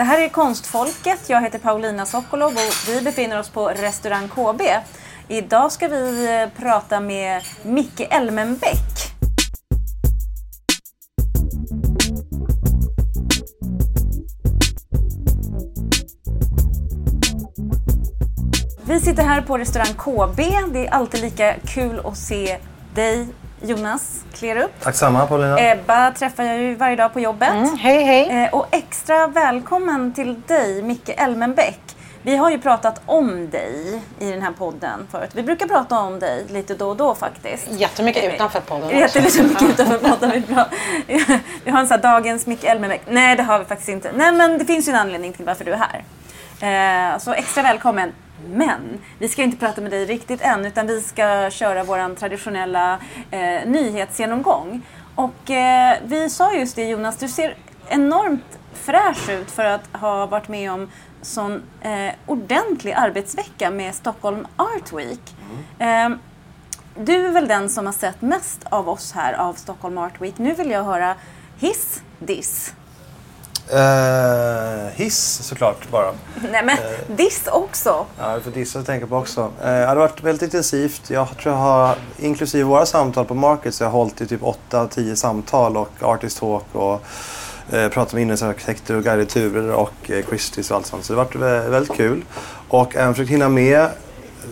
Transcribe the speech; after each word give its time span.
Det 0.00 0.04
här 0.04 0.20
är 0.20 0.28
Konstfolket. 0.28 1.28
Jag 1.28 1.40
heter 1.40 1.58
Paulina 1.58 2.06
Sokolov 2.06 2.52
och 2.52 2.88
vi 2.88 3.02
befinner 3.02 3.38
oss 3.38 3.48
på 3.48 3.68
restaurang 3.68 4.28
KB. 4.28 4.60
Idag 5.28 5.72
ska 5.72 5.88
vi 5.88 6.26
eh, 6.42 6.62
prata 6.62 7.00
med 7.00 7.42
Micke 7.62 8.00
Elmenbäck. 8.10 9.12
Vi 18.84 19.00
sitter 19.00 19.22
här 19.22 19.42
på 19.42 19.58
restaurang 19.58 19.94
KB. 19.94 20.36
Det 20.72 20.86
är 20.86 20.90
alltid 20.90 21.20
lika 21.20 21.54
kul 21.64 22.00
att 22.04 22.16
se 22.16 22.58
dig 22.94 23.26
Jonas 23.62 24.24
Klerup. 24.34 24.70
Tack 24.82 24.94
samma 24.94 25.26
Paulina. 25.26 25.58
Ebba 25.60 26.10
träffar 26.10 26.44
jag 26.44 26.58
ju 26.58 26.74
varje 26.74 26.96
dag 26.96 27.12
på 27.12 27.20
jobbet. 27.20 27.50
Mm, 27.52 27.76
hej 27.78 28.04
hej. 28.04 28.44
Eh, 28.44 28.54
och 28.54 28.66
extra 28.70 29.26
välkommen 29.26 30.12
till 30.12 30.40
dig 30.46 30.82
Micke 30.82 31.08
Elmenbäck. 31.16 31.80
Vi 32.22 32.36
har 32.36 32.50
ju 32.50 32.58
pratat 32.58 33.02
om 33.06 33.50
dig 33.50 34.02
i 34.18 34.30
den 34.30 34.42
här 34.42 34.52
podden 34.52 35.06
förut. 35.10 35.30
Vi 35.34 35.42
brukar 35.42 35.66
prata 35.66 35.98
om 35.98 36.18
dig 36.18 36.46
lite 36.48 36.74
då 36.74 36.88
och 36.88 36.96
då 36.96 37.14
faktiskt. 37.14 37.68
Jättemycket 37.70 38.34
utanför 38.34 38.60
podden 38.60 38.84
också. 38.84 38.98
Jättemycket 38.98 39.62
utanför 39.70 39.98
podden. 39.98 40.30
Vi, 40.30 40.40
bra. 40.40 40.66
vi 41.64 41.70
har 41.70 41.80
en 41.80 41.88
sån 41.88 41.94
här 41.94 42.02
dagens 42.02 42.46
Micke 42.46 42.64
Elmenbäck. 42.64 43.02
Nej, 43.08 43.36
det 43.36 43.42
har 43.42 43.58
vi 43.58 43.64
faktiskt 43.64 43.88
inte. 43.88 44.12
Nej, 44.14 44.32
men 44.32 44.58
det 44.58 44.64
finns 44.64 44.88
ju 44.88 44.92
en 44.92 44.98
anledning 44.98 45.32
till 45.32 45.44
varför 45.44 45.64
du 45.64 45.72
är 45.72 45.76
här. 45.76 46.04
Eh, 47.12 47.18
så 47.18 47.32
extra 47.32 47.62
välkommen. 47.62 48.12
Men 48.48 48.98
vi 49.18 49.28
ska 49.28 49.42
inte 49.42 49.56
prata 49.56 49.80
med 49.80 49.90
dig 49.90 50.04
riktigt 50.04 50.40
än 50.40 50.66
utan 50.66 50.86
vi 50.86 51.00
ska 51.00 51.50
köra 51.50 51.84
vår 51.84 52.14
traditionella 52.14 52.98
eh, 53.30 53.66
nyhetsgenomgång. 53.66 54.82
Och 55.14 55.50
eh, 55.50 55.98
vi 56.04 56.30
sa 56.30 56.54
just 56.54 56.76
det 56.76 56.84
Jonas, 56.84 57.16
du 57.16 57.28
ser 57.28 57.56
enormt 57.88 58.58
fräsch 58.72 59.28
ut 59.28 59.50
för 59.50 59.64
att 59.64 59.88
ha 59.92 60.26
varit 60.26 60.48
med 60.48 60.72
om 60.72 60.90
sån 61.22 61.62
eh, 61.80 62.12
ordentlig 62.26 62.92
arbetsvecka 62.92 63.70
med 63.70 63.94
Stockholm 63.94 64.46
Art 64.56 64.92
Week. 64.92 65.34
Mm. 65.78 66.18
du 66.98 67.26
är 67.26 67.32
väl 67.32 67.48
den 67.48 67.68
som 67.68 67.86
har 67.86 67.92
sett 67.92 68.22
mest 68.22 68.60
av 68.64 68.88
oss 68.88 69.12
här 69.12 69.32
av 69.32 69.54
Stockholm 69.54 69.98
Art 69.98 70.20
Week. 70.20 70.38
Nu 70.38 70.54
vill 70.54 70.70
jag 70.70 70.84
höra 70.84 71.14
hiss, 71.58 72.02
diss. 72.18 72.74
Uh, 73.74 74.88
hiss 74.94 75.42
såklart 75.42 75.90
bara. 75.90 76.12
Nej 76.52 76.64
men 76.64 76.78
uh, 76.78 77.16
diss 77.16 77.46
också. 77.46 78.06
Ja, 78.18 78.34
vi 78.34 78.40
får 78.40 78.50
dissa 78.50 78.78
att 78.78 78.86
tänka 78.86 79.06
på 79.06 79.16
också. 79.16 79.40
Uh, 79.40 79.50
det 79.64 79.86
har 79.86 79.96
varit 79.96 80.22
väldigt 80.22 80.42
intensivt. 80.42 81.10
Jag 81.10 81.38
tror 81.38 81.54
jag 81.54 81.60
har, 81.60 81.96
inklusive 82.18 82.64
våra 82.64 82.86
samtal 82.86 83.24
på 83.24 83.34
Market, 83.34 83.74
så 83.74 83.84
jag 83.84 83.90
har 83.90 83.98
hållit 83.98 84.20
i 84.20 84.26
typ 84.26 84.42
8-10 84.70 85.14
samtal 85.14 85.76
och 85.76 85.90
Artist 86.00 86.38
Talk 86.38 86.64
och 86.72 87.02
uh, 87.72 87.88
pratat 87.88 88.12
med 88.12 88.22
inredningsarkitekter 88.22 88.94
och 88.94 89.02
guidade 89.02 89.26
turer 89.26 89.72
och 89.72 90.10
uh, 90.10 90.22
Christies 90.28 90.70
och 90.70 90.76
allt 90.76 90.86
sånt. 90.86 91.04
Så 91.04 91.12
det 91.12 91.18
har 91.18 91.24
varit 91.24 91.70
väldigt 91.70 91.96
kul. 91.96 92.24
Och 92.68 92.96
även 92.96 93.14
försökt 93.14 93.30
hinna 93.30 93.48
med 93.48 93.88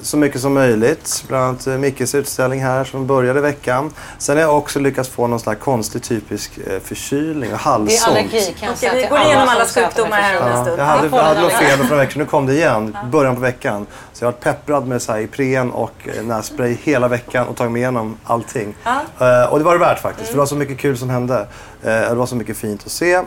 så 0.03 0.17
mycket 0.17 0.41
som 0.41 0.55
möjligt. 0.55 1.25
Bland 1.29 1.45
annat 1.45 1.67
eh, 1.67 1.79
Mickes 1.79 2.15
utställning 2.15 2.63
här 2.63 2.85
som 2.85 3.07
började 3.07 3.41
veckan. 3.41 3.93
Sen 4.19 4.37
har 4.37 4.43
jag 4.43 4.57
också 4.57 4.81
lyckats 4.81 5.09
få 5.09 5.27
någon 5.27 5.41
slags 5.41 5.61
konstig 5.61 6.03
typisk 6.03 6.59
eh, 6.59 6.81
förkylning 6.81 7.53
och 7.53 7.59
halsont. 7.59 7.89
Det 7.89 7.97
är 7.97 8.11
allergi 8.11 8.55
kan 8.59 8.69
jag 8.69 8.79
säga 8.79 8.95
Vi 8.95 9.07
går 9.07 9.21
igenom 9.21 9.49
alla 9.49 9.67
sjukdomar 9.67 10.17
här 10.17 10.41
om 10.41 10.49
en 10.49 10.65
stund. 10.65 10.81
Jag 10.81 10.85
hade, 10.85 11.09
jag 11.17 11.23
hade 11.23 11.41
något 11.41 11.53
feber 11.53 11.85
för 11.85 11.93
en 11.95 11.99
vecka 11.99 12.19
Nu 12.19 12.25
kom 12.25 12.47
det 12.47 12.55
igen. 12.55 12.97
Början 13.13 13.35
på 13.35 13.41
veckan. 13.41 13.87
Så 14.13 14.25
jag 14.25 14.27
har 14.27 14.33
varit 14.33 14.41
pepprad 14.41 14.87
med 14.87 15.03
så 15.03 15.13
här, 15.13 15.21
Ipren 15.21 15.71
och 15.71 15.93
eh, 16.05 16.23
nässpray 16.23 16.77
hela 16.83 17.09
veckan 17.09 17.47
och 17.47 17.57
tagit 17.57 17.73
mig 17.73 17.83
igenom 17.83 18.17
allting. 18.25 18.75
Ja. 19.19 19.49
och 19.49 19.59
det 19.59 19.65
var 19.65 19.73
det 19.73 19.81
värt 19.81 19.99
faktiskt. 19.99 20.27
För 20.27 20.35
det 20.35 20.39
var 20.39 20.47
så 20.47 20.57
mycket 20.57 20.79
kul 20.79 20.99
som 20.99 21.11
hände. 21.11 21.47
det 21.83 22.15
var 22.15 22.27
så 22.27 22.37
mycket 22.37 22.57
fint 22.57 22.83
att 22.87 22.93
se. 22.93 23.23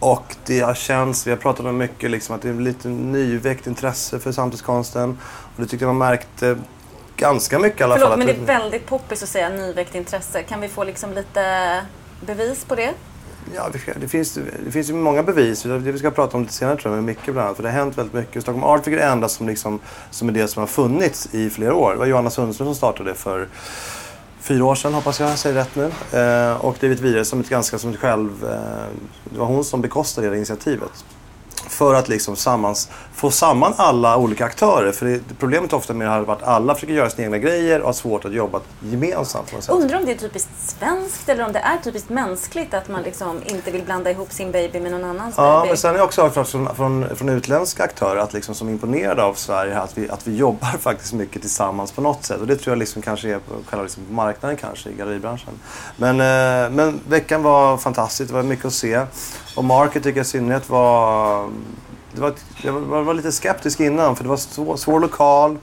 Och 0.00 0.36
det 0.46 0.60
har 0.60 0.74
känts, 0.74 1.26
vi 1.26 1.30
har 1.30 1.38
pratat 1.38 1.66
om 1.66 1.78
mycket, 1.78 2.10
liksom, 2.10 2.34
att 2.34 2.42
det 2.42 2.48
är 2.48 2.54
lite 2.54 2.88
nyväckt 2.88 3.66
intresse 3.66 4.18
för 4.18 4.32
samtidskonsten. 4.32 5.18
Och 5.56 5.62
det 5.62 5.66
tyckte 5.66 5.84
jag 5.84 5.94
man 5.94 6.08
märkte 6.08 6.56
ganska 7.16 7.58
mycket 7.58 7.80
i 7.80 7.84
alla 7.84 7.94
Förlåt, 7.94 8.08
fall. 8.08 8.18
men 8.18 8.26
det 8.26 8.32
är 8.32 8.60
väldigt 8.60 8.86
poppis 8.86 9.22
att 9.22 9.28
säga 9.28 9.48
nyväckt 9.48 9.94
intresse. 9.94 10.42
Kan 10.42 10.60
vi 10.60 10.68
få 10.68 10.84
liksom 10.84 11.12
lite 11.12 11.84
bevis 12.26 12.64
på 12.64 12.74
det? 12.74 12.94
Ja, 13.54 13.68
det 14.00 14.08
finns, 14.08 14.38
det 14.64 14.70
finns 14.70 14.90
ju 14.90 14.94
många 14.94 15.22
bevis. 15.22 15.62
Det 15.62 15.78
vi 15.78 15.98
ska 15.98 16.10
prata 16.10 16.36
om 16.36 16.42
lite 16.42 16.54
senare 16.54 16.76
tror 16.76 16.94
jag, 16.94 17.04
med 17.04 17.16
Micke 17.16 17.24
bland 17.24 17.38
annat. 17.38 17.56
För 17.56 17.62
det 17.62 17.68
har 17.68 17.76
hänt 17.76 17.98
väldigt 17.98 18.14
mycket. 18.14 18.42
Stockholm 18.42 18.64
Art 18.64 18.86
är 18.86 18.90
det 18.90 19.02
enda 19.02 19.28
som, 19.28 19.46
liksom, 19.46 19.80
som 20.10 20.28
är 20.28 20.32
det 20.32 20.48
som 20.48 20.60
har 20.60 20.66
funnits 20.66 21.34
i 21.34 21.50
flera 21.50 21.74
år. 21.74 21.92
Det 21.92 21.98
var 21.98 22.06
Johanna 22.06 22.30
Sundström 22.30 22.66
som 22.66 22.74
startade 22.74 23.14
för 23.14 23.48
fyra 24.40 24.64
år 24.64 24.74
sedan 24.74 24.94
hoppas 24.94 25.20
jag, 25.20 25.38
säger 25.38 25.56
rätt 25.56 25.76
nu. 25.76 26.18
Eh, 26.18 26.64
och 26.64 26.76
drivit 26.80 27.00
vidare 27.00 27.24
som 27.24 27.40
ett 27.40 27.48
ganska 27.48 27.78
som 27.78 27.90
ett 27.90 27.96
själv, 27.96 28.44
eh, 28.44 28.58
det 29.24 29.38
var 29.38 29.46
hon 29.46 29.64
som 29.64 29.80
bekostade 29.80 30.30
det 30.30 30.36
initiativet 30.36 31.04
för 31.70 31.94
att 31.94 32.08
liksom 32.08 32.36
sammans, 32.36 32.88
få 33.14 33.30
samman 33.30 33.74
alla 33.76 34.16
olika 34.16 34.44
aktörer. 34.44 34.92
För 34.92 35.06
det, 35.06 35.20
problemet 35.38 35.72
ofta 35.72 35.94
med 35.94 36.06
det 36.06 36.10
här 36.10 36.18
har 36.18 36.26
varit 36.26 36.42
att 36.42 36.48
alla 36.48 36.74
försöker 36.74 36.94
göra 36.94 37.10
sina 37.10 37.24
egna 37.24 37.38
grejer 37.38 37.80
och 37.80 37.86
har 37.86 37.92
svårt 37.92 38.24
att 38.24 38.32
jobba 38.32 38.60
gemensamt. 38.80 39.68
Undrar 39.68 39.98
om 39.98 40.04
det 40.04 40.12
är 40.12 40.16
typiskt 40.16 40.50
svenskt 40.78 41.28
eller 41.28 41.46
om 41.46 41.52
det 41.52 41.58
är 41.58 41.78
typiskt 41.78 42.10
mänskligt 42.10 42.74
att 42.74 42.88
man 42.88 43.02
liksom 43.02 43.40
inte 43.46 43.70
vill 43.70 43.82
blanda 43.82 44.10
ihop 44.10 44.32
sin 44.32 44.52
baby 44.52 44.80
med 44.80 44.92
någon 44.92 45.04
annans 45.04 45.34
ja, 45.38 45.58
baby. 45.58 45.68
Men 45.68 45.76
sen 45.76 45.90
har 45.90 45.98
jag 45.98 46.06
också 46.06 46.22
hört 46.22 46.48
från, 46.48 46.74
från, 46.74 47.16
från 47.16 47.28
utländska 47.28 47.84
aktörer 47.84 48.20
att 48.20 48.32
liksom, 48.32 48.54
som 48.54 48.68
är 48.68 48.72
imponerade 48.72 49.22
av 49.22 49.34
Sverige 49.34 49.78
att 49.78 49.98
vi, 49.98 50.10
att 50.10 50.26
vi 50.26 50.36
jobbar 50.36 50.68
faktiskt 50.80 51.12
mycket 51.12 51.42
tillsammans 51.42 51.92
på 51.92 52.00
något 52.00 52.24
sätt. 52.24 52.40
Och 52.40 52.46
det 52.46 52.56
tror 52.56 52.72
jag 52.72 52.78
liksom 52.78 53.02
kanske 53.02 53.28
är 53.28 53.38
på 53.38 53.54
själva 53.66 53.82
liksom 53.82 54.02
marknaden 54.10 54.56
kanske 54.56 54.90
i 54.90 54.94
galleribranschen. 54.94 55.54
Men, 55.96 56.20
eh, 56.20 56.70
men 56.70 57.00
veckan 57.08 57.42
var 57.42 57.76
fantastisk, 57.76 58.28
det 58.30 58.34
var 58.34 58.42
mycket 58.42 58.64
att 58.64 58.72
se. 58.72 59.06
Och 59.60 59.64
Market 59.64 60.02
tycker 60.02 60.18
jag 60.18 60.24
i 60.24 60.28
synnerhet 60.28 60.70
var... 60.70 61.50
Det 62.12 62.20
var, 62.20 62.34
jag 62.62 62.72
var, 62.72 63.02
var 63.02 63.14
lite 63.14 63.32
skeptisk 63.32 63.80
innan 63.80 64.16
för 64.16 64.24
det 64.24 64.30
var 64.30 64.36
svår, 64.36 64.76
svår 64.76 65.00
lokal. 65.00 65.58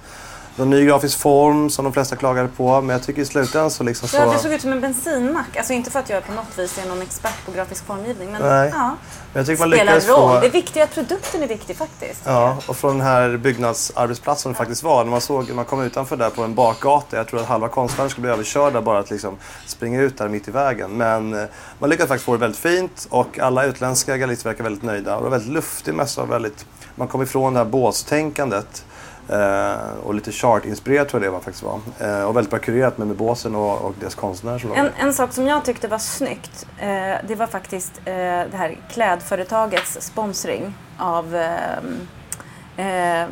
En 0.60 0.70
ny 0.70 0.86
grafisk 0.86 1.20
form 1.20 1.70
som 1.70 1.84
de 1.86 1.94
flesta 1.94 2.16
klagade 2.16 2.48
på. 2.48 2.82
Men 2.82 2.90
jag 2.90 3.04
tycker 3.04 3.22
i 3.22 3.26
slutändan 3.26 3.72
så 3.72 3.84
liksom 3.84 4.08
så... 4.08 4.18
Ja, 4.18 4.26
det 4.26 4.40
såg 4.40 4.52
ut 4.54 4.62
som 4.62 4.72
en 4.72 4.82
bensinmack. 4.82 5.58
Alltså 5.58 5.74
inte 5.74 5.92
för 5.92 6.00
att 6.00 6.10
jag 6.10 6.26
på 6.28 6.34
något 6.34 6.58
vis 6.60 6.78
är 6.78 6.90
någon 6.90 7.02
expert 7.02 7.46
på 7.46 7.52
grafisk 7.52 7.86
formgivning. 7.86 8.32
Men 8.32 8.42
Nej. 8.42 8.70
ja. 8.74 8.96
Men 9.34 9.40
jag 9.40 9.46
tycker 9.46 9.60
man 9.60 9.72
Spelar 9.72 10.00
roll. 10.00 10.34
Få... 10.36 10.40
Det 10.40 10.48
är 10.48 10.52
viktigt 10.52 10.84
att 10.84 10.94
produkten 10.94 11.44
är 11.44 11.48
viktig 11.48 11.76
faktiskt. 11.76 12.22
Ja, 12.24 12.58
och 12.68 12.78
från 12.78 12.98
den 12.98 13.08
här 13.08 13.38
byggnadsarbetsplatsen 13.38 14.52
det 14.52 14.58
faktiskt 14.58 14.84
var. 14.84 15.04
När 15.04 15.12
man 15.12 15.22
såg, 15.22 15.50
man 15.50 15.66
kom 15.66 15.82
utanför 15.82 16.18
där 16.18 16.30
på 16.30 16.44
en 16.44 16.56
bakgata. 16.56 17.18
Jag 17.18 17.28
tror 17.28 17.40
att 17.40 17.46
halva 17.46 17.68
konstnären 17.68 18.10
skulle 18.10 18.22
bli 18.22 18.32
överkörda 18.32 18.82
bara 18.82 19.00
att 19.00 19.12
liksom 19.12 19.38
springa 19.66 20.02
ut 20.02 20.18
där 20.18 20.30
mitt 20.30 20.48
i 20.48 20.52
vägen. 20.52 20.92
Men 20.92 21.34
eh, 21.34 21.46
man 21.80 21.90
lyckades 21.90 22.08
faktiskt 22.08 22.26
få 22.26 22.32
det 22.32 22.38
väldigt 22.38 22.60
fint 22.60 23.08
och 23.10 23.40
alla 23.40 23.66
utländska 23.66 24.18
gallerister 24.18 24.50
verkar 24.50 24.64
väldigt 24.64 24.84
nöjda. 24.84 25.16
Och 25.16 25.24
det 25.24 25.30
var 25.30 25.38
väldigt 25.38 25.54
luftig 25.54 25.94
mässa. 25.94 26.26
Väldigt... 26.26 26.66
Man 26.96 27.08
kom 27.08 27.22
ifrån 27.22 27.54
det 27.54 27.60
här 27.60 27.66
båstänkandet. 27.66 28.86
Uh, 29.30 29.98
och 30.04 30.14
lite 30.14 30.32
chart-inspirerat 30.32 31.10
tror 31.10 31.24
jag 31.24 31.32
det 31.32 31.34
var, 31.34 31.40
faktiskt 31.40 31.64
var. 31.64 31.80
Uh, 32.02 32.24
och 32.24 32.36
väldigt 32.36 32.52
bra 32.52 32.60
kurerat 32.60 32.98
med, 32.98 33.08
med 33.08 33.18
båsen 33.18 33.56
och, 33.56 33.82
och 33.82 33.94
deras 34.00 34.16
konstnärer 34.16 34.60
som 34.60 34.74
en, 34.74 34.90
en 35.00 35.14
sak 35.14 35.34
som 35.34 35.48
jag 35.48 35.66
tyckte 35.66 35.88
var 35.88 35.98
snyggt, 35.98 36.66
uh, 36.80 36.86
det 37.28 37.36
var 37.36 37.48
faktiskt 37.48 37.92
det 38.06 38.50
här 38.54 38.78
klädföretagets 38.92 39.98
sponsring 40.02 40.74
av 40.98 41.38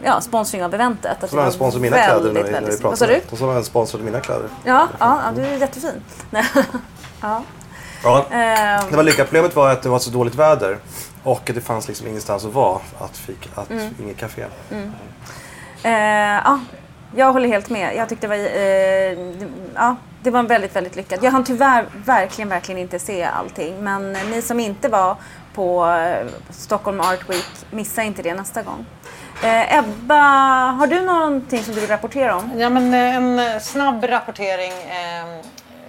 ja, 0.03 0.21
sponsring 0.21 0.63
av 0.63 0.73
eventet. 0.73 1.23
Att 1.23 1.29
som 1.29 1.39
även 1.39 1.51
sponsrade 1.51 1.81
mina 1.81 1.97
kläder 1.97 2.33
när, 2.33 2.43
när 2.51 2.61
vi 2.61 2.77
pratade. 2.77 2.83
Vad 2.83 2.97
sa 2.97 3.05
du? 3.05 3.37
Som 3.37 3.49
även 3.49 3.63
sponsrade 3.63 4.03
mina 4.03 4.19
kläder. 4.19 4.49
Ja, 4.63 4.87
ja, 4.99 5.21
ja, 5.25 5.31
du 5.35 5.41
är 5.41 5.57
jättefin. 5.57 6.01
ja. 7.21 7.43
Ja, 8.03 8.25
det 8.89 8.95
var 8.95 9.03
lyckat. 9.03 9.27
Problemet 9.27 9.55
var 9.55 9.71
att 9.71 9.81
det 9.81 9.89
var 9.89 9.99
så 9.99 10.09
dåligt 10.09 10.35
väder 10.35 10.77
och 11.23 11.49
att 11.49 11.55
det 11.55 11.61
fanns 11.61 11.87
liksom 11.87 12.07
ingenstans 12.07 12.45
att 12.45 12.53
vara. 12.53 12.79
Att 12.99 13.17
fika, 13.17 13.49
att 13.55 13.69
mm. 13.69 13.95
inget 14.01 14.17
café. 14.17 14.45
Mm. 14.71 14.91
Eh, 15.85 16.41
ja, 16.43 16.59
jag 17.15 17.33
håller 17.33 17.47
helt 17.47 17.69
med. 17.69 17.95
Jag 17.95 18.09
tyckte 18.09 18.27
det 18.27 18.37
var, 18.37 18.45
eh, 18.45 19.35
ja, 19.75 19.95
det 20.23 20.31
var 20.31 20.43
väldigt, 20.43 20.75
väldigt 20.75 20.95
lyckat. 20.95 21.23
Jag 21.23 21.31
hann 21.31 21.43
tyvärr 21.43 21.85
verkligen, 22.05 22.49
verkligen 22.49 22.81
inte 22.81 22.99
se 22.99 23.23
allting. 23.23 23.83
Men 23.83 24.13
ni 24.13 24.41
som 24.41 24.59
inte 24.59 24.89
var 24.89 25.15
på 25.53 25.85
eh, 25.85 26.27
Stockholm 26.49 26.99
Art 27.01 27.29
Week, 27.29 27.45
missa 27.71 28.03
inte 28.03 28.21
det 28.21 28.33
nästa 28.33 28.61
gång. 28.63 28.85
Eh, 29.43 29.77
Ebba, 29.77 30.21
har 30.71 30.87
du 30.87 31.01
någonting 31.01 31.63
som 31.63 31.73
du 31.73 31.79
vill 31.79 31.89
rapportera 31.89 32.35
om? 32.35 32.51
Ja, 32.57 32.69
men 32.69 32.93
eh, 32.93 33.15
en 33.15 33.61
snabb 33.61 34.03
rapportering 34.03 34.71
eh, 34.71 35.45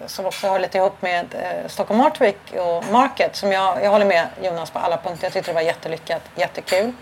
som 0.07 0.27
också 0.27 0.49
har 0.49 0.59
lite 0.59 0.79
ihop 0.79 1.03
med 1.03 1.27
eh, 1.33 1.69
Stockholm 1.69 2.01
Art 2.01 2.21
Week 2.21 2.55
och 2.59 2.93
Market. 2.93 3.37
Som 3.37 3.53
jag, 3.53 3.85
jag 3.85 3.91
håller 3.91 4.07
med 4.07 4.27
Jonas 4.43 4.71
på 4.71 4.79
alla 4.79 4.97
punkter. 4.97 5.25
Jag 5.25 5.33
tyckte 5.33 5.51
det 5.51 5.55
var 5.55 5.63
jättelyckat, 5.63 6.23
jättekul. 6.37 6.93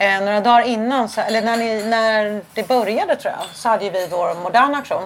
Eh, 0.00 0.20
några 0.20 0.40
dagar 0.40 0.62
innan, 0.62 1.08
så, 1.08 1.20
eller 1.20 1.42
när, 1.42 1.56
ni, 1.56 1.84
när 1.84 2.42
det 2.54 2.68
började 2.68 3.16
tror 3.16 3.34
jag, 3.38 3.46
så 3.54 3.68
hade 3.68 3.90
vi 3.90 4.08
vår 4.10 4.34
moderna 4.34 4.76
auktion. 4.76 5.04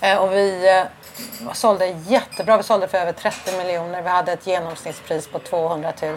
Eh, 0.00 0.16
och 0.16 0.32
vi 0.32 0.78
eh, 0.78 1.52
sålde 1.52 1.86
jättebra. 1.86 2.56
Vi 2.56 2.62
sålde 2.62 2.88
för 2.88 2.98
över 2.98 3.12
30 3.12 3.58
miljoner. 3.58 4.02
Vi 4.02 4.08
hade 4.08 4.32
ett 4.32 4.46
genomsnittspris 4.46 5.28
på 5.28 5.38
200 5.38 5.92
000. 6.02 6.16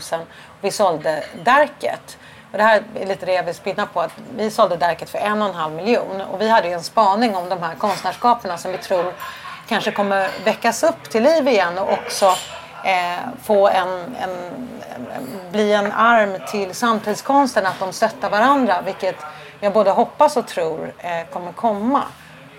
Vi 0.61 0.71
sålde 0.71 1.23
Darket. 1.43 2.17
Och 2.51 2.57
det 2.57 2.63
här 2.63 2.83
är 2.99 3.05
lite 3.05 3.25
det 3.25 3.33
jag 3.33 3.43
vill 3.43 3.55
spinna 3.55 3.85
på. 3.85 4.01
Att 4.01 4.11
vi 4.35 4.51
sålde 4.51 4.77
Darket 4.77 5.09
för 5.09 5.19
en 5.19 5.41
och 5.41 5.49
en 5.49 5.55
halv 5.55 5.73
miljon. 5.73 6.21
Och 6.21 6.41
vi 6.41 6.49
hade 6.49 6.67
en 6.67 6.83
spaning 6.83 7.35
om 7.35 7.49
de 7.49 7.63
här 7.63 7.75
konstnärskaperna 7.75 8.57
som 8.57 8.71
vi 8.71 8.77
tror 8.77 9.13
kanske 9.67 9.91
kommer 9.91 10.29
väckas 10.43 10.83
upp 10.83 11.09
till 11.09 11.23
liv 11.23 11.47
igen 11.47 11.77
och 11.77 11.93
också 11.93 12.35
eh, 12.83 13.17
få 13.43 13.67
en, 13.67 13.89
en, 14.21 14.67
bli 15.51 15.73
en 15.73 15.91
arm 15.91 16.37
till 16.51 16.75
samtidskonsten, 16.75 17.65
att 17.65 17.79
de 17.79 17.93
stöttar 17.93 18.29
varandra, 18.29 18.81
vilket 18.85 19.15
jag 19.59 19.73
både 19.73 19.91
hoppas 19.91 20.37
och 20.37 20.47
tror 20.47 20.93
eh, 20.97 21.33
kommer 21.33 21.51
komma. 21.51 22.03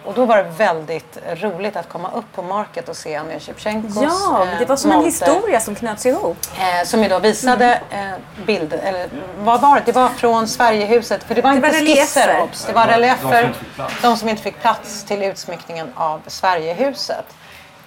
Och 0.04 0.14
då 0.14 0.24
var 0.24 0.36
det 0.36 0.42
väldigt 0.42 1.18
roligt 1.34 1.76
att 1.76 1.88
komma 1.88 2.10
upp 2.14 2.24
på 2.34 2.42
Market 2.42 2.88
och 2.88 2.96
se 2.96 3.16
Andrei 3.16 3.40
Shevchenkos 3.40 4.02
Ja, 4.02 4.46
det 4.58 4.64
var 4.64 4.76
som 4.76 4.90
eh, 4.90 4.96
en 4.96 5.02
monter. 5.02 5.26
historia 5.26 5.60
som 5.60 5.74
knöts 5.74 6.06
ihop. 6.06 6.36
Eh, 6.58 6.86
som 6.86 7.02
ju 7.02 7.08
då 7.08 7.18
visade 7.18 7.80
Mm. 7.90 8.12
eh, 8.12 8.18
bilder, 8.46 8.78
eller 8.78 9.08
vad 9.38 9.60
var 9.60 9.76
det? 9.76 9.82
Det 9.86 9.92
var 9.92 10.08
från 10.08 10.48
Sverigehuset, 10.48 11.24
för 11.24 11.34
det 11.34 11.42
var 11.42 11.50
Det 11.50 11.56
inte 11.56 11.68
var 11.68 11.78
skisser 11.78 12.42
obs. 12.42 12.64
Det 12.64 12.72
var 12.72 12.86
reliefer, 12.86 13.54
de 14.02 14.16
som 14.16 14.28
inte 14.28 14.42
fick 14.42 14.60
plats 14.60 15.04
till 15.04 15.22
utsmyckningen 15.22 15.92
av 15.96 16.20
Sverigehuset. 16.26 17.24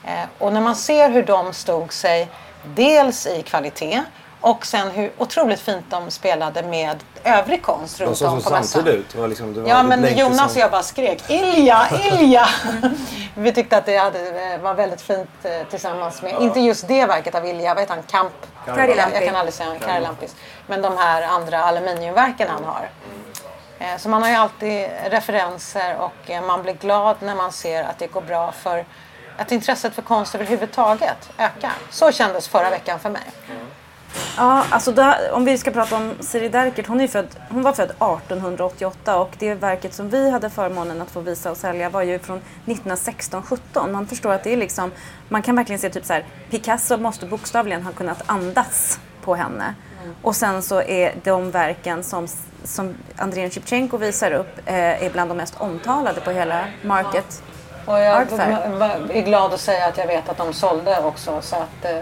Eh, 0.05 0.23
och 0.39 0.53
när 0.53 0.61
man 0.61 0.75
ser 0.75 1.09
hur 1.09 1.23
de 1.23 1.53
stod 1.53 1.93
sig, 1.93 2.29
dels 2.75 3.27
i 3.27 3.41
kvalitet 3.41 4.01
och 4.41 4.65
sen 4.65 4.91
hur 4.91 5.11
otroligt 5.17 5.59
fint 5.59 5.85
de 5.89 6.11
spelade 6.11 6.63
med 6.63 7.03
övrig 7.23 7.61
konst 7.63 7.99
runt 7.99 8.09
om 8.09 8.15
så 8.15 8.27
på 8.27 8.35
mässan. 8.35 8.63
samtidigt 8.63 8.99
ut. 8.99 9.15
Var 9.15 9.27
liksom, 9.27 9.53
det 9.53 9.61
var 9.61 9.69
Ja 9.69 9.83
men 9.83 10.17
Jonas 10.17 10.37
som- 10.37 10.47
och 10.47 10.57
jag 10.57 10.71
bara 10.71 10.83
skrek 10.83 11.29
Ilja, 11.29 11.87
Ilja! 12.11 12.47
Vi 13.35 13.51
tyckte 13.53 13.77
att 13.77 13.85
det 13.85 13.97
hade, 13.97 14.51
eh, 14.53 14.59
var 14.59 14.73
väldigt 14.73 15.01
fint 15.01 15.29
eh, 15.43 15.51
tillsammans 15.69 16.21
med, 16.21 16.41
inte 16.41 16.59
just 16.59 16.87
det 16.87 17.05
verket 17.05 17.35
av 17.35 17.45
Ilja, 17.45 17.73
vad 17.73 17.83
heter 17.83 17.93
han, 17.95 18.03
Kamp? 18.03 18.33
Kari 18.65 18.95
Lampi. 18.95 19.15
Jag 19.17 19.25
kan 19.25 19.35
aldrig 19.35 19.53
säga 19.53 19.75
Kari 19.79 20.01
Lampis. 20.01 20.35
Men 20.67 20.81
de 20.81 20.97
här 20.97 21.21
andra 21.21 21.63
aluminiumverken 21.63 22.47
han 22.49 22.63
har. 22.63 22.89
Så 23.97 24.09
man 24.09 24.21
har 24.23 24.29
ju 24.29 24.35
alltid 24.35 24.87
referenser 25.09 25.97
och 25.99 26.43
man 26.47 26.63
blir 26.63 26.73
glad 26.73 27.15
när 27.19 27.35
man 27.35 27.51
ser 27.51 27.83
att 27.83 27.99
det 27.99 28.07
går 28.07 28.21
bra 28.21 28.51
för 28.51 28.85
att 29.37 29.51
intresset 29.51 29.95
för 29.95 30.01
konst 30.01 30.35
överhuvudtaget 30.35 31.29
ökar. 31.37 31.73
Så 31.89 32.11
kändes 32.11 32.47
förra 32.47 32.69
veckan 32.69 32.99
för 32.99 33.09
mig. 33.09 33.23
Ja, 34.37 34.65
alltså 34.69 34.91
då, 34.91 35.13
om 35.31 35.45
vi 35.45 35.57
ska 35.57 35.71
prata 35.71 35.95
om 35.95 36.13
Siri 36.19 36.49
Derkert, 36.49 36.87
hon, 36.87 37.01
är 37.01 37.07
född, 37.07 37.27
hon 37.49 37.63
var 37.63 37.73
född 37.73 37.89
1888 37.89 39.17
och 39.17 39.35
det 39.39 39.53
verket 39.53 39.93
som 39.93 40.09
vi 40.09 40.31
hade 40.31 40.49
förmånen 40.49 41.01
att 41.01 41.11
få 41.11 41.19
visa 41.19 41.51
och 41.51 41.57
sälja 41.57 41.89
var 41.89 42.01
ju 42.01 42.19
från 42.19 42.41
1916-17. 42.65 43.91
Man 43.91 44.07
förstår 44.07 44.33
att 44.33 44.43
det 44.43 44.53
är 44.53 44.57
liksom, 44.57 44.91
man 45.29 45.41
kan 45.41 45.55
verkligen 45.55 45.79
se 45.79 45.89
typ 45.89 46.05
så 46.05 46.13
här, 46.13 46.25
Picasso 46.49 46.97
måste 46.97 47.25
bokstavligen 47.25 47.83
ha 47.83 47.91
kunnat 47.91 48.23
andas 48.25 48.99
på 49.21 49.35
henne. 49.35 49.75
Och 50.21 50.35
sen 50.35 50.61
så 50.61 50.81
är 50.81 51.15
de 51.23 51.51
verken 51.51 52.03
som, 52.03 52.27
som 52.63 52.95
Andrei 53.15 53.49
Shevchenko 53.49 53.97
visar 53.97 54.31
upp 54.31 54.59
eh, 54.65 55.03
är 55.03 55.09
bland 55.09 55.29
de 55.29 55.37
mest 55.37 55.55
omtalade 55.61 56.21
på 56.21 56.31
hela 56.31 56.65
Market. 56.81 57.43
Och 57.85 57.99
jag 57.99 58.21
är 59.11 59.21
glad 59.21 59.53
att 59.53 59.59
säga 59.59 59.85
att 59.85 59.97
jag 59.97 60.07
vet 60.07 60.29
att 60.29 60.37
de 60.37 60.53
sålde 60.53 60.99
också. 60.99 61.41
Så 61.41 61.55
att 61.55 61.85
eh, 61.85 61.97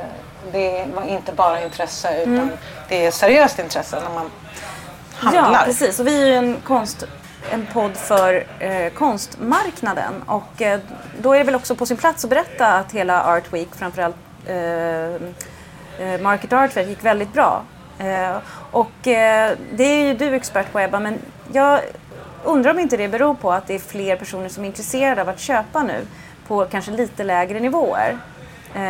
det 0.51 0.85
var 0.95 1.03
inte 1.03 1.31
bara 1.31 1.63
intresse 1.63 2.21
utan 2.23 2.51
det 2.89 3.05
är 3.05 3.11
seriöst 3.11 3.59
intresse 3.59 3.99
när 3.99 4.15
man 4.15 4.31
handlar. 5.15 5.59
Ja, 5.59 5.65
precis. 5.65 5.99
Och 5.99 6.07
vi 6.07 6.21
är 6.21 6.25
ju 6.25 6.35
en, 6.35 6.57
konst, 6.63 7.03
en 7.51 7.67
podd 7.73 7.97
för 7.97 8.45
eh, 8.59 8.89
konstmarknaden. 8.93 10.23
Och 10.25 10.61
eh, 10.61 10.79
då 11.21 11.33
är 11.33 11.37
det 11.37 11.43
väl 11.43 11.55
också 11.55 11.75
på 11.75 11.85
sin 11.85 11.97
plats 11.97 12.23
att 12.23 12.29
berätta 12.29 12.67
att 12.67 12.91
hela 12.91 13.23
Art 13.23 13.53
Week, 13.53 13.75
framförallt 13.75 14.15
eh, 14.45 14.55
eh, 16.07 16.21
Market 16.21 16.53
Art 16.53 16.71
Fair, 16.71 16.87
gick 16.87 17.05
väldigt 17.05 17.33
bra. 17.33 17.63
Eh, 17.99 18.37
och 18.71 19.07
eh, 19.07 19.51
det 19.71 19.83
är 19.83 20.03
ju 20.03 20.13
du 20.13 20.35
expert 20.35 20.71
på 20.71 20.79
Ebba, 20.79 20.99
men 20.99 21.19
jag 21.53 21.79
undrar 22.43 22.71
om 22.71 22.79
inte 22.79 22.97
det 22.97 23.07
beror 23.07 23.33
på 23.33 23.51
att 23.51 23.67
det 23.67 23.75
är 23.75 23.79
fler 23.79 24.15
personer 24.15 24.49
som 24.49 24.63
är 24.63 24.67
intresserade 24.67 25.21
av 25.21 25.29
att 25.29 25.39
köpa 25.39 25.83
nu 25.83 26.07
på 26.47 26.65
kanske 26.65 26.91
lite 26.91 27.23
lägre 27.23 27.59
nivåer. 27.59 28.17
Eh, 28.75 28.81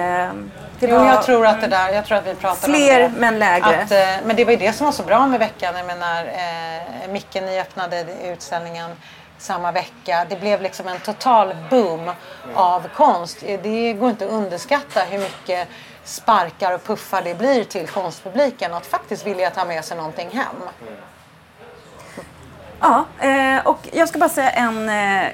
det 0.79 0.87
Jo, 0.87 1.05
jag 1.05 1.23
tror 1.23 1.45
att 1.45 1.61
det 1.61 1.67
där, 1.67 1.89
jag 1.93 2.05
tror 2.05 2.17
att 2.17 2.27
vi 2.27 2.35
pratar 2.35 2.67
fler 2.67 3.05
om 3.05 3.13
det. 3.13 3.19
men 3.19 3.39
lägre. 3.39 3.83
Att, 3.83 3.91
eh, 3.91 4.25
men 4.25 4.35
det 4.35 4.45
var 4.45 4.51
ju 4.51 4.57
det 4.57 4.73
som 4.73 4.85
var 4.85 4.91
så 4.91 5.03
bra 5.03 5.27
med 5.27 5.39
veckan. 5.39 5.75
Jag 5.77 5.85
menar, 5.85 6.25
eh, 6.25 7.09
Micke 7.09 7.35
ni 7.35 7.59
öppnade 7.59 8.05
utställningen 8.23 8.91
samma 9.37 9.71
vecka. 9.71 10.25
Det 10.29 10.39
blev 10.39 10.61
liksom 10.61 10.87
en 10.87 10.99
total 10.99 11.55
boom 11.69 12.11
av 12.55 12.87
konst. 12.95 13.37
Eh, 13.45 13.59
Det 13.63 13.93
går 13.93 14.09
inte 14.09 14.25
att 14.25 14.31
underskatta 14.31 14.99
hur 15.09 15.19
mycket 15.19 15.67
sparkar 16.03 16.73
och 16.73 16.83
puffar 16.83 17.21
det 17.21 17.35
blir 17.37 17.63
till 17.63 17.87
konstpubliken 17.87 18.73
att 18.73 18.85
faktiskt 18.85 19.25
vilja 19.27 19.49
ta 19.49 19.65
med 19.65 19.85
sig 19.85 19.97
någonting 19.97 20.29
hem. 20.33 20.55
Ja, 22.83 23.05
eh, 23.19 23.67
och 23.67 23.89
jag 23.91 24.09
ska 24.09 24.19
bara 24.19 24.29
säga 24.29 24.49
en, 24.49 24.89
eh, 24.89 25.25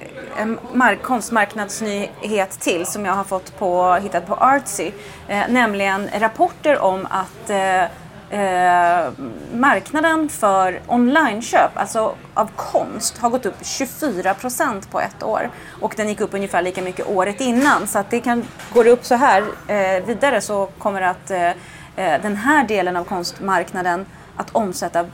en 0.41 0.59
mark- 0.73 1.01
konstmarknadsnyhet 1.01 2.59
till 2.59 2.85
som 2.85 3.05
jag 3.05 3.13
har 3.13 3.23
fått 3.23 3.59
på, 3.59 3.94
hittat 3.94 4.27
på 4.27 4.33
Artsy. 4.35 4.91
Eh, 5.27 5.44
nämligen 5.49 6.09
rapporter 6.19 6.79
om 6.81 7.07
att 7.09 7.49
eh, 7.49 9.09
marknaden 9.53 10.29
för 10.29 10.81
onlineköp, 10.88 11.71
alltså 11.77 12.15
av 12.33 12.49
konst, 12.55 13.17
har 13.17 13.29
gått 13.29 13.45
upp 13.45 13.55
24 13.61 14.33
procent 14.33 14.91
på 14.91 15.00
ett 15.01 15.23
år. 15.23 15.50
Och 15.81 15.93
den 15.97 16.09
gick 16.09 16.21
upp 16.21 16.33
ungefär 16.33 16.61
lika 16.61 16.81
mycket 16.81 17.07
året 17.07 17.41
innan. 17.41 17.88
Så 17.88 18.00
att 18.00 18.09
det 18.09 18.19
kan, 18.19 18.43
går 18.73 18.83
det 18.83 18.89
upp 18.91 19.05
så 19.05 19.15
här 19.15 19.43
eh, 19.67 20.05
vidare 20.05 20.41
så 20.41 20.65
kommer 20.77 21.01
att 21.01 21.31
eh, 21.31 21.51
den 21.95 22.35
här 22.35 22.63
delen 22.67 22.95
av 22.97 23.03
konstmarknaden 23.03 24.05
att 24.38 24.50
omsätta 24.51 25.05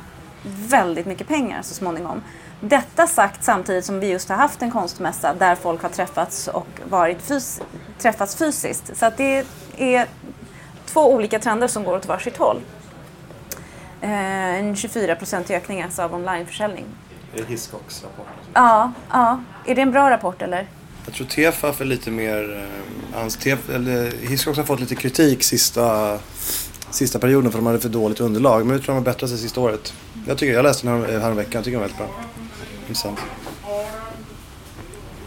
väldigt 0.43 1.05
mycket 1.05 1.27
pengar 1.27 1.61
så 1.61 1.73
småningom. 1.73 2.21
Detta 2.61 3.07
sagt 3.07 3.43
samtidigt 3.43 3.85
som 3.85 3.99
vi 3.99 4.07
just 4.07 4.29
har 4.29 4.35
haft 4.35 4.61
en 4.61 4.71
konstmässa 4.71 5.33
där 5.33 5.55
folk 5.55 5.81
har 5.81 5.89
träffats 5.89 6.47
och 6.47 6.67
varit 6.89 7.21
fys- 7.21 7.61
träffats 7.99 8.35
fysiskt. 8.35 8.97
Så 8.97 9.05
att 9.05 9.17
det 9.17 9.45
är 9.77 10.07
två 10.85 11.13
olika 11.13 11.39
trender 11.39 11.67
som 11.67 11.83
går 11.83 11.95
åt 11.97 12.05
varsitt 12.05 12.37
håll. 12.37 12.61
Eh, 14.01 14.09
en 14.59 14.75
24% 14.75 15.51
ökning 15.51 15.81
alltså 15.81 16.01
av 16.01 16.13
onlineförsäljning. 16.15 16.85
Det 17.35 17.41
är 17.41 17.45
Hiscox 17.45 18.03
rapport. 18.03 18.27
Ja, 18.53 18.91
ja. 19.09 19.39
Är 19.65 19.75
det 19.75 19.81
en 19.81 19.91
bra 19.91 20.09
rapport 20.09 20.41
eller? 20.41 20.67
Jag 21.05 21.13
tror 21.15 21.27
Tefaf 21.27 21.81
är 21.81 21.85
lite 21.85 22.11
mer... 22.11 22.57
Eh, 23.13 23.19
hans 23.19 23.37
Tef, 23.37 23.69
eller, 23.69 24.11
Hiscox 24.27 24.57
har 24.57 24.65
fått 24.65 24.79
lite 24.79 24.95
kritik 24.95 25.43
sista, 25.43 26.19
sista 26.93 27.19
perioden 27.19 27.51
för 27.51 27.59
de 27.59 27.65
hade 27.65 27.79
för 27.79 27.89
dåligt 27.89 28.19
underlag. 28.19 28.65
Men 28.65 28.75
jag 28.75 28.83
tror 28.85 28.95
de 28.95 28.97
har 28.97 29.05
bättrat 29.13 29.29
sig 29.29 29.39
sista 29.39 29.61
året. 29.61 29.93
Jag, 30.27 30.37
tycker, 30.37 30.53
jag 30.53 30.63
läste 30.63 30.87
den 30.87 31.03
här, 31.05 31.19
här 31.19 31.31
veckan. 31.31 31.51
Jag 31.53 31.63
tycker 31.63 31.79
den 31.79 31.81
var 31.81 31.87
väldigt 31.87 31.97
bra. 31.97 32.07
Intressant. 32.87 33.19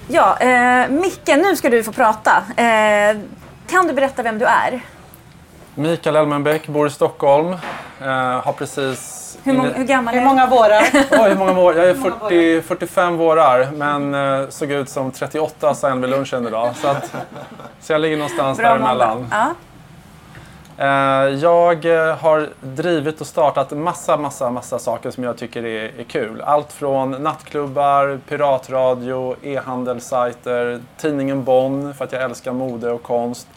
Ja, 0.08 0.38
eh, 0.38 0.88
Micke, 0.90 1.26
nu 1.36 1.56
ska 1.56 1.70
du 1.70 1.82
få 1.82 1.92
prata. 1.92 2.44
Eh, 2.56 3.16
kan 3.68 3.86
du 3.86 3.92
berätta 3.92 4.22
vem 4.22 4.38
du 4.38 4.44
är? 4.44 4.80
Mikael 5.74 6.16
Elmenbäck, 6.16 6.66
bor 6.68 6.86
i 6.86 6.90
Stockholm. 6.90 7.52
Eh, 8.00 8.06
har 8.40 8.52
precis... 8.52 9.22
Hur, 9.44 9.52
mång- 9.52 9.72
hur 9.74 9.84
gammal 9.84 10.14
Hur 10.14 10.20
är 10.20 10.24
du? 10.24 10.28
många 10.28 10.46
vårar? 10.46 10.82
Oj, 11.10 11.28
hur 11.28 11.36
många 11.36 11.52
vår? 11.52 11.76
Jag 11.76 11.88
är 11.88 11.94
40, 11.94 12.62
45 12.62 13.16
vårar, 13.16 13.68
men 13.74 14.14
eh, 14.14 14.48
såg 14.48 14.70
ut 14.72 14.88
som 14.88 15.10
38 15.10 15.74
sa 15.74 15.88
en 15.88 16.00
vid 16.00 16.10
lunchen 16.10 16.46
idag. 16.46 16.74
Så, 16.82 16.88
att, 16.88 17.10
så 17.80 17.92
jag 17.92 18.00
ligger 18.00 18.16
någonstans 18.16 18.58
Bra 18.58 18.68
däremellan. 18.68 19.16
måndag. 19.18 19.36
Ja. 19.36 19.54
Eh, 20.78 20.86
jag 21.28 21.84
eh, 21.84 22.16
har 22.16 22.48
drivit 22.60 23.20
och 23.20 23.26
startat 23.26 23.70
massa, 23.70 24.16
massa, 24.16 24.50
massa 24.50 24.78
saker 24.78 25.10
som 25.10 25.24
jag 25.24 25.36
tycker 25.38 25.64
är, 25.64 26.00
är 26.00 26.04
kul. 26.04 26.40
Allt 26.40 26.72
från 26.72 27.10
nattklubbar, 27.10 28.20
piratradio, 28.28 29.36
e-handelssajter, 29.42 30.80
tidningen 30.96 31.44
Bonn 31.44 31.94
för 31.94 32.04
att 32.04 32.12
jag 32.12 32.22
älskar 32.22 32.52
mode 32.52 32.90
och 32.90 33.02
konst. 33.02 33.48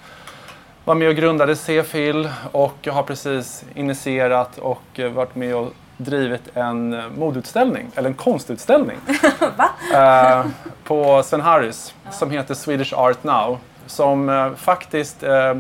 Var 0.86 0.96
med 0.96 1.10
och 1.10 1.16
grundade 1.16 1.56
C-fil 1.56 2.30
och 2.52 2.88
har 2.88 3.04
precis 3.04 3.64
initierat 3.76 4.58
och 4.58 5.00
eh, 5.00 5.12
varit 5.12 5.36
med 5.36 5.56
och 5.56 5.74
drivit 5.98 6.44
en 6.54 7.04
modeutställning, 7.18 7.92
eller 7.96 8.10
en 8.10 8.16
konstutställning. 8.16 8.98
Eh, 9.94 10.46
på 10.84 11.24
Sven 11.24 11.42
Harris 11.42 11.94
som 12.12 12.32
heter 12.32 12.54
Swedish 12.54 12.94
Art 12.94 13.24
Now. 13.24 13.58
Som 13.86 14.30
eh, 14.30 14.54
faktiskt 14.56 15.24
eh, 15.24 15.54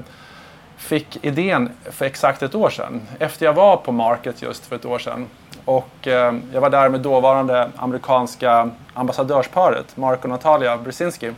fick 0.80 1.26
idén 1.26 1.70
för 1.92 2.06
exakt 2.06 2.44
ett 2.44 2.56
år 2.56 2.70
sedan. 2.70 3.02
Efter 3.20 3.46
jag 3.46 3.54
var 3.54 3.78
på 3.78 3.92
Market 3.92 4.42
just 4.42 4.66
för 4.66 4.76
ett 4.76 4.86
år 4.86 5.00
sedan. 5.00 5.28
Och 5.66 6.08
eh, 6.08 6.34
jag 6.54 6.62
var 6.62 6.70
där 6.70 6.90
med 6.90 7.02
dåvarande 7.02 7.70
amerikanska 7.76 8.70
ambassadörsparet 8.94 9.98
Mark 9.98 10.24
och 10.24 10.30
Natalia 10.30 10.78
Brzezinski. 10.78 11.32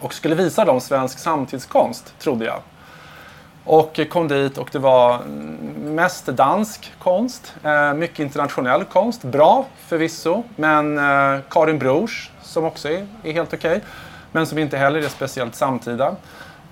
Och 0.00 0.14
skulle 0.14 0.34
visa 0.34 0.64
dem 0.64 0.80
svensk 0.80 1.18
samtidskonst, 1.18 2.14
trodde 2.18 2.44
jag. 2.44 2.60
Och 3.64 4.00
kom 4.10 4.28
dit 4.28 4.58
och 4.58 4.68
det 4.72 4.78
var 4.78 5.18
mest 5.84 6.26
dansk 6.26 6.92
konst, 6.98 7.54
eh, 7.62 7.94
mycket 7.94 8.18
internationell 8.18 8.84
konst. 8.84 9.22
Bra 9.22 9.66
förvisso, 9.86 10.42
men 10.56 10.98
eh, 10.98 11.40
Karin 11.50 11.78
Brors 11.78 12.30
som 12.42 12.64
också 12.64 12.88
är, 12.88 13.06
är 13.22 13.32
helt 13.32 13.54
okej. 13.54 13.80
men 14.32 14.46
som 14.46 14.58
inte 14.58 14.76
heller 14.76 14.98
är 14.98 15.08
speciellt 15.08 15.54
samtida. 15.54 16.16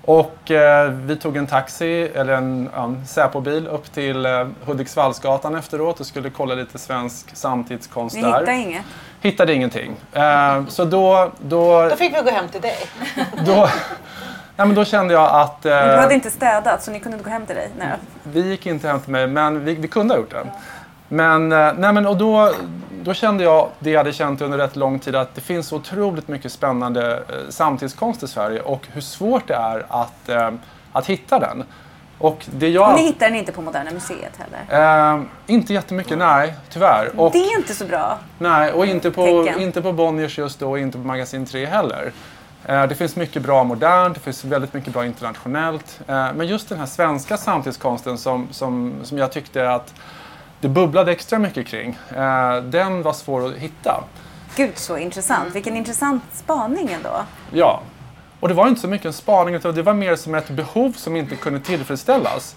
Och 0.05 0.51
eh, 0.51 0.89
vi 0.89 1.15
tog 1.15 1.37
en 1.37 1.47
taxi, 1.47 2.11
eller 2.15 2.33
en, 2.33 2.69
ja, 2.75 2.83
en 2.83 3.05
Säpo-bil 3.07 3.67
upp 3.67 3.93
till 3.93 4.25
eh, 4.25 4.47
Hudiksvallsgatan 4.65 5.55
efteråt 5.55 5.99
och 5.99 6.05
skulle 6.05 6.29
kolla 6.29 6.55
lite 6.55 6.77
svensk 6.77 7.35
samtidskonst 7.35 8.15
Ni 8.15 8.21
där. 8.21 8.39
hittar 8.39 8.51
inget? 8.51 8.83
Hittade 9.21 9.53
ingenting. 9.53 9.95
Eh, 10.13 10.65
så 10.67 10.85
då, 10.85 11.31
då, 11.41 11.89
Då 11.89 11.95
fick 11.95 12.17
vi 12.17 12.21
gå 12.21 12.29
hem 12.29 12.47
till 12.47 12.61
dig. 12.61 12.77
då, 13.45 13.69
Ja, 14.57 14.65
men 14.65 14.75
då 14.75 14.85
kände 14.85 15.13
jag 15.13 15.35
att... 15.41 15.65
Eh, 15.65 15.71
Men 15.71 15.87
du 15.89 15.95
hade 15.95 16.13
inte 16.13 16.31
städat 16.31 16.83
så 16.83 16.91
ni 16.91 16.99
kunde 16.99 17.17
inte 17.17 17.29
gå 17.29 17.33
hem 17.33 17.45
till 17.45 17.55
dig? 17.55 17.69
Nej. 17.79 17.87
Vi 18.23 18.49
gick 18.49 18.65
inte 18.65 18.87
hem 18.87 18.99
till 18.99 19.11
mig, 19.11 19.27
men 19.27 19.65
vi, 19.65 19.75
vi 19.75 19.87
kunde 19.87 20.13
ha 20.13 20.19
gjort 20.19 20.31
det. 20.31 20.47
Men, 21.07 21.51
eh, 21.51 21.73
nej, 21.77 21.93
men 21.93 22.05
och 22.05 22.17
då, 22.17 22.51
då 23.03 23.13
kände 23.13 23.43
jag 23.43 23.69
det 23.79 23.89
jag 23.89 23.99
hade 23.99 24.13
känt 24.13 24.41
under 24.41 24.57
rätt 24.57 24.75
lång 24.75 24.99
tid 24.99 25.15
att 25.15 25.35
det 25.35 25.41
finns 25.41 25.67
så 25.67 25.75
otroligt 25.75 26.27
mycket 26.27 26.51
spännande 26.51 27.13
eh, 27.17 27.49
samtidskonst 27.49 28.23
i 28.23 28.27
Sverige 28.27 28.61
och 28.61 28.87
hur 28.91 29.01
svårt 29.01 29.47
det 29.47 29.55
är 29.55 29.85
att, 29.89 30.29
eh, 30.29 30.51
att 30.91 31.05
hitta 31.05 31.39
den. 31.39 31.63
Och 32.17 32.45
det 32.45 32.69
jag... 32.69 32.89
Och 32.89 32.95
ni 32.95 33.05
hittar 33.05 33.25
den 33.25 33.35
inte 33.35 33.51
på 33.51 33.61
Moderna 33.61 33.91
Museet 33.91 34.33
heller? 34.37 35.13
Eh, 35.15 35.21
inte 35.47 35.73
jättemycket, 35.73 36.17
nej, 36.17 36.53
tyvärr. 36.69 37.19
Och, 37.19 37.31
Det 37.31 37.37
är 37.37 37.57
inte 37.57 37.73
så 37.73 37.85
bra. 37.85 38.17
nej, 38.37 38.71
och 38.71 38.85
inte 38.85 39.11
på, 39.11 39.43
Tecken. 39.43 39.61
inte 39.61 39.81
på 39.81 39.91
Bonniers 39.91 40.37
just 40.37 40.59
då 40.59 40.69
och 40.69 40.79
inte 40.79 40.97
på 40.97 41.03
Magasin 41.07 41.45
3 41.45 41.65
heller. 41.65 42.11
Eh, 42.65 42.87
det 42.87 42.95
finns 42.95 43.15
mycket 43.15 43.41
bra 43.41 43.63
modernt, 43.63 44.15
det 44.15 44.21
finns 44.21 44.45
väldigt 44.45 44.73
mycket 44.73 44.93
bra 44.93 45.05
internationellt. 45.05 45.99
Eh, 46.07 46.27
men 46.35 46.47
just 46.47 46.69
den 46.69 46.79
här 46.79 46.85
svenska 46.85 47.37
samtidskonsten 47.37 48.17
som, 48.17 48.47
som, 48.51 48.93
som 49.03 49.17
jag 49.17 49.31
tyckte 49.31 49.71
att 49.71 49.93
det 50.61 50.67
bubblade 50.67 51.11
extra 51.11 51.39
mycket 51.39 51.67
kring, 51.67 51.97
eh, 52.15 52.55
den 52.63 53.01
var 53.01 53.13
svår 53.13 53.45
att 53.47 53.53
hitta. 53.53 54.03
Gud 54.55 54.77
så 54.77 54.97
intressant. 54.97 55.55
Vilken 55.55 55.75
intressant 55.75 56.23
spaning 56.33 56.89
ändå. 56.91 57.23
Ja. 57.51 57.81
Och 58.39 58.47
det 58.47 58.53
var 58.53 58.67
inte 58.67 58.81
så 58.81 58.87
mycket 58.87 59.05
en 59.05 59.13
spaning, 59.13 59.55
utan 59.55 59.75
det 59.75 59.81
var 59.81 59.93
mer 59.93 60.15
som 60.15 60.35
ett 60.35 60.49
behov 60.49 60.91
som 60.91 61.15
inte 61.15 61.35
kunde 61.35 61.59
tillfredsställas. 61.59 62.55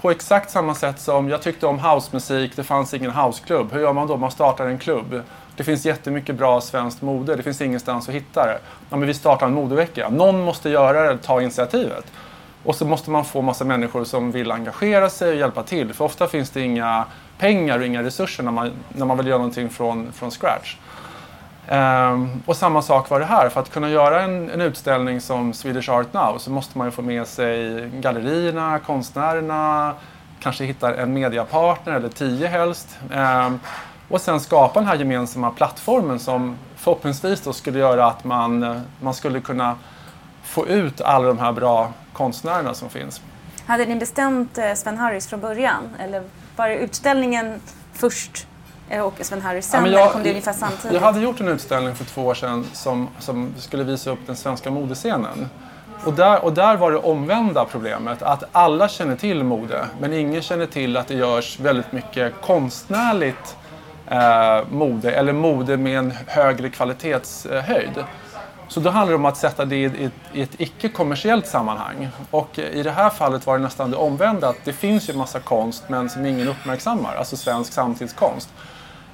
På 0.00 0.10
exakt 0.10 0.50
samma 0.50 0.74
sätt 0.74 1.00
som 1.00 1.28
jag 1.28 1.42
tyckte 1.42 1.66
om 1.66 1.78
housemusik, 1.78 2.56
det 2.56 2.64
fanns 2.64 2.94
ingen 2.94 3.10
houseklubb. 3.10 3.72
Hur 3.72 3.80
gör 3.80 3.92
man 3.92 4.08
då? 4.08 4.16
Man 4.16 4.30
startar 4.30 4.66
en 4.66 4.78
klubb. 4.78 5.22
Det 5.56 5.64
finns 5.64 5.86
jättemycket 5.86 6.36
bra 6.36 6.60
svenskt 6.60 7.02
mode, 7.02 7.36
det 7.36 7.42
finns 7.42 7.60
ingenstans 7.60 8.08
att 8.08 8.14
hitta 8.14 8.46
det. 8.46 8.58
Ja, 8.90 8.96
men 8.96 9.06
vi 9.06 9.14
startar 9.14 9.46
en 9.46 9.54
modevecka. 9.54 10.08
Någon 10.08 10.40
måste 10.40 10.70
göra 10.70 11.12
det, 11.12 11.18
ta 11.18 11.42
initiativet. 11.42 12.04
Och 12.64 12.74
så 12.74 12.84
måste 12.84 13.10
man 13.10 13.24
få 13.24 13.42
massa 13.42 13.64
människor 13.64 14.04
som 14.04 14.30
vill 14.30 14.52
engagera 14.52 15.10
sig 15.10 15.28
och 15.28 15.36
hjälpa 15.36 15.62
till. 15.62 15.94
För 15.94 16.04
ofta 16.04 16.26
finns 16.26 16.50
det 16.50 16.60
inga 16.60 17.04
pengar 17.40 17.78
och 17.78 17.86
inga 17.86 18.02
resurser 18.02 18.42
när 18.42 18.52
man, 18.52 18.72
när 18.88 19.06
man 19.06 19.16
vill 19.16 19.26
göra 19.26 19.38
någonting 19.38 19.70
från, 19.70 20.12
från 20.12 20.30
scratch. 20.30 20.76
Um, 21.70 22.42
och 22.46 22.56
samma 22.56 22.82
sak 22.82 23.10
var 23.10 23.20
det 23.20 23.26
här. 23.26 23.48
För 23.48 23.60
att 23.60 23.70
kunna 23.70 23.90
göra 23.90 24.22
en, 24.22 24.50
en 24.50 24.60
utställning 24.60 25.20
som 25.20 25.52
Swedish 25.52 25.90
Art 25.90 26.12
Now 26.12 26.38
så 26.38 26.50
måste 26.50 26.78
man 26.78 26.86
ju 26.86 26.90
få 26.90 27.02
med 27.02 27.26
sig 27.26 27.88
gallerierna, 27.88 28.78
konstnärerna, 28.78 29.94
kanske 30.40 30.64
hitta 30.64 30.94
en 30.94 31.12
mediapartner 31.12 31.92
eller 31.92 32.08
tio 32.08 32.48
helst. 32.48 32.98
Um, 33.14 33.60
och 34.08 34.20
sen 34.20 34.40
skapa 34.40 34.80
den 34.80 34.88
här 34.88 34.96
gemensamma 34.96 35.50
plattformen 35.50 36.18
som 36.18 36.56
förhoppningsvis 36.76 37.40
då 37.40 37.52
skulle 37.52 37.78
göra 37.78 38.06
att 38.06 38.24
man, 38.24 38.80
man 39.00 39.14
skulle 39.14 39.40
kunna 39.40 39.76
få 40.42 40.66
ut 40.66 41.00
alla 41.00 41.28
de 41.28 41.38
här 41.38 41.52
bra 41.52 41.92
konstnärerna 42.12 42.74
som 42.74 42.90
finns. 42.90 43.20
Hade 43.66 43.86
ni 43.86 43.96
bestämt 43.96 44.58
eh, 44.58 44.74
Sven 44.74 44.98
Harris 44.98 45.26
från 45.26 45.40
början? 45.40 45.82
Eller 45.98 46.22
var 46.60 46.68
det 46.68 46.74
utställningen 46.74 47.60
först 47.92 48.46
eh, 48.88 49.02
och 49.02 49.14
Sven 49.20 49.40
Harris 49.40 49.66
sen? 49.66 49.78
Ja, 49.78 49.90
men 49.90 50.00
eller 50.00 50.12
kom 50.12 50.22
det 50.22 50.30
ungefär 50.30 50.52
samtidigt? 50.52 50.94
Jag 50.94 51.00
hade 51.00 51.20
gjort 51.20 51.40
en 51.40 51.48
utställning 51.48 51.94
för 51.94 52.04
två 52.04 52.22
år 52.22 52.34
sedan 52.34 52.66
som, 52.72 53.08
som 53.18 53.54
skulle 53.58 53.84
visa 53.84 54.10
upp 54.10 54.18
den 54.26 54.36
svenska 54.36 54.70
modescenen. 54.70 55.48
Och 56.04 56.12
där, 56.12 56.44
och 56.44 56.52
där 56.52 56.76
var 56.76 56.90
det 56.90 56.98
omvända 56.98 57.64
problemet, 57.64 58.22
att 58.22 58.44
alla 58.52 58.88
känner 58.88 59.16
till 59.16 59.44
mode, 59.44 59.84
men 60.00 60.12
ingen 60.12 60.42
känner 60.42 60.66
till 60.66 60.96
att 60.96 61.08
det 61.08 61.14
görs 61.14 61.60
väldigt 61.60 61.92
mycket 61.92 62.32
konstnärligt 62.40 63.56
eh, 64.10 64.60
mode, 64.70 65.10
eller 65.10 65.32
mode 65.32 65.76
med 65.76 65.98
en 65.98 66.12
högre 66.26 66.70
kvalitetshöjd. 66.70 68.04
Så 68.70 68.80
då 68.80 68.90
handlar 68.90 69.12
det 69.12 69.16
om 69.16 69.24
att 69.24 69.36
sätta 69.36 69.64
det 69.64 69.76
i 69.76 70.10
ett, 70.34 70.50
icke-kommersiellt 70.58 71.46
sammanhang. 71.46 72.08
Och 72.30 72.58
i 72.58 72.82
det 72.82 72.90
här 72.90 73.10
fallet 73.10 73.46
var 73.46 73.58
det 73.58 73.64
nästan 73.64 73.90
det 73.90 73.96
omvända, 73.96 74.48
att 74.48 74.64
det 74.64 74.72
finns 74.72 75.08
ju 75.08 75.12
massa 75.12 75.40
konst 75.40 75.84
men 75.88 76.10
som 76.10 76.26
ingen 76.26 76.48
uppmärksammar, 76.48 77.14
alltså 77.14 77.36
svensk 77.36 77.72
samtidskonst. 77.72 78.48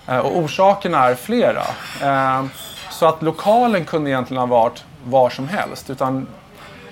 Eh, 0.06 0.18
och 0.18 0.38
orsakerna 0.38 1.04
är 1.04 1.14
flera. 1.14 1.62
Eh, 2.02 2.44
så 2.90 3.06
att 3.06 3.22
lokalen 3.22 3.84
kunde 3.84 4.10
egentligen 4.10 4.40
ha 4.40 4.46
varit 4.46 4.84
var 5.04 5.30
som 5.30 5.48
helst. 5.48 5.90
Utan 5.90 6.26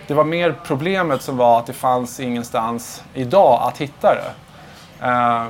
det 0.07 0.15
var 0.15 0.25
mer 0.25 0.55
problemet 0.65 1.23
som 1.23 1.37
var 1.37 1.59
att 1.59 1.67
det 1.67 1.73
fanns 1.73 2.21
ingenstans 2.21 3.03
idag 3.15 3.63
att 3.63 3.79
hitta 3.79 4.15
det. 4.15 4.33
Eh, 5.07 5.47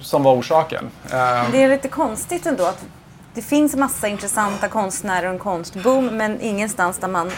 som 0.00 0.22
var 0.22 0.34
orsaken. 0.34 0.90
Det 1.52 1.62
är 1.62 1.68
lite 1.68 1.88
konstigt 1.88 2.46
ändå 2.46 2.64
att 2.64 2.84
det 3.34 3.42
finns 3.42 3.76
massa 3.76 4.08
intressanta 4.08 4.68
konstnärer 4.68 5.26
och 5.26 5.32
en 5.32 5.38
konstboom 5.38 6.06
men 6.06 6.40
ingenstans 6.40 6.98
där 6.98 7.08
man 7.08 7.30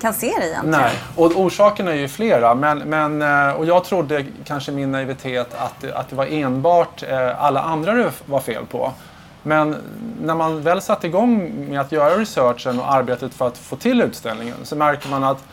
kan 0.00 0.14
se 0.14 0.26
det 0.26 0.46
egentligen. 0.48 0.70
Nej, 0.80 0.94
och 1.16 1.40
orsakerna 1.40 1.90
är 1.90 1.94
ju 1.96 2.08
flera. 2.08 2.54
Men, 2.54 2.78
men, 2.78 3.22
eh, 3.22 3.54
och 3.56 3.66
jag 3.66 3.84
trodde 3.84 4.24
kanske 4.44 4.72
i 4.72 4.74
min 4.74 4.92
naivitet 4.92 5.54
att, 5.54 5.80
det- 5.80 5.94
att 5.96 6.08
det 6.10 6.16
var 6.16 6.26
enbart 6.26 7.02
eh, 7.02 7.44
alla 7.44 7.60
andra 7.60 7.92
det 7.92 8.10
var 8.26 8.40
fel 8.40 8.66
på. 8.66 8.92
Men 9.42 9.76
när 10.22 10.34
man 10.34 10.62
väl 10.62 10.82
satte 10.82 11.06
igång 11.06 11.52
med 11.68 11.80
att 11.80 11.92
göra 11.92 12.18
researchen 12.18 12.80
och 12.80 12.92
arbetet 12.92 13.34
för 13.34 13.46
att 13.46 13.58
få 13.58 13.76
till 13.76 14.00
utställningen 14.02 14.54
så 14.62 14.76
märker 14.76 15.08
man 15.08 15.24
att 15.24 15.44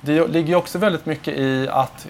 det 0.00 0.26
ligger 0.26 0.48
ju 0.48 0.54
också 0.56 0.78
väldigt 0.78 1.06
mycket 1.06 1.34
i 1.38 1.68
att 1.70 2.06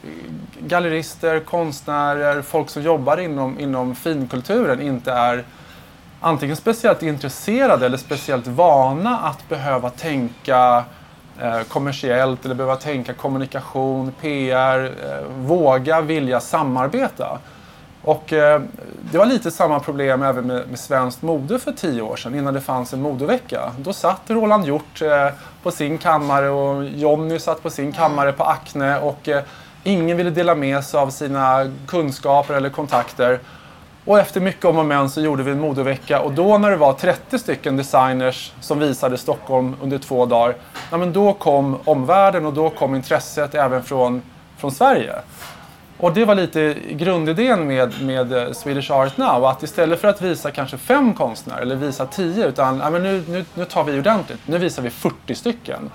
gallerister, 0.61 1.41
konstnärer, 1.41 2.43
folk 2.43 2.71
som 2.71 2.83
jobbar 2.83 3.17
inom, 3.17 3.61
inom 3.61 3.95
finkulturen 3.95 4.81
inte 4.83 5.13
är 5.13 5.45
antingen 6.27 6.57
speciellt 6.57 7.03
intresserade 7.03 7.87
eller 7.87 7.99
speciellt 7.99 8.47
vana 8.47 9.19
att 9.19 9.49
behöva 9.49 9.91
tänka 9.91 10.85
eh, 11.41 11.61
kommersiellt 11.69 12.45
eller 12.45 12.55
behöva 12.55 12.77
tänka 12.77 13.13
kommunikation, 13.13 14.13
PR, 14.21 14.85
eh, 14.85 15.27
våga 15.39 16.01
vilja 16.01 16.41
samarbeta. 16.41 17.39
Och 18.03 18.33
eh, 18.33 18.61
det 19.11 19.19
var 19.19 19.27
lite 19.27 19.51
samma 19.51 19.81
problem 19.81 20.23
även 20.23 20.47
med, 20.47 20.69
med 20.69 20.79
svenskt 20.79 21.23
mode 21.23 21.59
för 21.59 21.73
tio 21.73 22.03
år 22.03 22.17
sedan 22.17 22.35
innan 22.35 22.55
det 22.55 22.61
fanns 22.61 22.93
en 22.93 23.03
modevecka. 23.03 23.73
Då 23.79 23.93
satt 23.93 24.23
Roland 24.27 24.67
Hjort 24.67 25.03
eh, 25.03 25.29
på 25.63 25.71
sin 25.71 25.99
kammare 25.99 26.49
och 26.49 26.85
Jonny 26.85 27.39
satt 27.39 27.63
på 27.63 27.71
sin 27.71 27.93
kammare 27.93 28.33
på 28.33 28.45
Acne 28.45 28.99
och 28.99 29.29
eh, 29.29 29.43
ingen 29.85 30.17
ville 30.17 30.31
dela 30.31 30.55
med 30.55 30.85
sig 30.85 31.01
av 31.01 31.11
sina 31.11 31.73
kunskaper 31.87 32.55
eller 32.55 32.71
kontakter. 32.71 33.41
Och 34.07 34.19
efter 34.19 34.41
mycket 34.41 34.65
om 34.65 34.79
och 34.79 34.87
men 34.87 35.11
så 35.11 35.21
gjorde 35.21 35.43
vi 35.43 35.51
en 35.51 35.61
modevecka 35.61 36.21
och 36.21 36.33
då 36.33 36.59
när 36.59 36.71
det 36.71 36.77
var 36.77 36.93
30 36.93 37.39
stycken 37.39 37.77
designers 37.77 38.53
som 38.61 38.79
visade 38.79 39.19
Stockholm 39.19 39.77
under 39.83 39.99
två 39.99 40.27
dagar, 40.27 40.55
ja, 40.91 40.97
men 40.97 41.13
då 41.13 41.33
kom 41.33 41.79
omvärlden 41.85 42.47
och 42.47 42.53
då 42.53 42.71
kom 42.71 42.95
intresset 42.95 43.55
även 43.55 43.83
från, 43.83 44.23
från 44.59 44.73
Sverige. 44.73 45.13
Och 45.99 46.13
det 46.13 46.25
var 46.25 46.35
lite 46.35 46.77
grundidén 46.91 47.67
med, 47.67 48.03
med 48.03 48.33
eh, 48.33 48.53
Swedish 48.53 48.91
Art 48.91 49.17
Now, 49.17 49.45
att 49.45 49.63
istället 49.63 50.01
för 50.01 50.09
att 50.09 50.23
visa 50.23 50.51
kanske 50.51 50.79
fem 50.79 51.15
konstnärer 51.15 51.63
eller 51.63 51.77
visa 51.77 52.07
tio, 52.07 52.47
utan 52.47 52.79
ja, 52.79 52.91
men 52.91 53.03
nu, 53.03 53.25
nu, 53.29 53.45
nu 53.55 53.65
tar 53.65 53.85
vi 53.85 53.99
ordentligt, 53.99 54.41
nu 54.47 54.59
visar 54.59 54.83
vi 54.83 54.91
40 54.91 55.35
stycken. 55.35 55.91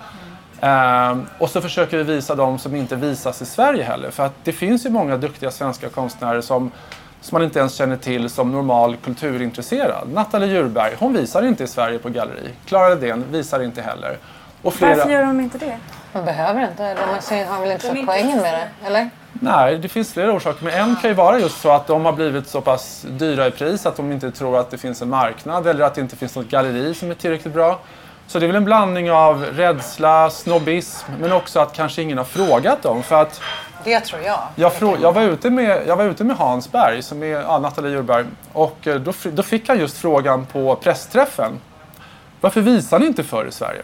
Um, 0.60 1.26
och 1.38 1.50
så 1.50 1.60
försöker 1.60 1.96
vi 1.96 2.02
visa 2.02 2.34
de 2.34 2.58
som 2.58 2.74
inte 2.74 2.96
visas 2.96 3.42
i 3.42 3.46
Sverige 3.46 3.82
heller, 3.82 4.10
för 4.10 4.26
att 4.26 4.32
det 4.44 4.52
finns 4.52 4.86
ju 4.86 4.90
många 4.90 5.16
duktiga 5.16 5.50
svenska 5.50 5.88
konstnärer 5.88 6.40
som 6.40 6.70
som 7.22 7.36
man 7.36 7.42
inte 7.42 7.58
ens 7.58 7.74
känner 7.74 7.96
till 7.96 8.30
som 8.30 8.52
normal 8.52 8.96
kulturintresserad. 9.04 10.12
Nathalie 10.12 10.48
Djurberg, 10.48 10.92
hon 10.98 11.12
visar 11.12 11.42
inte 11.42 11.64
i 11.64 11.66
Sverige 11.66 11.98
på 11.98 12.08
galleri. 12.08 12.50
Klara 12.66 12.88
Ledén 12.88 13.24
visar 13.30 13.62
inte 13.62 13.82
heller. 13.82 14.18
Och 14.62 14.74
flera... 14.74 14.96
Varför 14.96 15.10
gör 15.10 15.22
de 15.22 15.40
inte 15.40 15.58
det? 15.58 15.78
Man 16.12 16.24
behöver 16.24 16.62
inte. 16.62 16.96
Ser- 17.20 17.46
har 17.46 17.60
väl 17.60 17.70
inte 17.70 17.88
De 17.88 17.98
inte 17.98 18.12
poängen 18.12 18.40
med 18.40 18.54
det? 18.54 18.86
Eller? 18.86 19.10
Nej, 19.32 19.78
det 19.78 19.88
finns 19.88 20.12
flera 20.12 20.32
orsaker. 20.32 20.64
Men 20.64 20.74
en 20.74 20.96
kan 20.96 21.10
ju 21.10 21.14
vara 21.14 21.38
just 21.38 21.60
så 21.60 21.70
att 21.70 21.86
de 21.86 22.04
har 22.04 22.12
blivit 22.12 22.48
så 22.48 22.60
pass 22.60 23.06
dyra 23.08 23.46
i 23.46 23.50
pris 23.50 23.86
att 23.86 23.96
de 23.96 24.12
inte 24.12 24.30
tror 24.30 24.58
att 24.58 24.70
det 24.70 24.78
finns 24.78 25.02
en 25.02 25.08
marknad 25.08 25.66
eller 25.66 25.84
att 25.84 25.94
det 25.94 26.00
inte 26.00 26.16
finns 26.16 26.36
något 26.36 26.48
galleri 26.48 26.94
som 26.94 27.10
är 27.10 27.14
tillräckligt 27.14 27.54
bra. 27.54 27.78
Så 28.26 28.38
det 28.38 28.44
är 28.44 28.46
väl 28.46 28.56
en 28.56 28.64
blandning 28.64 29.10
av 29.10 29.44
rädsla, 29.44 30.30
snobbism, 30.30 31.12
men 31.20 31.32
också 31.32 31.60
att 31.60 31.72
kanske 31.72 32.02
ingen 32.02 32.18
har 32.18 32.24
frågat 32.24 32.82
dem. 32.82 33.02
För 33.02 33.22
att 33.22 33.40
Det 33.84 34.00
tror 34.00 34.22
jag. 34.22 34.40
jag, 34.54 34.72
frå- 34.72 34.98
jag, 35.02 35.12
var, 35.12 35.22
ute 35.22 35.50
med, 35.50 35.82
jag 35.86 35.96
var 35.96 36.04
ute 36.04 36.24
med 36.24 36.36
Hans 36.36 36.72
Berg, 36.72 37.02
som 37.02 37.22
är 37.22 37.26
ja, 37.26 37.58
Nathalie 37.58 37.90
Djurberg, 37.90 38.24
och 38.52 38.86
eh, 38.86 38.94
då, 38.96 39.12
då 39.32 39.42
fick 39.42 39.68
han 39.68 39.78
just 39.78 39.96
frågan 39.98 40.46
på 40.46 40.74
pressträffen. 40.76 41.52
Varför 42.40 42.60
visar 42.60 42.98
ni 42.98 43.06
inte 43.06 43.24
för 43.24 43.46
i 43.48 43.52
Sverige? 43.52 43.82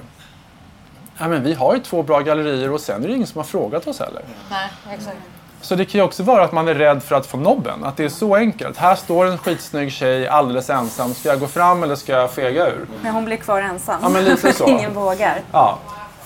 Ja, 1.19 1.29
men 1.29 1.43
vi 1.43 1.55
har 1.55 1.75
ju 1.75 1.81
två 1.81 2.03
bra 2.03 2.21
gallerier 2.21 2.73
och 2.73 2.81
sen 2.81 3.05
är 3.05 3.09
det 3.09 3.15
ingen 3.15 3.27
som 3.27 3.39
har 3.39 3.45
frågat 3.45 3.87
oss 3.87 3.99
heller. 4.01 4.23
Nej, 4.51 4.69
exakt. 4.95 5.17
Så 5.61 5.75
det 5.75 5.85
kan 5.85 5.99
ju 6.01 6.05
också 6.05 6.23
vara 6.23 6.45
att 6.45 6.53
man 6.53 6.69
är 6.69 6.75
rädd 6.75 7.03
för 7.03 7.15
att 7.17 7.27
få 7.27 7.37
nobben. 7.37 7.85
Att 7.85 7.97
det 7.97 8.05
är 8.05 8.09
så 8.09 8.35
enkelt. 8.37 8.77
Här 8.77 8.95
står 8.95 9.27
en 9.27 9.39
skitsnygg 9.39 9.93
tjej 9.93 10.29
alldeles 10.29 10.71
ensam. 10.71 11.15
Ska 11.15 11.29
jag 11.29 11.41
gå 11.41 11.47
fram 11.47 11.83
eller 11.83 11.97
ska 11.97 12.13
jag 12.13 12.31
fega 12.31 12.67
ur? 12.67 12.87
När 13.03 13.11
hon 13.11 13.25
blir 13.25 13.37
kvar 13.37 13.61
ensam. 13.63 13.99
Ja, 14.03 14.09
men 14.09 14.25
lite 14.25 14.53
så. 14.53 14.69
Ingen 14.69 14.95
vågar. 14.95 15.41
Ja. 15.53 15.79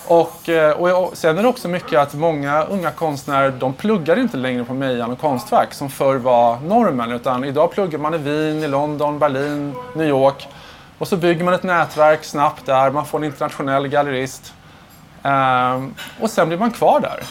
Och, 0.07 0.49
eh, 0.49 0.73
och, 0.73 1.17
sen 1.17 1.39
är 1.39 1.43
det 1.43 1.49
också 1.49 1.69
mycket 1.69 1.99
att 1.99 2.15
många 2.15 2.63
unga 2.63 2.91
konstnärer 2.91 3.51
de 3.51 3.73
pluggar 3.73 4.19
inte 4.19 4.37
längre 4.37 4.65
på 4.65 4.75
Mejan 4.75 5.11
och 5.11 5.21
Konstfack 5.21 5.75
som 5.75 5.91
förr 5.91 6.17
var 6.17 6.61
normen. 6.61 7.13
Utan 7.13 7.45
idag 7.45 7.71
pluggar 7.73 7.99
man 7.99 8.15
i 8.15 8.19
Wien, 8.19 8.63
i 8.63 8.69
London, 8.69 9.19
Berlin, 9.19 9.75
New 9.95 10.09
York. 10.09 10.49
Och 10.99 11.09
så 11.09 11.17
bygger 11.17 11.45
man 11.45 11.55
ett 11.55 11.63
nätverk 11.63 12.25
snabbt 12.25 12.67
där. 12.67 12.91
Man 12.91 13.07
får 13.07 13.19
en 13.19 13.25
internationell 13.25 13.89
gallerist. 13.89 14.55
Ehm, 15.23 15.95
och 16.21 16.31
sen 16.31 16.49
blir 16.49 16.59
man 16.59 16.71
kvar 16.71 17.01
där. 17.01 17.23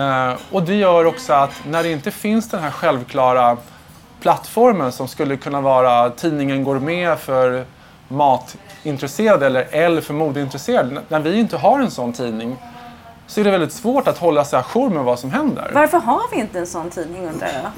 Ehm, 0.00 0.36
och 0.52 0.62
det 0.62 0.74
gör 0.74 1.04
också 1.04 1.32
att 1.32 1.62
när 1.66 1.82
det 1.82 1.92
inte 1.92 2.10
finns 2.10 2.50
den 2.50 2.62
här 2.62 2.70
självklara 2.70 3.56
plattformen 4.20 4.92
som 4.92 5.08
skulle 5.08 5.36
kunna 5.36 5.60
vara 5.60 6.10
tidningen 6.10 6.64
Gourmet 6.64 7.20
för 7.20 7.64
mat 8.08 8.56
matintresserade 8.86 9.46
eller 9.46 9.66
L 9.70 10.00
för 10.00 10.14
modeintresserade. 10.14 11.00
När 11.08 11.20
vi 11.20 11.38
inte 11.38 11.56
har 11.56 11.80
en 11.80 11.90
sån 11.90 12.12
tidning 12.12 12.56
så 13.26 13.40
är 13.40 13.44
det 13.44 13.50
väldigt 13.50 13.72
svårt 13.72 14.08
att 14.08 14.18
hålla 14.18 14.44
sig 14.44 14.58
ajour 14.58 14.90
med 14.90 15.04
vad 15.04 15.18
som 15.18 15.30
händer. 15.30 15.70
Varför 15.74 15.98
har 15.98 16.30
vi 16.30 16.36
inte 16.40 16.58
en 16.58 16.66
sån 16.66 16.90
tidning 16.90 17.28
undrar 17.28 17.48
jag? 17.48 17.70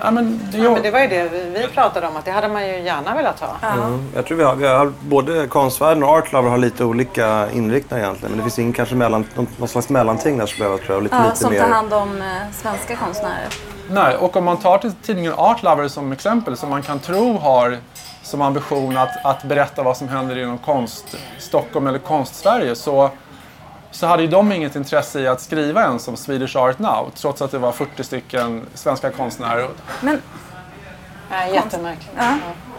Ja, 0.00 0.10
men 0.10 0.40
det, 0.52 0.58
Ja, 0.58 0.70
men 0.70 0.82
det 0.82 0.90
var 0.90 1.00
ju 1.00 1.08
det 1.08 1.28
vi, 1.28 1.66
pratade 1.74 2.06
om, 2.06 2.16
att 2.16 2.24
det 2.24 2.30
hade 2.30 2.48
man 2.48 2.68
ju 2.68 2.78
gärna 2.78 3.14
velat 3.14 3.40
ha. 3.40 3.68
Mm. 3.72 4.08
Jag 4.14 4.26
tror 4.26 4.38
vi 4.38 4.44
har, 4.44 4.54
vi 4.54 4.66
har 4.66 4.92
både 5.00 5.46
konstvärlden 5.46 6.02
och 6.02 6.10
Artlover 6.10 6.50
har 6.50 6.58
lite 6.58 6.84
olika 6.84 7.50
inriktningar 7.52 8.04
egentligen. 8.04 8.30
Men 8.30 8.38
det 8.38 8.42
finns 8.44 8.58
ingen 8.58 8.72
kanske 8.72 8.94
mellan, 8.94 9.24
någon, 9.34 9.46
någon 9.56 9.68
slags 9.68 9.88
mellanting 9.88 10.38
där 10.38 10.46
som 10.46 10.58
behöver 10.58 10.78
tror 10.78 10.96
jag. 10.96 11.02
Lite, 11.02 11.16
Ja, 11.16 11.24
lite 11.24 11.36
som 11.36 11.52
mer. 11.52 11.60
tar 11.60 11.68
hand 11.68 11.92
om 11.92 12.22
eh, 12.22 12.26
svenska 12.52 12.96
konstnärer. 12.96 13.48
Nej, 13.90 14.16
och 14.16 14.36
om 14.36 14.44
man 14.44 14.56
tar 14.56 14.78
till 14.78 14.92
tidningen 14.92 15.32
Art 15.36 15.62
Lover 15.62 15.88
som 15.88 16.12
exempel, 16.12 16.56
som 16.56 16.70
man 16.70 16.82
kan 16.82 16.98
tro 16.98 17.38
har 17.38 17.78
som 18.26 18.42
ambition 18.42 18.96
att, 18.96 19.24
att 19.24 19.42
berätta 19.44 19.82
vad 19.82 19.96
som 19.96 20.08
händer 20.08 20.38
inom 20.38 20.58
konst 20.58 21.16
Stockholm 21.38 21.86
eller 21.86 21.98
konst-Sverige, 21.98 22.74
så, 22.76 23.10
så 23.90 24.06
hade 24.06 24.22
ju 24.22 24.28
de 24.28 24.52
inget 24.52 24.76
intresse 24.76 25.20
i 25.20 25.28
att 25.28 25.40
skriva 25.40 25.84
en 25.84 25.98
som 25.98 26.16
Swedish 26.16 26.56
Art 26.56 26.78
Now, 26.78 27.10
trots 27.14 27.42
att 27.42 27.50
det 27.50 27.58
var 27.58 27.72
40 27.72 28.04
stycken 28.04 28.62
svenska 28.74 29.10
konstnärer. 29.10 29.68
Men 30.00 30.20
Nej, 31.30 31.54
jättemärkligt. 31.54 32.10
ja. 32.18 32.34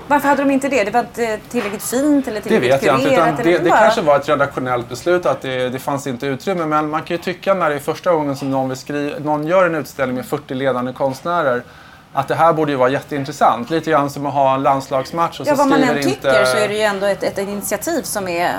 varför 0.08 0.28
hade 0.28 0.44
de 0.44 0.52
inte 0.52 0.70
det? 0.70 0.84
Det 0.84 0.92
var 0.92 1.00
inte 1.00 1.40
tillräckligt 1.50 1.84
fint 1.84 2.28
eller 2.28 2.42
Det 2.42 2.50
tillräckligt 2.50 2.74
vet 2.74 2.84
jag 2.84 3.00
inte, 3.00 3.14
utan 3.14 3.36
det, 3.36 3.58
det 3.58 3.70
bara- 3.70 3.80
kanske 3.80 4.02
var 4.02 4.16
ett 4.16 4.30
redaktionellt 4.30 4.90
beslut 4.90 5.26
att 5.26 5.42
det, 5.42 5.70
det 5.70 5.80
fanns 5.80 6.08
inte 6.08 6.28
utrymme. 6.28 6.66
Men 6.66 6.90
man 6.90 7.02
kan 7.04 7.18
ju 7.18 7.24
tycka 7.24 7.54
när 7.54 7.70
det 7.70 7.76
är 7.76 7.80
första 7.80 8.12
gången 8.14 8.36
som 8.36 8.52
någon, 8.52 8.70
vill 8.70 8.78
skri- 8.78 9.16
någon 9.20 9.48
gör 9.48 9.66
en 9.66 9.76
utställning 9.76 10.16
med 10.16 10.26
40 10.26 10.54
ledande 10.54 10.94
konstnärer 10.94 11.64
att 12.18 12.28
det 12.28 12.36
här 12.36 12.54
borde 12.54 12.72
ju 12.72 12.78
vara 12.78 12.90
jätteintressant. 12.90 13.70
Lite 13.70 13.92
grann 13.92 14.10
som 14.10 14.26
att 14.26 14.34
ha 14.34 14.56
en 14.56 14.64
landslagsmatch 14.64 15.40
och 15.40 15.48
Ja, 15.48 15.56
så 15.56 15.58
vad 15.58 15.68
man 15.68 15.80
skriver 15.80 15.94
än 16.02 16.10
inte... 16.10 16.22
tycker 16.22 16.46
så 16.46 16.58
är 16.58 16.68
det 16.68 16.74
ju 16.74 16.82
ändå 16.82 17.06
ett, 17.06 17.24
ett 17.24 17.38
initiativ 17.38 18.02
som 18.02 18.28
är... 18.28 18.56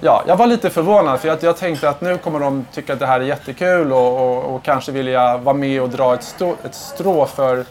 Ja, 0.00 0.24
jag 0.26 0.36
var 0.36 0.46
lite 0.46 0.70
förvånad 0.70 1.20
för 1.20 1.28
jag, 1.28 1.38
jag 1.42 1.56
tänkte 1.56 1.88
att 1.88 2.00
nu 2.00 2.18
kommer 2.18 2.40
de 2.40 2.66
tycka 2.74 2.92
att 2.92 2.98
det 2.98 3.06
här 3.06 3.20
är 3.20 3.24
jättekul 3.24 3.92
och, 3.92 4.20
och, 4.20 4.54
och 4.54 4.62
kanske 4.62 4.92
vilja 4.92 5.36
vara 5.36 5.56
med 5.56 5.82
och 5.82 5.88
dra 5.88 6.14
ett, 6.14 6.22
stå, 6.24 6.54
ett 6.64 6.74
strå 6.74 7.26
för, 7.26 7.64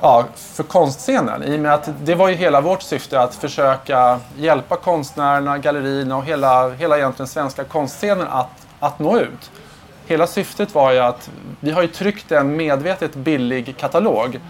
ja, 0.00 0.24
för 0.36 0.62
konstscenen. 0.62 1.42
I 1.42 1.56
och 1.56 1.60
med 1.60 1.74
att 1.74 1.88
det 2.00 2.14
var 2.14 2.28
ju 2.28 2.34
hela 2.34 2.60
vårt 2.60 2.82
syfte 2.82 3.20
att 3.20 3.34
försöka 3.34 4.20
hjälpa 4.36 4.76
konstnärerna, 4.76 5.58
gallerierna 5.58 6.16
och 6.16 6.24
hela, 6.24 6.68
hela 6.68 6.98
egentligen 6.98 7.28
svenska 7.28 7.64
konstscenen 7.64 8.26
att, 8.30 8.50
att 8.80 8.98
nå 8.98 9.18
ut. 9.18 9.50
Hela 10.12 10.26
syftet 10.26 10.74
var 10.74 10.92
ju 10.92 10.98
att 10.98 11.30
vi 11.60 11.70
har 11.70 11.82
ju 11.82 11.88
tryckt 11.88 12.32
en 12.32 12.56
medvetet 12.56 13.14
billig 13.14 13.76
katalog. 13.76 14.40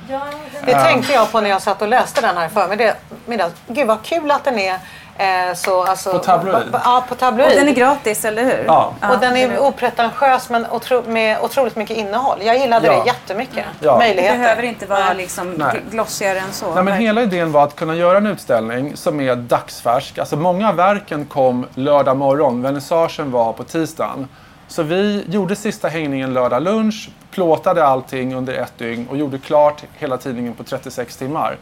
Det 0.65 0.73
tänkte 0.73 1.13
jag 1.13 1.33
på 1.33 1.41
när 1.41 1.51
jag 1.51 1.63
satt 1.63 1.83
och 1.83 1.89
läste 1.89 2.21
den 2.21 2.37
här 2.37 2.49
förmiddagen. 2.49 3.53
Gud 3.67 3.87
vad 3.87 4.03
kul 4.03 4.31
att 4.31 4.45
den 4.45 4.59
är 4.59 4.75
eh, 5.19 5.55
så... 5.55 5.83
Alltså, 5.85 6.13
På 6.13 6.19
tabloid. 6.19 6.63
Ja, 6.73 7.05
på 7.09 7.15
tabloid. 7.15 7.49
Och 7.49 7.55
den 7.55 7.69
är 7.69 7.73
gratis, 7.73 8.25
eller 8.25 8.45
hur? 8.45 8.65
Ja. 8.67 8.95
Och 9.11 9.19
den 9.21 9.37
är 9.37 9.59
opretentiös 9.59 10.51
men 10.51 10.67
otro, 10.71 11.03
med 11.07 11.39
otroligt 11.43 11.77
mycket 11.77 11.97
innehåll. 11.97 12.39
Jag 12.43 12.59
gillade 12.59 12.87
Ja. 12.87 12.93
det 12.93 13.07
jättemycket. 13.07 13.65
Ja. 13.81 13.93
Det 13.93 13.99
Möjligheter. 13.99 14.39
behöver 14.39 14.63
inte 14.63 14.87
vara 14.87 15.13
liksom 15.13 15.53
Nej. 15.53 15.81
glossigare 15.91 16.39
än 16.39 16.53
så. 16.53 16.75
Nej, 16.75 16.85
men 16.85 16.95
hela 16.95 17.23
idén 17.23 17.53
var 17.53 17.65
att 17.65 17.77
kunna 17.77 17.95
göra 17.95 18.19
en 18.19 18.27
utställning 18.27 18.97
som 18.97 19.21
är 19.21 19.37
dagsfärsk. 19.37 20.19
Alltså 20.19 20.37
många 20.37 20.69
av 20.69 20.77
verken 20.77 21.27
kom 21.27 21.67
lördag 21.75 22.17
morgon, 22.17 22.63
vernissagen 22.63 23.31
var 23.31 23.53
på 23.53 23.65
tisdagen. 23.65 24.29
Så 24.73 24.83
vi 24.83 25.25
gjorde 25.29 25.57
sista 25.57 25.89
hängningen 25.89 26.35
lördag 26.35 26.63
lunch, 26.63 27.11
plåtade 27.31 27.85
allting 27.85 28.35
under 28.35 28.55
ett 28.55 28.79
dygn 28.79 29.09
och 29.11 29.17
gjorde 29.17 29.39
klart 29.39 29.85
hela 29.93 30.19
tidningen 30.19 30.55
på 30.55 30.65
36 30.65 31.17
timmar. 31.17 31.57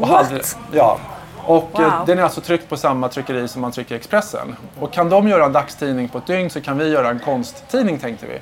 Och 0.00 0.08
What? 0.08 0.56
ja. 0.72 0.98
Och 1.44 1.70
Wow. 1.72 1.82
eh, 1.82 2.04
den 2.06 2.18
är 2.18 2.22
alltså 2.22 2.40
tryckt 2.40 2.68
på 2.68 2.76
samma 2.76 3.08
tryckeri 3.08 3.48
som 3.48 3.60
man 3.62 3.72
trycker 3.72 3.94
Expressen. 3.94 4.56
Och 4.80 4.92
kan 4.92 5.08
de 5.08 5.28
göra 5.28 5.44
en 5.44 5.52
dagstidning 5.52 6.08
på 6.08 6.18
ett 6.18 6.26
dygn 6.26 6.50
så 6.50 6.60
kan 6.60 6.78
vi 6.78 6.88
göra 6.88 7.10
en 7.10 7.18
konsttidning 7.18 7.98
tänkte 7.98 8.26
vi. 8.26 8.38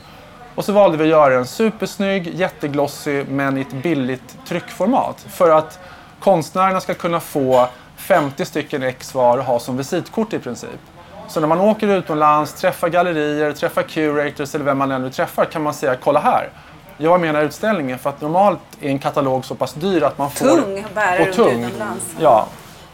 Och 0.54 0.64
så 0.64 0.72
valde 0.72 0.96
vi 0.96 1.04
att 1.04 1.10
göra 1.10 1.34
en 1.34 1.46
supersnygg, 1.46 2.34
jätteglossig 2.34 3.28
men 3.28 3.58
i 3.58 3.60
ett 3.60 3.82
billigt 3.82 4.36
tryckformat. 4.48 5.26
För 5.28 5.50
att 5.50 5.78
konstnärerna 6.20 6.80
ska 6.80 6.94
kunna 6.94 7.20
få 7.20 7.68
50 7.96 8.44
stycken 8.44 8.82
ex 8.82 9.14
var 9.14 9.38
och 9.38 9.44
ha 9.44 9.58
som 9.58 9.76
visitkort 9.76 10.32
i 10.32 10.38
princip. 10.38 10.80
Så 11.28 11.40
när 11.40 11.46
man 11.46 11.60
åker 11.60 11.88
utomlands, 11.88 12.52
träffar 12.52 12.88
gallerier, 12.88 13.52
träffar 13.52 13.82
curators 13.82 14.54
eller 14.54 14.64
vem 14.64 14.78
man 14.78 14.90
än 14.90 15.02
nu 15.02 15.10
träffar 15.10 15.44
kan 15.44 15.62
man 15.62 15.74
säga 15.74 15.96
kolla 15.96 16.20
här. 16.20 16.48
Jag 16.96 17.10
var 17.10 17.18
med 17.18 17.24
i 17.24 17.28
den 17.28 17.36
här 17.36 17.42
utställningen 17.42 17.98
för 17.98 18.10
att 18.10 18.20
normalt 18.20 18.58
är 18.80 18.88
en 18.88 18.98
katalog 18.98 19.44
så 19.44 19.54
pass 19.54 19.74
dyr 19.74 20.02
att 20.02 20.18
man 20.18 20.30
får... 20.30 20.46
Tung 20.46 20.84
bära 20.94 21.22
och 21.28 21.34
tung. 21.34 21.64
utomlands. 21.64 22.04
Ja. 22.20 22.46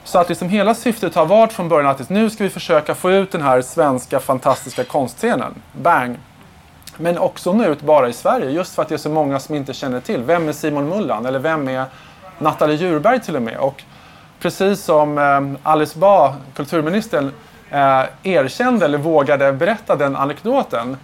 Så 0.05 0.19
att 0.19 0.29
liksom 0.29 0.49
hela 0.49 0.75
syftet 0.75 1.15
har 1.15 1.27
varit 1.27 1.53
från 1.53 1.69
början 1.69 1.91
att 1.91 2.09
nu 2.11 2.31
ska 2.31 2.45
vi 2.45 2.51
försöka 2.51 2.95
få 2.95 3.11
ut 3.11 3.33
den 3.33 3.43
här 3.43 3.63
svenska 3.63 4.21
fantastiska 4.21 4.85
konstscenen. 4.85 5.55
Bang! 5.73 6.19
Men 6.97 7.19
också 7.19 7.53
nå 7.53 7.65
ut 7.65 7.83
bara 7.83 8.09
i 8.09 8.13
Sverige, 8.13 8.51
just 8.51 8.75
för 8.75 8.83
att 8.83 8.89
det 8.89 8.95
är 8.95 8.99
så 8.99 9.11
många 9.11 9.41
som 9.41 9.55
inte 9.55 9.75
känner 9.75 10.01
till. 10.01 10.23
Vem 10.23 10.49
är 10.49 10.53
Simon 10.53 10.89
Mullan? 10.89 11.27
Eller 11.27 11.39
vem 11.39 11.69
är 11.69 11.85
Nathalie 12.39 12.77
Djurberg 12.77 13.21
till 13.21 13.37
och 13.37 13.43
med? 13.43 13.57
Och 13.57 13.83
precis 14.41 14.81
som 14.81 15.19
eh, 15.19 15.71
Alice 15.71 15.99
Bah, 15.99 16.35
kulturministern, 16.55 17.33
eh, 17.73 18.03
erkände 18.23 18.85
eller 18.85 18.99
vågade 18.99 19.53
berätta 19.53 19.97
den 19.97 20.17
anekdoten 20.17 20.97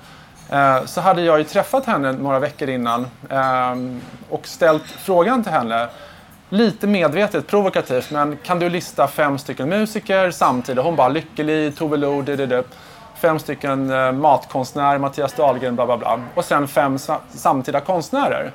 eh, 0.50 0.84
så 0.84 1.00
hade 1.00 1.22
jag 1.22 1.38
ju 1.38 1.44
träffat 1.44 1.86
henne 1.86 2.12
några 2.12 2.38
veckor 2.38 2.68
innan 2.68 3.06
eh, 3.30 3.74
och 4.28 4.46
ställt 4.46 4.84
frågan 4.84 5.42
till 5.42 5.52
henne 5.52 5.88
Lite 6.50 6.86
medvetet, 6.86 7.46
provokativt, 7.46 8.10
men 8.10 8.36
kan 8.36 8.58
du 8.58 8.68
lista 8.68 9.06
fem 9.08 9.38
stycken 9.38 9.68
musiker 9.68 10.30
samtidigt? 10.30 10.84
Hon 10.84 10.96
bara 10.96 11.08
Lykkeli, 11.08 11.72
Tove 11.72 11.96
Lo. 11.96 12.24
Fem 13.14 13.38
stycken 13.38 13.90
eh, 13.90 14.12
matkonstnärer, 14.12 14.98
Mattias 14.98 15.32
Dahlgren, 15.32 15.74
bla 15.74 15.86
bla 15.86 15.96
bla. 15.96 16.20
Och 16.34 16.44
sen 16.44 16.68
fem 16.68 16.98
sa- 16.98 17.20
samtida 17.30 17.80
konstnärer. 17.80 18.52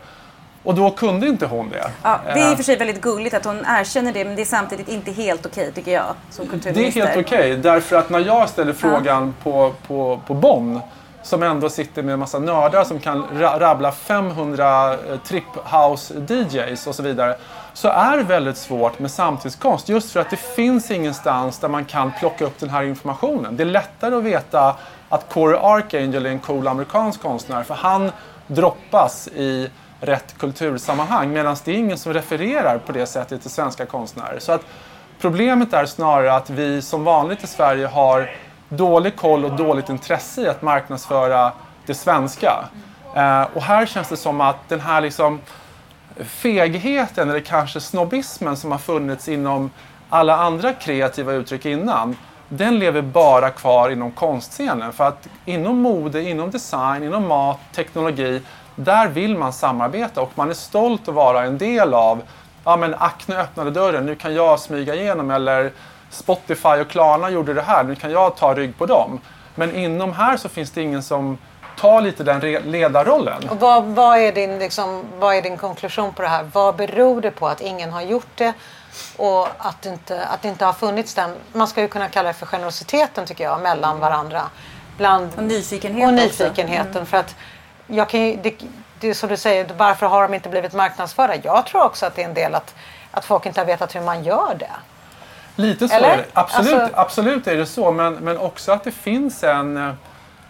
Och 0.63 0.75
då 0.75 0.91
kunde 0.91 1.27
inte 1.27 1.45
hon 1.45 1.69
det. 1.69 1.91
Ja, 2.03 2.19
det 2.25 2.31
är 2.31 2.37
i 2.37 2.41
Eh, 2.41 2.51
och 2.51 2.57
för 2.57 2.63
sig 2.63 2.77
väldigt 2.77 3.01
gulligt 3.01 3.33
att 3.35 3.45
hon 3.45 3.65
erkänner 3.67 4.13
det 4.13 4.25
men 4.25 4.35
det 4.35 4.41
är 4.41 4.45
samtidigt 4.45 4.87
inte 4.87 5.11
helt 5.11 5.45
okej 5.45 5.71
tycker 5.71 5.91
jag 5.91 6.03
som 6.29 6.45
Det 6.45 6.49
är 6.49 6.51
kulturminister. 6.59 7.05
helt 7.07 7.27
okej, 7.27 7.57
därför 7.57 7.95
att 7.95 8.09
när 8.09 8.19
jag 8.19 8.49
ställer 8.49 8.73
frågan 8.73 9.35
på, 9.43 9.73
på, 9.87 10.19
på 10.27 10.33
Bonn 10.33 10.79
som 11.23 11.43
ändå 11.43 11.69
sitter 11.69 12.03
med 12.03 12.13
en 12.13 12.19
massa 12.19 12.39
nördar 12.39 12.83
som 12.83 12.99
kan 12.99 13.23
ra- 13.25 13.59
rabbla 13.59 13.91
500 13.91 14.93
eh, 14.93 14.97
trip 15.27 15.43
house 15.71 16.13
DJs 16.27 16.87
och 16.87 16.95
så 16.95 17.03
vidare. 17.03 17.35
Så 17.73 17.87
är 17.87 18.17
det 18.17 18.23
väldigt 18.23 18.57
svårt 18.57 18.99
med 18.99 19.11
samtidskonst 19.11 19.89
just 19.89 20.11
för 20.11 20.19
att 20.19 20.29
det 20.29 20.35
finns 20.39 20.91
ingenstans 20.91 21.59
där 21.59 21.67
man 21.67 21.85
kan 21.85 22.11
plocka 22.19 22.45
upp 22.45 22.59
den 22.59 22.69
här 22.69 22.83
informationen. 22.83 23.57
Det 23.57 23.63
är 23.63 23.67
lättare 23.67 24.15
att 24.15 24.23
veta 24.23 24.75
att 25.09 25.33
Corey 25.33 25.59
Archangel 25.61 26.25
är 26.25 26.29
en 26.29 26.39
cool 26.39 26.67
amerikansk 26.67 27.21
konstnär 27.21 27.63
för 27.63 27.73
han 27.75 28.11
droppas 28.47 29.27
i 29.27 29.69
rätt 30.05 30.37
kultursammanhang 30.37 31.33
medan 31.33 31.55
det 31.65 31.71
är 31.71 31.75
ingen 31.75 31.97
som 31.97 32.13
refererar 32.13 32.77
på 32.77 32.91
det 32.91 33.05
sättet 33.05 33.41
till 33.41 33.51
svenska 33.51 33.85
konstnärer. 33.85 34.39
Så 34.39 34.51
att 34.51 34.61
Problemet 35.23 35.73
är 35.73 35.85
snarare 35.85 36.33
att 36.33 36.49
vi 36.49 36.81
som 36.81 37.03
vanligt 37.03 37.43
i 37.43 37.47
Sverige 37.47 37.87
har 37.87 38.31
dålig 38.69 39.15
koll 39.15 39.45
och 39.45 39.55
dåligt 39.55 39.89
intresse 39.89 40.41
i 40.41 40.47
att 40.47 40.61
marknadsföra 40.61 41.51
det 41.85 41.93
svenska. 41.93 42.65
Eh, 43.15 43.41
och 43.53 43.61
här 43.61 43.85
känns 43.85 44.09
det 44.09 44.17
som 44.17 44.41
att 44.41 44.69
den 44.69 44.79
här 44.79 45.01
liksom 45.01 45.41
fegheten 46.19 47.29
eller 47.29 47.39
kanske 47.39 47.79
snobbismen 47.79 48.57
som 48.57 48.71
har 48.71 48.79
funnits 48.79 49.27
inom 49.27 49.71
alla 50.09 50.37
andra 50.37 50.73
kreativa 50.73 51.33
uttryck 51.33 51.65
innan, 51.65 52.17
den 52.49 52.79
lever 52.79 53.01
bara 53.01 53.49
kvar 53.49 53.89
inom 53.89 54.11
konstscenen. 54.11 54.93
För 54.93 55.07
att 55.07 55.27
inom 55.45 55.77
mode, 55.77 56.21
inom 56.21 56.51
design, 56.51 57.03
inom 57.03 57.27
mat, 57.27 57.59
teknologi, 57.75 58.41
där 58.75 59.07
vill 59.07 59.37
man 59.37 59.53
samarbeta 59.53 60.21
och 60.21 60.31
man 60.35 60.49
är 60.49 60.53
stolt 60.53 61.07
att 61.07 61.13
vara 61.13 61.43
en 61.43 61.57
del 61.57 61.93
av 61.93 62.21
ja 62.63 62.75
men 62.75 62.95
Acne 62.99 63.37
öppnade 63.37 63.71
dörren, 63.71 64.05
nu 64.05 64.15
kan 64.15 64.33
jag 64.35 64.59
smyga 64.59 64.95
igenom 64.95 65.31
eller 65.31 65.71
Spotify 66.09 66.69
och 66.69 66.87
Klarna 66.87 67.29
gjorde 67.29 67.53
det 67.53 67.61
här, 67.61 67.83
nu 67.83 67.95
kan 67.95 68.11
jag 68.11 68.37
ta 68.37 68.53
rygg 68.53 68.77
på 68.77 68.85
dem. 68.85 69.19
Men 69.55 69.75
inom 69.75 70.13
här 70.13 70.37
så 70.37 70.49
finns 70.49 70.71
det 70.71 70.81
ingen 70.81 71.03
som 71.03 71.37
tar 71.79 72.01
lite 72.01 72.23
den 72.23 72.39
ledarrollen. 72.71 73.49
Och 73.49 73.59
vad, 73.59 73.83
vad, 73.83 74.17
är 74.17 74.31
din, 74.31 74.59
liksom, 74.59 75.03
vad 75.19 75.35
är 75.35 75.41
din 75.41 75.57
konklusion 75.57 76.13
på 76.13 76.21
det 76.21 76.27
här? 76.27 76.49
Vad 76.53 76.75
beror 76.75 77.21
det 77.21 77.31
på 77.31 77.47
att 77.47 77.61
ingen 77.61 77.91
har 77.91 78.01
gjort 78.01 78.27
det 78.35 78.53
och 79.17 79.47
att 79.57 79.81
det 79.81 79.89
inte, 79.89 80.25
att 80.25 80.41
det 80.41 80.47
inte 80.47 80.65
har 80.65 80.73
funnits 80.73 81.13
den, 81.13 81.35
man 81.53 81.67
ska 81.67 81.81
ju 81.81 81.87
kunna 81.87 82.07
kalla 82.09 82.27
det 82.27 82.33
för 82.33 82.45
generositeten 82.45 83.25
tycker 83.25 83.43
jag, 83.43 83.61
mellan 83.61 83.99
varandra. 83.99 84.41
Bland, 84.97 85.29
Och 85.37 85.43
nyfikenhet 85.43 86.07
och 86.07 86.25
också. 86.25 86.43
nyfikenheten. 86.43 87.05
För 87.05 87.17
att 87.17 87.35
jag 87.93 88.09
kan 88.09 88.21
ju, 88.21 88.37
det, 88.43 88.55
det 88.99 89.15
som 89.15 89.29
du 89.29 89.37
säger, 89.37 89.67
varför 89.77 90.07
har 90.07 90.23
de 90.23 90.33
inte 90.33 90.49
blivit 90.49 90.73
marknadsförda? 90.73 91.35
Jag 91.43 91.65
tror 91.65 91.83
också 91.83 92.05
att 92.05 92.15
det 92.15 92.21
är 92.21 92.27
en 92.27 92.33
del 92.33 92.55
att, 92.55 92.75
att 93.11 93.25
folk 93.25 93.45
inte 93.45 93.59
har 93.59 93.65
vetat 93.65 93.95
hur 93.95 94.01
man 94.01 94.23
gör 94.23 94.55
det. 94.59 94.71
Lite 95.55 95.87
så 95.87 95.95
Eller? 95.95 96.09
är 96.09 96.17
det. 96.17 96.25
Absolut, 96.33 96.73
Alltså- 96.73 96.97
absolut 96.97 97.47
är 97.47 97.57
det 97.57 97.65
så. 97.65 97.91
Men, 97.91 98.13
men 98.13 98.37
också 98.37 98.71
att 98.71 98.83
det 98.83 98.91
finns 98.91 99.43
en, 99.43 99.77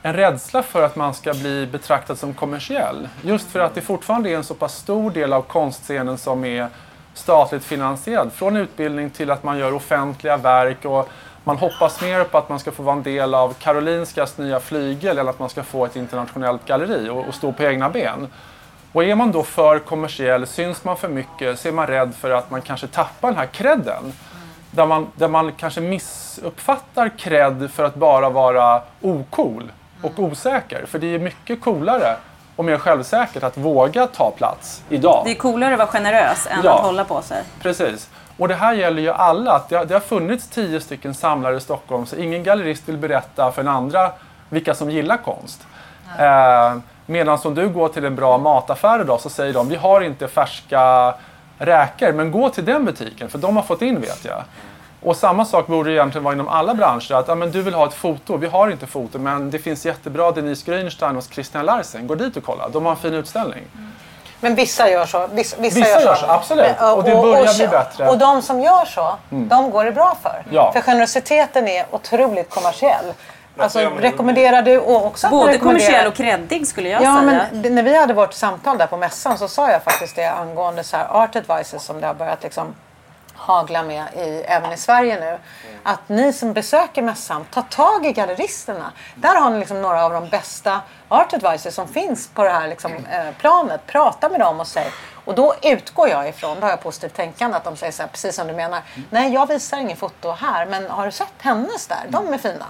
en 0.01 0.13
rädsla 0.13 0.63
för 0.63 0.82
att 0.82 0.95
man 0.95 1.13
ska 1.13 1.34
bli 1.34 1.67
betraktad 1.67 2.17
som 2.17 2.34
kommersiell. 2.34 3.10
Just 3.21 3.51
för 3.51 3.60
att 3.60 3.75
det 3.75 3.82
fortfarande 3.82 4.29
är 4.29 4.36
en 4.36 4.43
så 4.43 4.53
pass 4.53 4.75
stor 4.75 5.12
del 5.12 5.34
av 5.34 5.41
konstscenen 5.41 6.17
som 6.17 6.45
är 6.45 6.67
statligt 7.13 7.63
finansierad. 7.63 8.34
Från 8.34 8.58
utbildning 8.58 9.10
till 9.10 9.32
att 9.32 9.43
man 9.43 9.58
gör 9.58 9.73
offentliga 9.73 10.38
verk 10.38 10.86
och 10.86 11.10
man 11.43 11.58
hoppas 11.58 12.01
mer 12.01 12.23
på 12.23 12.38
att 12.38 12.49
man 12.49 12.60
ska 12.60 12.71
få 12.71 12.84
vara 12.84 12.95
en 12.95 13.03
del 13.03 13.34
av 13.36 13.53
Karolinskas 13.53 14.38
nya 14.38 14.60
flygel 14.60 15.17
eller 15.17 15.29
att 15.29 15.39
man 15.39 15.49
ska 15.49 15.63
få 15.63 15.86
ett 15.86 15.95
internationellt 15.95 16.65
galleri 16.65 17.10
och, 17.10 17.27
och 17.27 17.36
stå 17.36 17.51
på 17.51 17.63
egna 17.63 17.89
ben. 17.89 18.27
Och 18.91 19.03
är 19.03 19.15
man 19.15 19.32
då 19.32 19.43
för 19.43 19.79
kommersiell, 19.79 20.47
syns 20.47 20.84
man 20.84 20.97
för 20.97 21.08
mycket, 21.08 21.60
så 21.60 21.67
är 21.67 21.71
man 21.71 21.88
rädd 21.88 22.15
för 22.15 22.32
att 22.32 22.51
man 22.51 22.62
kanske 22.62 22.88
tappar 22.88 23.27
den 23.27 23.38
här 23.38 23.45
credden. 23.45 24.13
Där 24.71 24.86
man, 24.86 25.08
där 25.15 25.27
man 25.27 25.51
kanske 25.51 25.82
missuppfattar 25.82 27.10
cred 27.17 27.71
för 27.73 27.84
att 27.84 27.95
bara 27.95 28.29
vara 28.29 28.82
ocool 29.01 29.71
och 30.01 30.19
osäker. 30.19 30.86
För 30.86 30.99
det 30.99 31.15
är 31.15 31.19
mycket 31.19 31.62
coolare 31.62 32.15
och 32.56 32.65
mer 32.65 32.77
självsäkert 32.77 33.43
att 33.43 33.58
våga 33.58 34.08
ta 34.08 34.32
plats 34.32 34.84
idag. 34.89 35.21
Det 35.25 35.32
är 35.32 35.36
coolare 35.36 35.73
att 35.73 35.79
vara 35.79 35.88
generös 35.88 36.47
än 36.51 36.60
Ja. 36.63 36.73
att 36.75 36.86
hålla 36.86 37.06
på 37.06 37.21
sig. 37.21 37.43
Precis. 37.62 38.10
Och 38.38 38.48
det 38.48 38.56
här 38.56 38.74
gäller 38.74 39.02
ju 39.02 39.10
alla. 39.10 39.52
Att 39.52 39.69
det, 39.69 39.76
har, 39.76 39.86
det 39.86 39.93
har 39.93 40.02
funnits 40.02 40.48
tio 40.48 40.80
stycken 40.80 41.13
samlare 41.13 41.58
i 41.58 41.60
Stockholm 41.60 42.06
så 42.06 42.15
ingen 42.15 42.43
gallerist 42.43 42.89
vill 42.89 42.98
berätta 42.98 43.52
för 43.52 43.63
den 43.63 43.74
andra 43.74 44.12
vilka 44.50 44.76
som 44.76 44.89
gillar 44.89 45.17
konst. 45.17 45.67
Eh, 46.19 46.78
Medan 47.06 47.39
om 47.43 47.56
du 47.56 47.69
går 47.69 47.88
till 47.88 48.06
en 48.06 48.15
bra 48.15 48.38
mataffär 48.38 49.02
idag 49.02 49.22
så 49.22 49.30
säger 49.30 49.54
de 49.54 49.69
vi 49.69 49.76
har 49.76 50.02
inte 50.02 50.28
färska 50.28 51.13
räkor 51.58 52.12
men 52.12 52.32
gå 52.32 52.50
till 52.50 52.65
den 52.65 52.86
butiken 52.86 53.30
för 53.30 53.38
de 53.38 53.56
har 53.56 53.63
fått 53.63 53.82
in 53.82 54.02
vet 54.02 54.26
jag. 54.26 54.43
Och 55.02 55.15
samma 55.15 55.46
sak 55.46 55.67
borde 55.67 55.91
egentligen 55.91 56.24
vara 56.24 56.34
inom 56.34 56.48
alla 56.48 56.74
branscher. 56.76 57.13
Att 57.13 57.28
ja, 57.28 57.36
men 57.36 57.52
du 57.52 57.62
vill 57.62 57.74
ha 57.74 57.88
ett 57.88 57.93
foto, 57.93 58.38
vi 58.38 58.48
har 58.48 58.69
inte 58.69 58.88
foto 58.88 59.19
men 59.19 59.50
det 59.52 59.60
finns 59.60 59.86
jättebra 59.86 60.32
Denise 60.32 60.72
Grünstein 60.72 61.15
hos 61.15 61.30
Christian 61.30 61.65
Larsen. 61.65 62.08
Gå 62.08 62.15
dit 62.15 62.38
och 62.38 62.43
kolla, 62.43 62.69
de 62.69 62.86
har 62.86 62.91
en 62.91 62.98
fin 62.98 63.13
utställning. 63.13 63.63
Men 64.43 64.56
vissa 64.56 64.89
gör 64.89 65.06
så. 65.06 65.27
Vissa, 65.34 65.58
vissa, 65.60 65.79
Vissa 65.79 66.01
gör 66.01 66.15
så, 66.15 66.25
absolut. 66.25 66.71
Men, 66.79 66.93
Och 66.93 67.03
det 67.03 67.15
börjar 67.15 67.56
bli 67.58 67.67
bättre. 67.67 68.10
Och 68.10 68.17
de 68.17 68.41
som 68.41 68.62
gör 68.62 68.86
så, 68.86 69.15
de 69.29 69.71
går 69.71 69.86
det 69.86 69.91
bra 69.91 70.17
för. 70.21 70.43
Ja. 70.49 70.71
För 70.73 70.82
generositeten 70.82 71.67
är 71.67 71.86
otroligt 71.91 72.49
kommersiell. 72.49 73.06
Alltså, 73.58 73.79
rekommenderar 73.79 74.62
du 74.62 74.79
och 74.79 75.06
också 75.06 75.27
Både 75.29 75.58
kommersiell 75.58 76.08
och 76.08 76.15
kreddig 76.15 76.67
skulle 76.67 76.89
jag 76.89 77.01
Ja, 77.01 77.19
säga. 77.19 77.45
men 77.51 77.75
när 77.75 77.84
vi 77.84 77.97
hade 77.97 78.13
vårt 78.13 78.34
samtal 78.34 78.77
där 78.77 78.88
på 78.88 78.97
mässan 78.97 79.38
så 79.38 79.47
sa 79.47 79.71
jag 79.71 79.84
faktiskt 79.84 80.15
det 80.15 80.25
angående 80.32 80.84
så 80.84 80.97
här 80.97 81.08
art 81.12 81.36
advices 81.36 81.84
som 81.84 82.01
det 82.01 82.08
har 82.08 82.13
börjat 82.13 82.43
liksom 82.43 82.75
hagla 83.36 83.84
med 83.84 84.06
i, 84.15 84.43
även 84.48 84.72
i 84.72 84.78
Sverige 84.78 85.19
nu. 85.19 85.38
Att 85.84 86.10
ni 86.10 86.34
som 86.34 86.54
besöker 86.54 87.02
mässan, 87.02 87.46
ta 87.52 87.62
tag 87.62 88.06
i 88.06 88.12
galleristerna. 88.12 88.91
Där 89.15 89.36
har 89.36 89.50
ni 89.50 89.60
liksom 89.60 89.82
några 89.82 90.06
av 90.06 90.12
de 90.12 90.30
bästa 90.30 90.82
art 91.08 91.34
advices 91.34 91.76
som 91.76 91.88
finns 91.88 92.28
på 92.28 92.43
det 92.43 92.50
här 92.50 92.67
liksom, 92.67 92.91
eh, 92.91 93.36
planet. 93.38 93.82
Prata 93.88 94.30
med 94.30 94.39
dem 94.39 94.60
och 94.60 94.67
säg. 94.67 94.91
Och 95.26 95.36
då 95.36 95.56
utgår 95.62 96.10
jag 96.10 96.30
ifrån, 96.30 96.60
då 96.60 96.65
har 96.65 96.69
jag 96.69 96.82
positivt 96.82 97.13
tänkande, 97.13 97.58
att 97.58 97.63
de 97.63 97.76
säger 97.76 97.91
så 97.91 98.04
här, 98.04 98.10
precis 98.10 98.36
som 98.36 98.48
du 98.48 98.54
menar. 98.54 98.82
Nej, 99.10 99.34
jag 99.34 99.48
visar 99.48 99.78
ingen 99.78 99.98
foto 99.98 100.32
här, 100.32 100.65
men 100.65 100.89
har 100.89 101.06
du 101.06 101.12
sett 101.12 101.34
hennes 101.38 101.88
där? 101.88 102.06
De 102.10 102.34
är 102.34 102.38
fina. 102.38 102.65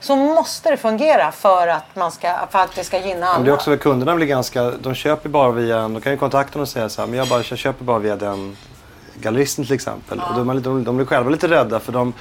Så 0.00 0.16
måste 0.16 0.70
det 0.70 0.76
fungera 0.76 1.32
för 1.32 1.68
att, 1.68 1.96
man 1.96 2.12
ska, 2.12 2.36
för 2.50 2.58
att 2.58 2.74
det 2.74 2.84
ska 2.84 2.98
gynna 2.98 3.26
alla. 3.26 3.38
Men 3.38 3.44
det 3.44 3.50
är 3.50 3.54
också 3.54 3.76
kunderna 3.76 4.14
blir 4.14 4.26
ganska, 4.26 4.70
de 4.70 4.94
köper 4.94 5.28
bara 5.28 5.50
via 5.50 5.78
en, 5.78 5.94
de 5.94 6.00
kan 6.00 6.12
ju 6.12 6.18
kontakta 6.18 6.58
en 6.58 6.62
och 6.62 6.68
säga 6.68 6.88
så 6.88 7.02
här, 7.02 7.08
men 7.08 7.18
jag, 7.18 7.28
bara, 7.28 7.42
jag 7.50 7.58
köper 7.58 7.84
bara 7.84 7.98
via 7.98 8.16
den 8.16 8.56
galleristen 9.14 9.64
till 9.64 9.74
exempel. 9.74 10.20
Och 10.28 10.34
de, 10.34 10.50
är 10.50 10.54
lite- 10.54 10.68
de, 10.68 10.84
de 10.84 10.96
blir 10.96 11.06
själva 11.06 11.30
lite 11.30 11.48
rädda 11.48 11.80
för 11.80 11.92
de, 11.92 12.12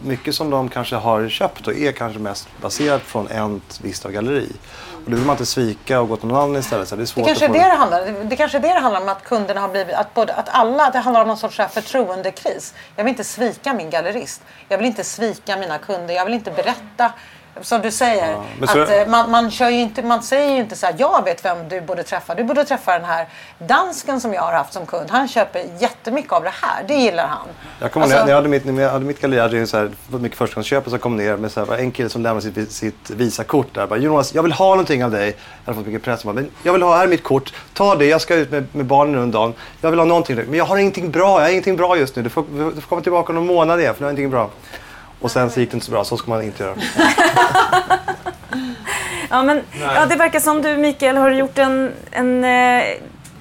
mycket 0.00 0.34
som 0.34 0.50
de 0.50 0.68
kanske 0.68 0.96
har 0.96 1.28
köpt 1.28 1.64
då 1.64 1.72
är 1.72 1.92
kanske 1.92 2.18
mest 2.18 2.48
baserat 2.62 3.02
från 3.02 3.28
ett 3.28 3.80
visst 3.82 4.04
av 4.04 4.10
galleri. 4.12 4.52
Och 5.04 5.10
då 5.10 5.16
vill 5.16 5.26
man 5.26 5.34
inte 5.34 5.46
svika 5.46 6.00
och 6.00 6.08
gå 6.08 6.16
till 6.16 6.28
någon 6.28 6.36
annan 6.42 6.56
istället. 6.56 6.88
Så 6.88 6.96
det 6.96 6.98
är 6.98 7.02
Det 7.02 7.06
svårt 7.06 7.26
kanske 7.26 7.44
är 7.44 7.48
det 7.48 7.58
det 7.58 7.76
handlar 7.76 8.06
det, 8.06 8.12
det 8.24 8.36
kanske 8.36 8.58
är 8.58 8.62
det 8.62 8.68
det 8.68 8.80
handlar 8.80 9.00
om 9.00 9.08
att 9.08 9.24
kunderna 9.24 9.60
har 9.60 9.68
blivit, 9.68 9.94
att, 9.94 10.14
både, 10.14 10.34
att 10.34 10.48
alla, 10.48 10.90
det 10.90 10.98
handlar 10.98 11.22
om 11.22 11.28
någon 11.28 11.36
sorts 11.36 11.56
förtroendekris. 11.70 12.74
Jag 12.96 13.04
vill 13.04 13.10
inte 13.10 13.24
svika 13.24 13.74
min 13.74 13.90
gallerist. 13.90 14.42
Jag 14.68 14.78
vill 14.78 14.86
inte 14.86 15.04
svika 15.04 15.56
mina 15.56 15.78
kunder. 15.78 16.14
Jag 16.14 16.24
vill 16.24 16.34
inte 16.34 16.50
berätta. 16.50 17.12
Som 17.62 17.82
du 17.82 17.90
säger, 17.90 18.36
men 18.58 18.68
så- 18.68 18.80
att 18.82 18.90
eh, 18.90 19.06
man, 19.06 19.30
man, 19.30 19.50
kör 19.50 19.68
inte, 19.70 20.02
man 20.02 20.22
säger 20.22 20.50
ju 20.50 20.56
inte 20.60 20.76
så 20.76 20.86
här, 20.86 20.94
jag 20.98 21.24
vet 21.24 21.44
vem 21.44 21.68
du 21.68 21.80
borde 21.80 22.02
träffa. 22.02 22.34
Du 22.34 22.44
borde 22.44 22.64
träffa 22.64 22.92
den 22.92 23.04
här 23.04 23.26
dansken 23.58 24.20
som 24.20 24.34
jag 24.34 24.42
har 24.42 24.52
haft 24.52 24.72
som 24.72 24.86
kund. 24.86 25.10
Han 25.10 25.28
köper 25.28 25.62
jättemycket 25.78 26.32
av 26.32 26.42
det 26.42 26.52
här. 26.62 26.84
Det 26.88 26.94
gillar 26.94 27.26
han. 27.26 27.46
Jag 27.80 27.92
kommer 27.92 28.06
Alltså- 28.06 28.20
när 28.20 28.28
jag 28.28 28.36
hade 28.36 28.48
mitt, 28.48 28.64
när 28.64 28.82
jag 28.82 28.90
hade 28.90 29.04
mitt 29.04 29.20
galleri, 29.20 29.66
så 29.66 29.76
här, 29.76 29.90
mycket 30.10 30.38
förstagångsköp 30.38 30.84
och 30.84 30.90
så 30.90 30.98
kom 30.98 31.16
ner 31.16 31.36
med 31.36 31.52
så 31.52 31.64
här, 31.64 31.78
en 31.78 31.90
kille 31.90 32.08
som 32.08 32.22
lämnade 32.22 32.52
sitt, 32.54 32.72
sitt 32.72 33.10
Visakort 33.10 33.74
där. 33.74 33.86
Bara, 33.86 33.98
Jonas, 33.98 34.34
jag 34.34 34.42
vill 34.42 34.52
ha 34.52 34.68
någonting 34.68 35.04
av 35.04 35.10
dig. 35.10 35.26
Jag 35.28 35.36
hade 35.72 35.76
fått 35.76 35.86
mycket 35.86 36.02
press. 36.02 36.24
Men 36.24 36.50
jag 36.62 36.72
vill 36.72 36.82
ha, 36.82 36.96
här 36.96 37.04
är 37.04 37.08
mitt 37.08 37.22
kort. 37.24 37.52
Ta 37.74 37.94
det, 37.94 38.06
jag 38.06 38.20
ska 38.20 38.34
ut 38.34 38.50
med, 38.50 38.66
med 38.72 38.86
barnen 38.86 39.14
nu 39.14 39.22
en 39.22 39.30
dag. 39.30 39.52
Jag 39.80 39.90
vill 39.90 39.98
ha 40.00 40.06
någonting. 40.06 40.36
Men 40.36 40.54
jag 40.54 40.64
har 40.64 40.76
ingenting 40.76 41.10
bra, 41.10 41.38
jag 41.38 41.46
har 41.46 41.50
ingenting 41.50 41.76
bra 41.76 41.96
just 41.98 42.16
nu. 42.16 42.22
Du 42.22 42.30
får, 42.30 42.44
du 42.74 42.80
får 42.80 42.88
komma 42.88 43.00
tillbaka 43.00 43.28
om 43.28 43.34
någon 43.34 43.46
månad 43.46 43.80
igen 43.80 43.94
för 43.94 44.00
nu 44.00 44.04
har 44.04 44.10
jag 44.12 44.18
ingenting 44.18 44.30
bra. 44.30 44.50
Och 45.20 45.30
sen 45.30 45.50
så 45.50 45.60
gick 45.60 45.70
det 45.70 45.74
inte 45.74 45.86
så 45.86 45.92
bra, 45.92 46.04
så 46.04 46.16
ska 46.16 46.30
man 46.30 46.42
inte 46.42 46.62
göra. 46.64 46.74
Ja, 49.30 49.42
men, 49.42 49.60
ja, 49.94 50.06
det 50.06 50.16
verkar 50.16 50.40
som 50.40 50.62
du 50.62 50.76
Mikael 50.76 51.16
har 51.16 51.30
gjort 51.30 51.58
en, 51.58 51.92
en, 52.10 52.44
eh, 52.44 52.84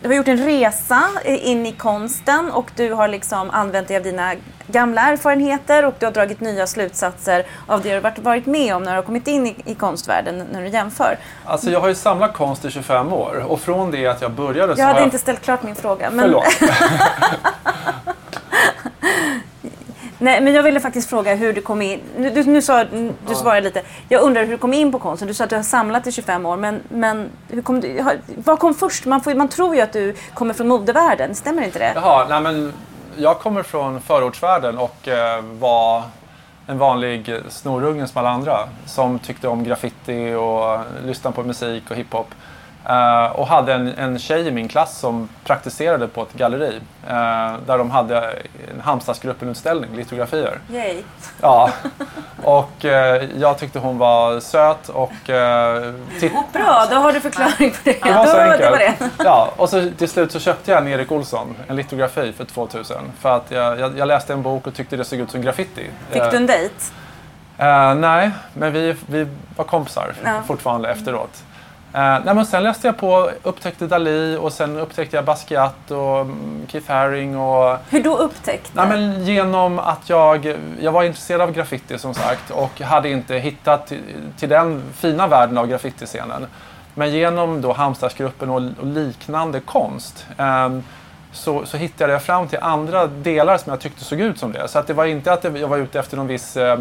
du 0.02 0.08
har 0.10 0.16
gjort 0.16 0.28
en 0.28 0.38
resa 0.46 1.02
in 1.26 1.66
i 1.66 1.72
konsten 1.72 2.52
och 2.52 2.72
du 2.76 2.94
har 2.94 3.08
liksom 3.08 3.50
använt 3.50 3.88
dig 3.88 3.98
av 3.98 4.04
dina 4.04 4.34
gamla 4.68 5.02
erfarenheter 5.02 5.86
och 5.86 5.94
du 6.00 6.06
har 6.06 6.14
dragit 6.14 6.40
nya 6.40 6.68
slutsatser 6.68 7.46
av 7.68 7.82
det 7.82 7.90
du 7.90 7.96
har 7.96 8.02
varit- 8.02 8.20
varit 8.20 8.46
med 8.46 8.76
om 8.76 8.84
när 8.84 8.92
du 8.92 8.98
har 8.98 9.04
kommit 9.04 9.28
in 9.28 9.48
i, 9.48 9.56
i 9.66 9.76
konstvärlden 9.76 10.44
när 10.52 10.62
du 10.62 10.68
jämför. 10.68 11.18
Alltså 11.46 11.70
jag 11.72 11.80
har 11.80 11.88
ju 11.88 11.96
samlat 11.96 12.34
konst 12.34 12.66
i 12.66 12.72
25 12.72 13.14
år 13.14 13.46
och 13.48 13.60
från 13.60 13.92
det 13.92 14.08
att 14.08 14.22
jag 14.22 14.32
började 14.32 14.76
så 14.76 14.82
Jag 14.82 14.86
har 14.86 14.94
hade 14.94 15.02
jag... 15.02 15.08
inte 15.08 15.20
ställt 15.20 15.42
klart 15.42 15.64
min 15.64 15.76
fråga. 15.76 16.10
Men, 16.12 16.20
Förlåt. 16.26 16.46
nej, 20.20 20.42
men 20.42 20.54
jag 20.54 20.64
ville 20.64 20.80
faktiskt 20.80 21.10
fråga 21.10 21.36
hur 21.36 21.54
du 21.54 21.62
kom 21.62 21.82
in. 21.82 22.00
Nu, 22.18 22.30
du, 22.30 22.44
nu 22.44 22.62
sa, 22.62 22.84
du 23.28 23.36
svarade 23.36 23.62
lite. 23.62 23.82
Jag 24.10 24.22
undrar 24.22 24.44
hur 24.44 24.52
du 24.52 24.58
kom 24.58 24.74
in 24.74 24.92
på 24.92 25.00
konsten. 25.00 25.28
Du 25.28 25.34
sa 25.34 25.44
att 25.44 25.50
du 25.50 25.56
har 25.56 25.64
samlat 25.64 26.08
i 26.08 26.12
25 26.12 26.46
år. 26.46 26.58
Men, 26.58 26.82
men 26.90 27.30
hur 27.50 27.62
kom 27.62 27.80
du, 27.82 28.06
vad 28.28 28.60
kom 28.60 28.74
först? 28.74 29.06
Man, 29.06 29.22
får, 29.22 29.36
man 29.36 29.48
tror 29.48 29.76
ju 29.76 29.82
att 29.82 29.94
du 29.94 30.16
kommer 30.34 30.54
från 30.54 30.68
modevärlden. 30.68 31.36
Stämmer 31.36 31.64
inte 31.64 31.80
det? 31.80 31.92
Jaha, 31.96 32.26
nej 32.30 32.42
men 32.42 32.74
jag 33.18 33.40
kommer 33.40 33.64
från 33.64 34.02
förortsvärlden 34.02 34.78
och 34.78 35.08
eh, 35.08 35.42
var 35.42 36.04
en 36.68 36.78
vanlig 36.78 37.42
snorunge 37.50 38.08
som 38.08 38.20
alla 38.20 38.30
andra 38.30 38.60
som 38.86 39.20
tyckte 39.20 39.48
om 39.48 39.64
graffiti 39.64 40.34
och 40.34 40.80
lyssnade 41.06 41.36
på 41.36 41.44
musik 41.44 41.84
och 41.90 41.96
hiphop. 41.96 42.28
Eh, 42.90 43.26
och 43.26 43.48
hade 43.48 43.74
en, 43.74 43.88
en 43.88 44.20
tjej 44.20 44.48
i 44.48 44.52
min 44.52 44.68
klass 44.68 44.98
som 45.00 45.30
praktiserade 45.44 46.08
på 46.08 46.22
ett 46.22 46.34
galleri 46.34 46.80
eh, 47.08 47.54
där 47.66 47.78
de 47.78 47.92
hade 47.92 48.18
en 48.74 48.82
Halmstadsgruppen-utställning, 48.82 49.96
litografier. 49.96 50.60
Yay. 50.72 51.02
Ja, 51.42 51.70
och 52.44 52.86
eh, 52.86 53.24
jag 53.38 53.58
tyckte 53.58 53.80
hon 53.80 53.98
var 53.98 54.40
söt 54.40 54.90
och 54.90 55.12
Bra, 56.54 56.86
då 56.90 56.96
har 56.96 57.14
du 57.14 57.20
förklaring 57.20 57.72
på 57.72 57.78
det. 57.84 58.04
det 58.04 58.14
var 58.14 58.26
så 58.26 58.38
enkelt. 58.38 58.62
Det 58.62 58.70
var 58.70 58.78
det. 58.78 58.96
Ja, 59.24 59.50
och 59.58 59.70
så 59.70 59.90
till 59.98 60.10
slut 60.10 60.32
så 60.32 60.40
köpte 60.40 60.72
jag 60.72 60.82
en 60.82 60.88
Erik 60.88 61.12
Olsson, 61.12 61.56
en 61.68 61.76
litografi 61.76 62.34
för 62.34 62.46
2000. 62.46 62.98
För 63.20 63.36
att 63.36 63.52
jag, 63.52 63.80
jag, 63.80 63.98
jag 63.98 64.08
läste 64.08 64.34
en 64.34 64.42
bok 64.42 64.68
och 64.68 64.74
tyckte 64.74 64.98
det 64.98 65.04
såg 65.06 65.20
ut 65.20 65.32
som 65.32 65.42
graffiti. 65.42 65.90
Fick 66.10 66.32
du 66.32 66.38
en 66.38 66.46
dejt? 66.48 66.74
Nej, 67.98 68.32
men 68.54 68.74
vi, 68.74 68.96
vi 69.08 69.28
var 69.56 69.66
kompisar 69.66 70.14
Ja. 70.24 70.42
fortfarande 70.48 70.90
efteråt. 70.90 71.44
Eh, 71.96 72.20
nej, 72.26 72.36
men 72.36 72.46
sen 72.46 72.64
läste 72.64 72.88
jag 72.88 72.98
på, 72.98 73.32
upptäckte 73.44 73.88
Dalí 73.88 74.38
och 74.38 74.54
sen 74.54 74.78
upptäckte 74.80 75.16
jag 75.16 75.26
Basquiat 75.26 75.92
och 75.92 76.22
mm, 76.22 76.66
Keith 76.68 76.92
Haring 76.92 77.38
och 77.38 77.78
Hur 77.90 78.04
då 78.04 78.18
upptäckte? 78.18 78.72
Nej, 78.74 78.88
men 78.88 79.26
genom 79.26 79.80
att 79.80 80.10
jag, 80.10 80.56
jag 80.82 80.92
var 80.92 81.04
intresserad 81.04 81.42
av 81.42 81.52
graffiti 81.52 81.98
som 81.98 82.14
sagt 82.14 82.52
och 82.52 82.82
hade 82.82 83.10
inte 83.10 83.36
hittat 83.36 83.88
till, 83.88 84.02
till 84.38 84.50
den 84.50 84.84
fina 84.94 85.28
världen 85.28 85.58
av 85.58 85.68
graffitiscenen. 85.68 86.48
Men 86.94 87.12
genom 87.12 87.62
då 87.62 87.74
Halmstadsgruppen 87.74 88.50
och, 88.50 88.62
och 88.80 88.88
liknande 88.88 89.60
konst 89.60 90.26
ehm, 90.38 90.84
så, 91.32 91.66
så 91.66 91.78
hittade 91.78 92.14
jag 92.14 92.24
fram 92.24 92.48
till 92.48 92.60
andra 92.62 93.08
delar 93.08 93.58
som 93.58 93.70
jag 93.70 93.80
tyckte 93.80 94.04
såg 94.04 94.20
ut 94.20 94.40
som 94.40 94.52
det. 94.52 94.68
Så 94.68 94.80
att 94.80 94.88
det 94.88 94.94
var 94.94 95.06
inte 95.06 95.34
att 95.34 95.44
jag 95.44 95.68
var 95.68 95.78
ute 95.78 96.00
efter 96.00 96.18
någon 96.18 96.28
viss 96.28 96.58
eh, 96.58 96.80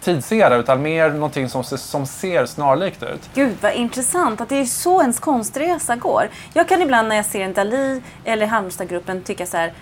tidsera 0.00 0.56
utan 0.56 0.82
mer 0.82 1.10
någonting 1.10 1.48
som, 1.48 1.64
som 1.64 2.06
ser 2.06 2.46
snarlikt 2.46 3.02
ut. 3.02 3.30
Gud 3.34 3.56
vad 3.60 3.72
intressant 3.72 4.40
att 4.40 4.48
det 4.48 4.56
är 4.56 4.64
så 4.64 5.00
ens 5.00 5.20
konstresa 5.20 5.96
går. 5.96 6.28
Jag 6.52 6.68
kan 6.68 6.82
ibland 6.82 7.08
när 7.08 7.16
jag 7.16 7.26
ser 7.26 7.40
en 7.40 7.52
Dali 7.52 8.02
eller 8.24 8.46
Halmstadgruppen 8.46 9.22
tycka 9.22 9.46
så 9.46 9.56
här. 9.56 9.72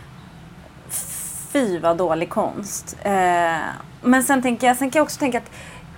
Fy 1.52 1.78
vad 1.78 1.96
dålig 1.96 2.30
konst. 2.30 2.96
Eh, 3.02 3.56
men 4.02 4.22
sen, 4.22 4.42
tänker 4.42 4.66
jag, 4.66 4.76
sen 4.76 4.90
kan 4.90 5.00
jag 5.00 5.04
också 5.04 5.18
tänka 5.18 5.38
att 5.38 5.50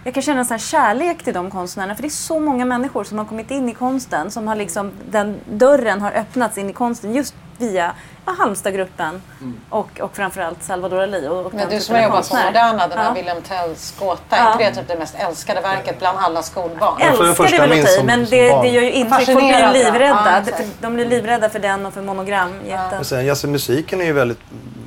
jag 0.04 0.14
kan 0.14 0.22
känna 0.22 0.38
en 0.38 0.44
sån 0.44 0.54
här 0.54 0.58
kärlek 0.58 1.22
till 1.22 1.34
de 1.34 1.50
konstnärerna. 1.50 1.94
För 1.94 2.02
det 2.02 2.08
är 2.08 2.10
så 2.10 2.40
många 2.40 2.64
människor 2.64 3.04
som 3.04 3.18
har 3.18 3.24
kommit 3.24 3.50
in 3.50 3.68
i 3.68 3.74
konsten. 3.74 4.30
Som 4.30 4.48
har 4.48 4.56
liksom, 4.56 4.92
den 5.10 5.40
dörren 5.50 6.00
har 6.00 6.12
öppnats 6.12 6.58
in 6.58 6.70
i 6.70 6.72
konsten 6.72 7.14
just 7.14 7.34
via 7.58 7.94
ja, 8.26 8.34
Halmstadgruppen 8.38 9.22
och, 9.70 10.00
och 10.00 10.16
framförallt 10.16 10.62
Salvador 10.62 10.96
Dalí. 11.00 11.28
Och, 11.28 11.46
och 11.46 11.54
Men 11.54 11.60
den 11.68 11.78
du 11.78 11.80
som 11.84 11.94
har 11.94 12.02
jobbat 12.02 12.12
på 12.16 12.16
konstnär. 12.16 12.46
Moderna, 12.46 12.88
den 12.88 12.98
här 12.98 13.04
Ja. 13.04 13.12
Wilhelm 13.12 13.42
Tells 13.42 13.94
gåta, 13.98 14.20
Ja. 14.30 14.36
är 14.36 14.52
inte 14.52 14.64
det 14.64 14.74
typ 14.74 14.88
det 14.88 14.96
mest 14.98 15.14
älskade 15.18 15.60
verket 15.60 15.98
bland 15.98 16.18
alla 16.18 16.42
skolbarn? 16.42 16.94
Ja, 17.00 17.06
Älskar 17.06 17.44
det 17.50 17.58
väl 17.58 17.82
att 17.82 17.90
som- 17.90 18.06
men 18.06 18.26
som 18.26 18.30
det, 18.30 18.48
det 18.62 18.68
gör 18.68 18.82
ju 18.82 18.92
intryck. 18.92 19.26
Folk 19.26 19.38
blir 19.38 19.72
livrädda. 19.72 20.42
Ja, 20.58 20.64
de 20.80 20.94
blir 20.94 21.06
livrädda 21.06 21.48
för 21.50 21.58
den 21.58 21.86
och 21.86 21.94
för 21.94 22.02
monogram. 22.02 22.52
Jätte... 22.66 22.88
Men 22.94 23.04
sen, 23.04 23.30
alltså, 23.30 23.46
musiken 23.46 24.00
är 24.00 24.04
ju 24.04 24.12
väldigt 24.12 24.40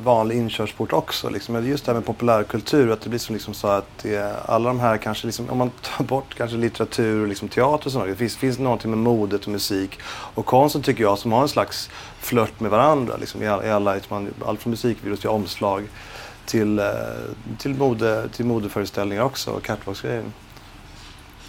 vanlig 0.03 0.37
inkörsport 0.37 0.93
också. 0.93 1.29
Liksom. 1.29 1.67
Just 1.67 1.85
det 1.85 1.91
här 1.91 1.99
med 1.99 2.05
populärkultur, 2.05 2.91
att 2.91 3.01
det 3.01 3.09
blir 3.09 3.19
som 3.19 3.35
liksom 3.35 3.53
så 3.53 3.67
att 3.67 3.97
det, 4.01 4.35
alla 4.45 4.69
de 4.69 4.79
här 4.79 4.97
kanske, 4.97 5.27
liksom, 5.27 5.49
om 5.49 5.57
man 5.57 5.71
tar 5.81 6.03
bort 6.03 6.35
kanske 6.37 6.57
litteratur 6.57 7.21
och 7.21 7.27
liksom 7.27 7.47
teater 7.47 7.85
och 7.85 7.91
sånt, 7.91 8.05
det 8.05 8.15
finns, 8.15 8.37
finns 8.37 8.59
någonting 8.59 8.91
med 8.91 8.99
modet 8.99 9.45
och 9.45 9.51
musik 9.51 9.99
och 10.03 10.45
konsten 10.45 10.81
tycker 10.81 11.03
jag 11.03 11.17
som 11.17 11.31
har 11.31 11.41
en 11.41 11.47
slags 11.47 11.89
flört 12.19 12.59
med 12.59 12.71
varandra. 12.71 13.17
Liksom, 13.19 13.43
i, 13.43 13.47
all, 13.47 13.65
i 13.65 13.69
alla, 13.69 13.95
liksom, 13.95 14.27
allt 14.45 14.61
från 14.61 14.71
musikvideos 14.71 15.19
till 15.19 15.29
omslag 15.29 15.87
till, 16.47 16.79
eh, 16.79 16.85
till, 17.57 17.73
mode, 17.73 18.29
till 18.29 18.45
modeföreställningar 18.45 19.23
också 19.23 19.51
och 19.51 19.63
catwalksgrejer. 19.63 20.23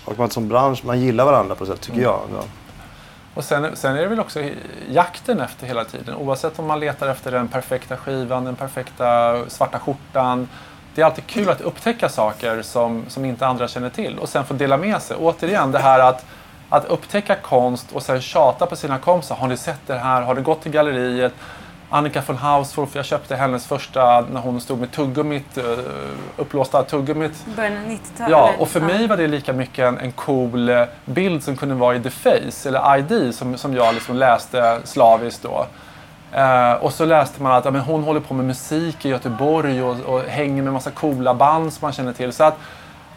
Och 0.05 0.19
man 0.19 0.31
som 0.31 0.49
bransch, 0.49 0.85
man 0.85 1.01
gillar 1.01 1.25
varandra 1.25 1.55
på 1.55 1.65
ett 1.65 1.71
sätt 1.71 1.81
tycker 1.81 2.01
jag. 2.01 2.21
Ja. 2.33 2.45
Och 3.35 3.45
sen, 3.45 3.77
sen 3.77 3.97
är 3.97 4.01
det 4.01 4.07
väl 4.07 4.21
också 4.21 4.41
jakten 4.91 5.41
efter 5.41 5.67
hela 5.67 5.85
tiden. 5.85 6.15
Oavsett 6.15 6.59
om 6.59 6.67
man 6.67 6.81
letar 6.81 7.09
efter 7.09 7.31
den 7.31 7.49
perfekta 7.49 7.97
skivan, 7.97 8.45
den 8.45 8.57
perfekta 8.57 9.37
svarta 9.49 9.79
skjortan. 9.79 10.49
Det 10.95 11.03
är 11.03 11.07
alltid 11.07 11.27
kul 11.27 11.51
att 11.51 11.61
upptäcka 11.61 12.09
saker 12.09 12.63
som, 12.63 13.05
som 13.09 13.25
inte 13.25 13.47
andra 13.47 13.69
känner 13.69 13.91
till 13.91 14.19
och 14.19 14.29
sen 14.29 14.45
få 14.45 14.55
dela 14.55 14.77
med 14.77 15.03
sig. 15.03 15.17
Återigen 15.17 15.73
det 15.73 15.79
här 15.79 16.01
att, 16.01 16.25
att 16.69 16.85
upptäcka 16.85 17.35
konst 17.35 17.93
och 17.93 18.03
sen 18.03 18.21
tjata 18.21 18.67
på 18.67 18.77
sina 18.77 18.99
kompisar. 18.99 19.37
Har 19.37 19.49
ni 19.49 19.57
sett 19.57 19.87
det 19.87 19.99
här? 19.99 20.23
Har 20.23 20.35
ni 20.35 20.43
gått 20.43 20.63
till 20.63 20.73
galleriet? 20.73 21.33
Annika 21.91 22.23
von 22.27 22.37
Hausdorff, 22.37 22.95
jag 22.95 23.05
köpte 23.05 23.37
hennes 23.37 23.67
första 23.67 24.21
när 24.21 24.41
hon 24.41 24.61
stod 24.61 24.81
med 24.81 24.93
tuggummit, 24.93 25.59
eh, 25.59 25.65
uppblåsta 26.37 26.83
tuggummit 26.83 27.47
Början 27.57 27.77
av 27.77 27.85
90-talet. 27.85 28.31
Ja, 28.31 28.53
och 28.59 28.69
för 28.69 28.81
mig 28.81 29.07
var 29.07 29.17
det 29.17 29.27
lika 29.27 29.53
mycket 29.53 29.85
en, 29.85 29.99
en 29.99 30.13
cool 30.13 30.69
eh, 30.69 30.85
bild 31.05 31.43
som 31.43 31.57
kunde 31.57 31.75
vara 31.75 31.97
i 31.97 32.01
The 32.01 32.11
Face 32.11 32.69
eller 32.69 32.99
ID 32.99 33.35
som, 33.35 33.59
som 33.59 33.75
jag 33.75 33.95
liksom 33.95 34.17
läste 34.17 34.79
slaviskt 34.85 35.43
då. 35.43 35.67
Eh, 36.33 36.73
och 36.73 36.93
så 36.93 37.05
läste 37.05 37.43
man 37.43 37.53
att 37.53 37.65
ja, 37.65 37.71
men 37.71 37.81
hon 37.81 38.03
håller 38.03 38.21
på 38.21 38.35
med 38.35 38.45
musik 38.45 39.05
i 39.05 39.09
Göteborg 39.09 39.83
och, 39.83 40.01
och 40.01 40.23
hänger 40.23 40.63
med 40.63 40.73
massa 40.73 40.91
coola 40.91 41.35
band 41.35 41.73
som 41.73 41.87
man 41.87 41.93
känner 41.93 42.13
till. 42.13 42.33
Så 42.33 42.45
att 42.45 42.59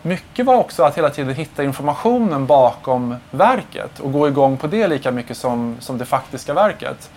mycket 0.01 0.45
var 0.45 0.55
också 0.55 0.83
att 0.83 0.97
hela 0.97 1.09
tiden 1.09 1.35
hitta 1.35 1.63
informationen 1.63 2.45
bakom 2.45 3.15
verket 3.31 3.99
och 3.99 4.11
gå 4.11 4.27
igång 4.27 4.57
på 4.57 4.67
det 4.67 4.87
lika 4.87 5.11
mycket 5.11 5.37
som, 5.37 5.75
som 5.79 5.97
det 5.97 6.05
faktiska 6.05 6.53
verket. 6.53 7.09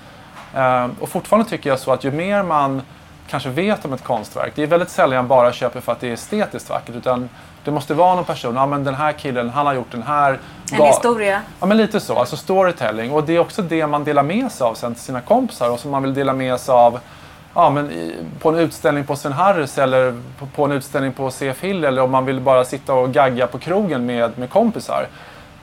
Eh, 0.57 0.87
och 1.01 1.09
fortfarande 1.09 1.51
tycker 1.51 1.71
jag 1.71 1.79
så 1.79 1.93
att 1.93 2.05
ju 2.05 2.11
mer 2.11 2.43
man 2.43 2.83
kanske 3.29 3.49
vet 3.49 3.85
om 3.85 3.93
ett 3.93 4.05
konstverk, 4.05 4.53
det 4.55 4.63
är 4.63 4.67
väldigt 4.67 4.91
sällan 4.91 5.29
bara 5.29 5.53
köper 5.53 5.81
för 5.81 5.93
att 5.93 6.01
det 6.01 6.09
är 6.09 6.13
estetiskt 6.13 6.71
vackert 6.71 6.95
utan 6.97 7.29
det 7.65 7.71
måste 7.71 7.95
vara 7.95 8.15
någon 8.15 8.25
person, 8.25 8.57
ja 8.57 8.67
men 8.67 8.85
den 8.85 8.95
här 8.95 9.13
killen, 9.13 9.51
han 9.51 9.67
har 9.67 9.75
gjort 9.75 9.91
den 9.91 10.03
här. 10.03 10.39
En 10.73 10.79
ga- 10.79 10.87
historia. 10.87 11.41
Ja 11.61 11.67
men 11.67 11.77
lite 11.77 12.01
så, 12.01 12.19
alltså 12.19 12.37
storytelling. 12.37 13.13
Och 13.13 13.25
det 13.25 13.37
är 13.37 13.39
också 13.39 13.63
det 13.63 13.87
man 13.87 14.05
delar 14.05 14.23
med 14.23 14.53
sig 14.53 14.65
av 14.65 14.75
sen 14.75 14.95
till 14.95 15.03
sina 15.03 15.21
kompisar 15.21 15.71
och 15.71 15.81
som 15.81 15.91
man 15.91 16.03
vill 16.03 16.15
dela 16.15 16.33
med 16.33 16.61
sig 16.61 16.73
av 16.73 16.99
ja, 17.55 17.71
men 17.71 17.91
i, 17.91 18.15
på 18.41 18.49
en 18.49 18.59
utställning 18.59 19.05
på 19.05 19.17
Sven 19.17 19.33
Harris 19.33 19.79
eller 19.79 20.21
på, 20.39 20.47
på 20.47 20.65
en 20.65 20.73
utställning 20.73 21.13
på 21.13 21.31
CF 21.31 21.61
Hill 21.61 21.85
eller 21.85 22.03
om 22.03 22.11
man 22.11 22.25
vill 22.25 22.41
bara 22.41 22.65
sitta 22.65 22.95
och 22.95 23.13
gagga 23.13 23.47
på 23.47 23.59
krogen 23.59 24.07
med, 24.07 24.39
med 24.39 24.51
kompisar. 24.51 25.07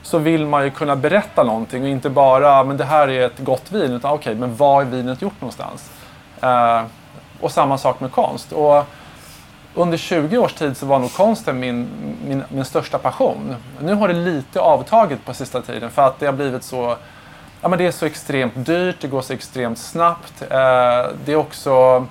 Så 0.03 0.17
vill 0.17 0.45
man 0.45 0.63
ju 0.63 0.69
kunna 0.69 0.95
berätta 0.95 1.43
någonting 1.43 1.83
och 1.83 1.89
inte 1.89 2.09
bara 2.09 2.63
men 2.63 2.77
det 2.77 2.85
här 2.85 3.07
är 3.07 3.25
ett 3.25 3.39
gott 3.39 3.71
vin 3.71 3.91
utan 3.91 4.13
okej, 4.13 4.35
men 4.35 4.55
vad 4.55 4.81
är 4.81 4.89
vinet 4.89 5.21
gjort 5.21 5.41
någonstans? 5.41 5.91
Eh, 6.41 6.81
och 7.39 7.51
samma 7.51 7.77
sak 7.77 7.99
med 7.99 8.11
konst. 8.11 8.51
Och 8.51 8.85
under 9.75 9.97
20 9.97 10.37
års 10.37 10.53
tid 10.53 10.77
så 10.77 10.85
var 10.85 10.99
nog 10.99 11.13
konsten 11.13 11.59
min, 11.59 11.87
min, 12.27 12.43
min 12.49 12.65
största 12.65 12.97
passion. 12.97 13.55
Nu 13.79 13.93
har 13.93 14.07
det 14.07 14.13
lite 14.13 14.59
avtagit 14.59 15.25
på 15.25 15.33
sista 15.33 15.61
tiden 15.61 15.89
för 15.89 16.01
att 16.01 16.19
det 16.19 16.25
har 16.25 16.33
blivit 16.33 16.63
så 16.63 16.97
Ja, 17.61 17.67
men 17.67 17.79
det 17.79 17.87
är 17.87 17.91
så 17.91 18.05
extremt 18.05 18.53
dyrt, 18.55 18.95
det 18.99 19.07
går 19.07 19.21
så 19.21 19.33
extremt 19.33 19.77
snabbt. 19.77 20.41
Eh, 20.41 20.47
det 21.25 21.31
är 21.31 21.35
också 21.35 22.05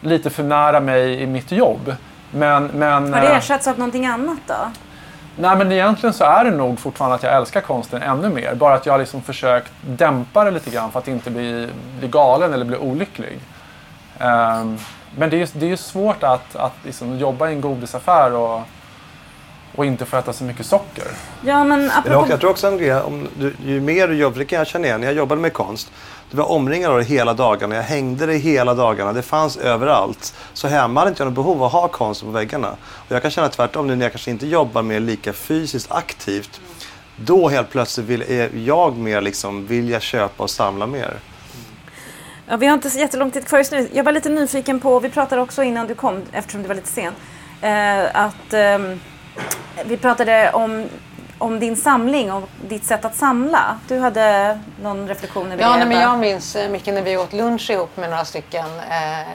lite 0.00 0.30
för 0.30 0.42
nära 0.42 0.80
mig 0.80 1.22
i 1.22 1.26
mitt 1.26 1.52
jobb. 1.52 1.94
Men, 2.30 2.66
men, 2.66 3.14
Har 3.14 3.20
det 3.20 3.28
eh, 3.28 3.36
ersatts 3.36 3.68
av 3.68 3.78
någonting 3.78 4.06
annat 4.06 4.38
då? 4.46 4.70
Nej 5.36 5.56
men 5.56 5.72
egentligen 5.72 6.12
så 6.12 6.24
är 6.24 6.44
det 6.44 6.50
nog 6.50 6.78
fortfarande 6.78 7.14
att 7.14 7.22
jag 7.22 7.36
älskar 7.36 7.60
konsten 7.60 8.02
ännu 8.02 8.28
mer. 8.28 8.54
Bara 8.54 8.74
att 8.74 8.86
jag 8.86 8.92
har 8.92 8.98
liksom 8.98 9.22
försökt 9.22 9.72
dämpa 9.80 10.44
det 10.44 10.50
lite 10.50 10.70
grann 10.70 10.90
för 10.92 10.98
att 10.98 11.08
inte 11.08 11.30
bli, 11.30 11.68
bli 11.98 12.08
galen 12.08 12.52
eller 12.52 12.64
bli 12.64 12.76
olycklig. 12.76 13.40
Um, 14.20 14.78
men 15.16 15.30
det 15.30 15.36
är 15.36 15.38
ju 15.38 15.46
det 15.52 15.72
är 15.72 15.76
svårt 15.76 16.22
att, 16.22 16.56
att 16.56 16.74
liksom 16.84 17.18
jobba 17.18 17.48
i 17.48 17.52
en 17.52 17.60
godisaffär 17.60 18.32
och, 18.32 18.60
och 19.76 19.86
inte 19.86 20.04
få 20.04 20.16
äta 20.16 20.32
så 20.32 20.44
mycket 20.44 20.66
socker. 20.66 21.04
Ja, 21.44 21.64
men 21.64 21.90
apropå... 21.90 22.26
jag 22.30 22.40
tror 22.40 22.50
också 22.50 22.66
en 22.66 22.78
grej, 22.78 22.94
om 22.94 23.28
du, 23.38 23.54
ju 23.64 23.80
mer 23.80 24.08
du 24.08 24.14
jobbar, 24.14 24.38
det 24.38 24.44
kan 24.44 24.58
jag 24.58 24.66
känna 24.66 24.86
igen, 24.86 25.00
när 25.00 25.06
jag 25.08 25.16
jobbade 25.16 25.40
med 25.40 25.52
konst. 25.52 25.92
Du 26.30 26.36
var 26.36 26.50
omringad 26.50 26.92
av 26.92 26.98
det 26.98 27.04
hela 27.04 27.34
dagarna, 27.34 27.74
jag 27.74 27.82
hängde 27.82 28.26
det 28.26 28.36
hela 28.36 28.74
dagarna, 28.74 29.12
det 29.12 29.22
fanns 29.22 29.56
överallt. 29.56 30.34
Så 30.52 30.68
hemma 30.68 31.00
hade 31.00 31.08
inte 31.08 31.22
jag 31.22 31.26
något 31.26 31.34
behov 31.34 31.56
av 31.56 31.66
att 31.66 31.72
ha 31.72 31.88
konst 31.88 32.22
på 32.22 32.30
väggarna. 32.30 32.76
Och 32.82 33.12
jag 33.12 33.22
kan 33.22 33.30
känna 33.30 33.48
tvärtom 33.48 33.86
nu 33.86 33.96
när 33.96 34.04
jag 34.04 34.12
kanske 34.12 34.30
inte 34.30 34.46
jobbar 34.46 34.82
med 34.82 35.02
lika 35.02 35.32
fysiskt 35.32 35.92
aktivt. 35.92 36.60
Då 37.16 37.48
helt 37.48 37.70
plötsligt 37.70 38.06
vill, 38.06 38.22
är 38.22 38.50
jag 38.54 38.96
mer 38.96 39.20
liksom, 39.20 39.66
vill 39.66 39.90
jag 39.90 40.02
köpa 40.02 40.42
och 40.42 40.50
samla 40.50 40.86
mer. 40.86 41.16
Ja, 42.46 42.56
vi 42.56 42.66
har 42.66 42.74
inte 42.74 42.90
så 42.90 42.98
jättelång 42.98 43.30
tid 43.30 43.46
kvar 43.46 43.58
just 43.58 43.72
nu. 43.72 43.88
Jag 43.92 44.04
var 44.04 44.12
lite 44.12 44.28
nyfiken 44.28 44.80
på, 44.80 45.00
vi 45.00 45.08
pratade 45.08 45.42
också 45.42 45.62
innan 45.62 45.86
du 45.86 45.94
kom, 45.94 46.22
eftersom 46.32 46.62
du 46.62 46.68
var 46.68 46.74
lite 46.74 46.88
sen, 46.88 47.12
eh, 47.60 48.24
att 48.24 48.52
ehm, 48.52 49.00
vi 49.84 49.96
pratade 49.96 50.52
om, 50.52 50.88
om 51.38 51.60
din 51.60 51.76
samling 51.76 52.32
och 52.32 52.48
ditt 52.68 52.84
sätt 52.84 53.04
att 53.04 53.14
samla. 53.14 53.78
Du 53.88 53.98
hade 53.98 54.58
någon 54.82 55.08
reflektion 55.08 55.58
Ja, 55.58 55.76
nej, 55.76 55.86
men 55.86 56.00
jag 56.00 56.18
minns 56.18 56.56
eh, 56.56 56.70
mycket 56.70 56.94
när 56.94 57.02
vi 57.02 57.16
åt 57.16 57.32
lunch 57.32 57.70
ihop 57.70 57.96
med 57.96 58.10
några 58.10 58.24
stycken 58.24 58.66
eh, 58.90 59.28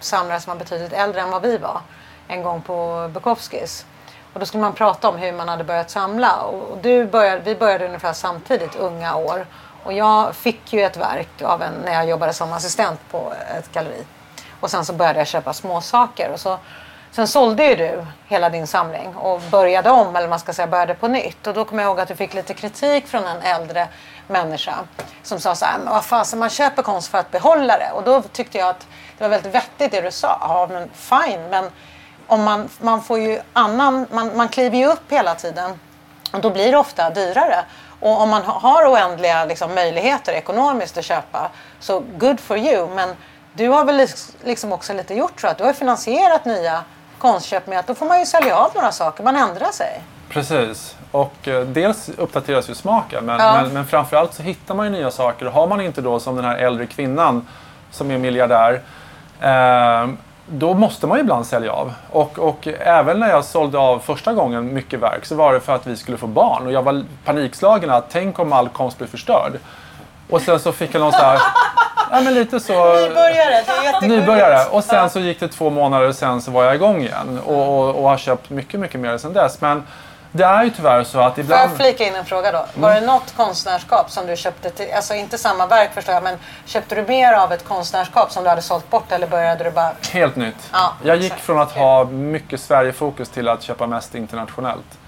samlare 0.00 0.40
som 0.40 0.50
var 0.50 0.58
betydligt 0.58 0.92
äldre 0.92 1.20
än 1.20 1.30
vad 1.30 1.42
vi 1.42 1.58
var. 1.58 1.80
En 2.28 2.42
gång 2.42 2.62
på 2.62 3.10
Bukowskis. 3.14 3.86
Och 4.32 4.40
då 4.40 4.46
skulle 4.46 4.60
man 4.60 4.72
prata 4.72 5.08
om 5.08 5.16
hur 5.16 5.32
man 5.32 5.48
hade 5.48 5.64
börjat 5.64 5.90
samla. 5.90 6.36
Och 6.36 6.78
du 6.82 7.06
började, 7.06 7.40
vi 7.40 7.54
började 7.54 7.86
ungefär 7.86 8.12
samtidigt, 8.12 8.76
unga 8.76 9.16
år. 9.16 9.46
Och 9.84 9.92
jag 9.92 10.36
fick 10.36 10.72
ju 10.72 10.82
ett 10.82 10.96
verk 10.96 11.42
av 11.42 11.62
en, 11.62 11.72
när 11.84 11.92
jag 11.92 12.08
jobbade 12.08 12.32
som 12.32 12.52
assistent 12.52 13.00
på 13.10 13.32
ett 13.58 13.72
galleri. 13.72 14.04
Och 14.60 14.70
sen 14.70 14.84
så 14.84 14.92
började 14.92 15.18
jag 15.18 15.26
köpa 15.26 15.52
små 15.52 15.80
saker. 15.80 16.30
Och 16.32 16.40
så, 16.40 16.58
sen 17.10 17.28
sålde 17.28 17.64
ju 17.64 17.76
du 17.76 18.06
hela 18.26 18.50
din 18.50 18.66
samling 18.66 19.16
och 19.16 19.40
började 19.40 19.90
om, 19.90 20.16
eller 20.16 20.28
man 20.28 20.38
ska 20.38 20.52
säga 20.52 20.66
började 20.66 20.94
på 20.94 21.08
nytt. 21.08 21.46
Och 21.46 21.54
då 21.54 21.64
kommer 21.64 21.82
jag 21.82 21.90
ihåg 21.90 22.00
att 22.00 22.08
du 22.08 22.14
fick 22.14 22.34
lite 22.34 22.54
kritik 22.54 23.06
från 23.06 23.24
en 23.24 23.42
äldre 23.42 23.88
människa 24.26 24.74
som 25.22 25.40
sa 25.40 25.54
så 25.54 25.64
här, 25.64 25.78
men 25.78 25.92
vad 25.92 26.04
fasen 26.04 26.38
man 26.38 26.50
köper 26.50 26.82
konst 26.82 27.08
för 27.08 27.18
att 27.18 27.30
behålla 27.30 27.78
det. 27.78 27.90
Och 27.94 28.02
då 28.02 28.22
tyckte 28.22 28.58
jag 28.58 28.68
att 28.68 28.86
det 29.18 29.24
var 29.24 29.28
väldigt 29.28 29.54
vettigt 29.54 29.90
det 29.90 30.00
du 30.00 30.10
sa. 30.10 30.38
Ja 30.40 30.68
men 30.70 30.90
fine, 30.94 31.48
men 31.50 31.70
om 32.26 32.42
man, 32.42 32.68
man 32.80 33.02
får 33.02 33.18
ju 33.18 33.40
annan, 33.52 34.06
man, 34.10 34.36
man 34.36 34.48
kliver 34.48 34.78
ju 34.78 34.86
upp 34.86 35.12
hela 35.12 35.34
tiden 35.34 35.80
och 36.32 36.40
då 36.40 36.50
blir 36.50 36.72
det 36.72 36.78
ofta 36.78 37.10
dyrare. 37.10 37.64
Och 38.00 38.20
om 38.20 38.30
man 38.30 38.42
har 38.44 38.92
oändliga 38.92 39.44
liksom, 39.44 39.74
möjligheter 39.74 40.32
ekonomiskt 40.32 40.98
att 40.98 41.04
köpa 41.04 41.50
så 41.80 42.00
good 42.00 42.40
for 42.40 42.56
you. 42.58 42.88
Men 42.88 43.16
du 43.52 43.68
har 43.68 43.84
väl 43.84 44.08
liksom 44.44 44.72
också 44.72 44.92
lite 44.92 45.14
gjort 45.14 45.40
så 45.40 45.46
att 45.46 45.58
du 45.58 45.64
har 45.64 45.72
finansierat 45.72 46.44
nya 46.44 46.84
konstköp 47.18 47.66
med 47.66 47.78
att 47.78 47.86
då 47.86 47.94
får 47.94 48.06
man 48.06 48.18
ju 48.20 48.26
sälja 48.26 48.56
av 48.56 48.70
några 48.74 48.92
saker, 48.92 49.24
man 49.24 49.36
ändrar 49.36 49.72
sig. 49.72 50.02
Precis. 50.28 50.96
Och 51.10 51.48
eh, 51.48 51.60
dels 51.66 52.08
uppdateras 52.08 52.70
ju 52.70 52.74
smaken 52.74 53.24
men, 53.24 53.38
Ja. 53.40 53.62
men, 53.62 53.72
men 53.72 53.86
framförallt 53.86 54.34
så 54.34 54.42
hittar 54.42 54.74
man 54.74 54.86
ju 54.86 54.92
nya 54.92 55.10
saker. 55.10 55.46
Har 55.46 55.66
man 55.66 55.80
inte 55.80 56.00
då 56.00 56.20
som 56.20 56.36
den 56.36 56.44
här 56.44 56.56
äldre 56.56 56.86
kvinnan 56.86 57.46
som 57.90 58.10
är 58.10 58.18
miljardär 58.18 58.80
eh, 59.40 60.08
då 60.50 60.74
måste 60.74 61.06
man 61.06 61.16
ju 61.18 61.22
ibland 61.22 61.46
sälja 61.46 61.72
av. 61.72 61.92
Och, 62.10 62.38
och 62.38 62.68
även 62.80 63.18
när 63.20 63.28
jag 63.28 63.44
sålde 63.44 63.78
av 63.78 63.98
första 63.98 64.32
gången 64.34 64.74
mycket 64.74 65.00
verk 65.00 65.24
så 65.24 65.34
var 65.34 65.52
det 65.52 65.60
för 65.60 65.74
att 65.74 65.86
vi 65.86 65.96
skulle 65.96 66.16
få 66.16 66.26
barn. 66.26 66.66
Och 66.66 66.72
jag 66.72 66.82
var 66.82 67.04
panikslagen 67.24 67.90
att 67.90 68.04
tänk 68.10 68.38
om 68.38 68.52
all 68.52 68.68
konst 68.68 68.98
blir 68.98 69.08
förstörd. 69.08 69.52
Och 70.30 70.40
sen 70.42 70.60
så 70.60 70.72
fick 70.72 70.94
jag 70.94 71.00
någon 71.00 71.12
så 71.12 71.18
här, 71.18 71.40
ja 72.10 72.20
men 72.20 72.34
lite 72.34 72.60
så... 72.60 72.72
Nybörjare, 72.72 73.64
det 74.00 74.06
är. 74.06 74.08
Nybörjare. 74.08 74.68
Och 74.70 74.84
sen 74.84 75.10
så 75.10 75.20
gick 75.20 75.40
det 75.40 75.48
två 75.48 75.70
månader 75.70 76.08
och 76.08 76.14
sen 76.14 76.42
så 76.42 76.50
var 76.50 76.64
jag 76.64 76.74
igång 76.74 77.00
igen. 77.00 77.40
Och, 77.46 77.78
och, 77.78 77.94
och 77.94 78.08
har 78.08 78.18
köpt 78.18 78.50
mycket, 78.50 78.80
mycket 78.80 79.00
mer 79.00 79.18
sen 79.18 79.32
dess. 79.32 79.60
Men 79.60 79.82
det 80.32 80.44
är 80.44 80.64
ju 80.64 80.70
tyvärr 80.70 81.04
så 81.04 81.20
att 81.20 81.34
Får 81.34 81.44
ibland... 81.44 81.70
jag 81.70 81.76
flika 81.76 82.06
in 82.06 82.14
en 82.14 82.24
fråga 82.24 82.52
då? 82.52 82.66
Var 82.74 82.94
det 82.94 83.00
något 83.00 83.34
konstnärskap 83.36 84.10
som 84.10 84.26
du 84.26 84.36
köpte 84.36 84.70
till, 84.70 84.86
alltså 84.94 85.14
inte 85.14 85.38
samma 85.38 85.66
verk 85.66 85.94
förstår 85.94 86.14
jag, 86.14 86.22
men 86.22 86.38
köpte 86.66 86.94
du 86.94 87.02
mer 87.02 87.32
av 87.32 87.52
ett 87.52 87.64
konstnärskap 87.64 88.32
som 88.32 88.42
du 88.42 88.48
hade 88.48 88.62
sålt 88.62 88.90
bort 88.90 89.12
eller 89.12 89.26
började 89.26 89.64
du 89.64 89.70
bara 89.70 89.92
Helt 90.12 90.36
nytt. 90.36 90.70
Ja, 90.72 90.92
jag 91.02 91.16
gick 91.16 91.34
från 91.34 91.58
att 91.58 91.72
ha 91.72 92.04
mycket 92.04 92.60
Sverige-fokus 92.60 93.28
till 93.28 93.48
att 93.48 93.62
köpa 93.62 93.86
mest 93.86 94.14
internationellt. 94.14 94.98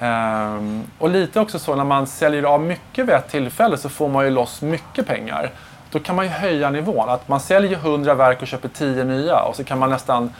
Ehm, 0.00 0.84
och 0.98 1.10
lite 1.10 1.40
också 1.40 1.58
så 1.58 1.74
när 1.76 1.84
man 1.84 2.06
säljer 2.06 2.42
av 2.42 2.60
mycket 2.60 3.06
vid 3.06 3.14
ett 3.14 3.28
tillfälle 3.30 3.76
så 3.76 3.88
får 3.88 4.08
man 4.08 4.24
ju 4.24 4.30
loss 4.30 4.62
mycket 4.62 5.06
pengar. 5.06 5.50
då 5.92 5.98
kan 5.98 6.16
man 6.16 6.24
ju 6.24 6.30
höja 6.30 6.70
nivån. 6.70 7.08
Att 7.08 7.28
man 7.28 7.40
säljer 7.40 7.76
100 7.78 8.14
verk 8.14 8.42
och 8.42 8.48
köper 8.48 8.68
10 8.68 9.04
nya 9.04 9.42
och 9.42 9.56
så 9.56 9.64
kan 9.64 9.78
man 9.78 9.90
nästan 9.90 10.34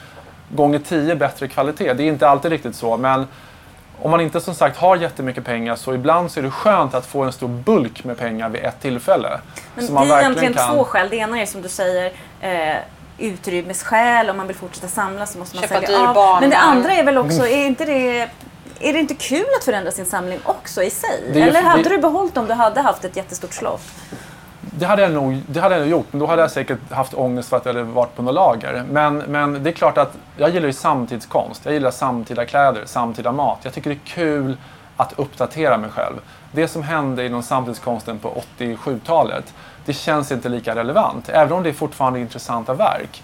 gånger 0.55 0.79
10 0.79 1.15
bättre 1.15 1.47
kvalitet. 1.47 1.93
Det 1.93 2.03
är 2.03 2.07
inte 2.07 2.29
alltid 2.29 2.51
riktigt 2.51 2.75
så, 2.75 2.97
men 2.97 3.27
om 4.01 4.11
man 4.11 4.21
inte 4.21 4.41
som 4.41 4.53
sagt 4.55 4.77
har 4.77 4.95
jättemycket 4.95 5.45
pengar 5.45 5.75
så 5.75 5.93
ibland 5.93 6.31
så 6.31 6.39
är 6.39 6.43
det 6.43 6.51
skönt 6.51 6.93
att 6.93 7.05
få 7.05 7.23
en 7.23 7.31
stor 7.31 7.47
bulk 7.47 8.03
med 8.03 8.17
pengar 8.17 8.49
vid 8.49 8.61
ett 8.63 8.81
tillfälle. 8.81 9.39
Men 9.75 9.87
så 9.87 9.93
det 9.93 10.13
är 10.13 10.19
egentligen 10.19 10.53
kan- 10.53 10.75
två 10.75 10.83
skäl. 10.83 11.07
Det 11.09 11.15
ena 11.15 11.39
är 11.41 11.45
som 11.45 11.61
du 11.61 11.69
säger 11.69 12.11
eh, 12.41 12.75
utrymmesskäl. 13.17 14.29
Om 14.29 14.37
man 14.37 14.47
vill 14.47 14.55
fortsätta 14.55 14.87
samla 14.87 15.25
så 15.25 15.39
måste 15.39 15.55
man 15.55 15.63
Köpa 15.67 15.81
sälja 15.81 16.09
av. 16.09 16.41
Men 16.41 16.49
det 16.49 16.57
andra 16.57 16.93
är 16.93 17.03
väl 17.03 17.17
Mm. 17.17 17.25
också, 17.27 17.47
är 17.47 17.65
inte 17.65 17.85
det 17.85 18.29
är 18.83 18.93
det 18.93 18.99
inte 18.99 19.13
kul 19.15 19.45
att 19.57 19.63
förändra 19.63 19.91
sin 19.91 20.05
samling 20.05 20.39
också 20.43 20.83
i 20.83 20.89
sig? 20.89 21.23
Det 21.33 21.41
Eller 21.41 21.61
hade 21.61 21.83
det- 21.83 21.89
du 21.89 21.97
behållit 21.97 22.37
om 22.37 22.47
du 22.47 22.53
hade 22.53 22.81
haft 22.81 23.05
ett 23.05 23.15
jättestort 23.15 23.53
slott? 23.53 23.81
Det 24.61 24.85
hade, 24.85 25.01
jag 25.01 25.11
nog, 25.11 25.41
det 25.47 25.59
hade 25.59 25.75
jag 25.75 25.81
nog 25.81 25.89
gjort, 25.89 26.05
men 26.11 26.19
då 26.19 26.25
hade 26.25 26.41
jag 26.41 26.51
säkert 26.51 26.91
haft 26.91 27.13
ångest 27.13 27.49
för 27.49 27.57
att 27.57 27.65
jag 27.65 27.73
hade 27.73 27.83
varit 27.85 28.15
på 28.15 28.21
något 28.21 28.33
lager. 28.35 28.83
Men, 28.91 29.17
men 29.17 29.63
det 29.63 29.69
är 29.69 29.73
klart 29.73 29.97
att 29.97 30.13
jag 30.37 30.49
gillar 30.49 30.67
ju 30.67 30.73
samtidskonst. 30.73 31.61
Jag 31.65 31.73
gillar 31.73 31.91
samtida 31.91 32.45
kläder, 32.45 32.81
samtida 32.85 33.31
mat. 33.31 33.59
Jag 33.63 33.73
tycker 33.73 33.89
det 33.89 33.95
är 33.95 34.05
kul 34.05 34.57
att 34.97 35.13
uppdatera 35.19 35.77
mig 35.77 35.89
själv. 35.89 36.15
Det 36.51 36.67
som 36.67 36.83
hände 36.83 37.25
inom 37.25 37.43
samtidskonsten 37.43 38.19
på 38.19 38.41
87-talet, 38.57 39.53
det 39.85 39.93
känns 39.93 40.31
inte 40.31 40.49
lika 40.49 40.75
relevant. 40.75 41.29
Även 41.29 41.53
om 41.53 41.63
det 41.63 41.69
är 41.69 41.73
fortfarande 41.73 42.19
intressanta 42.19 42.73
verk. 42.73 43.23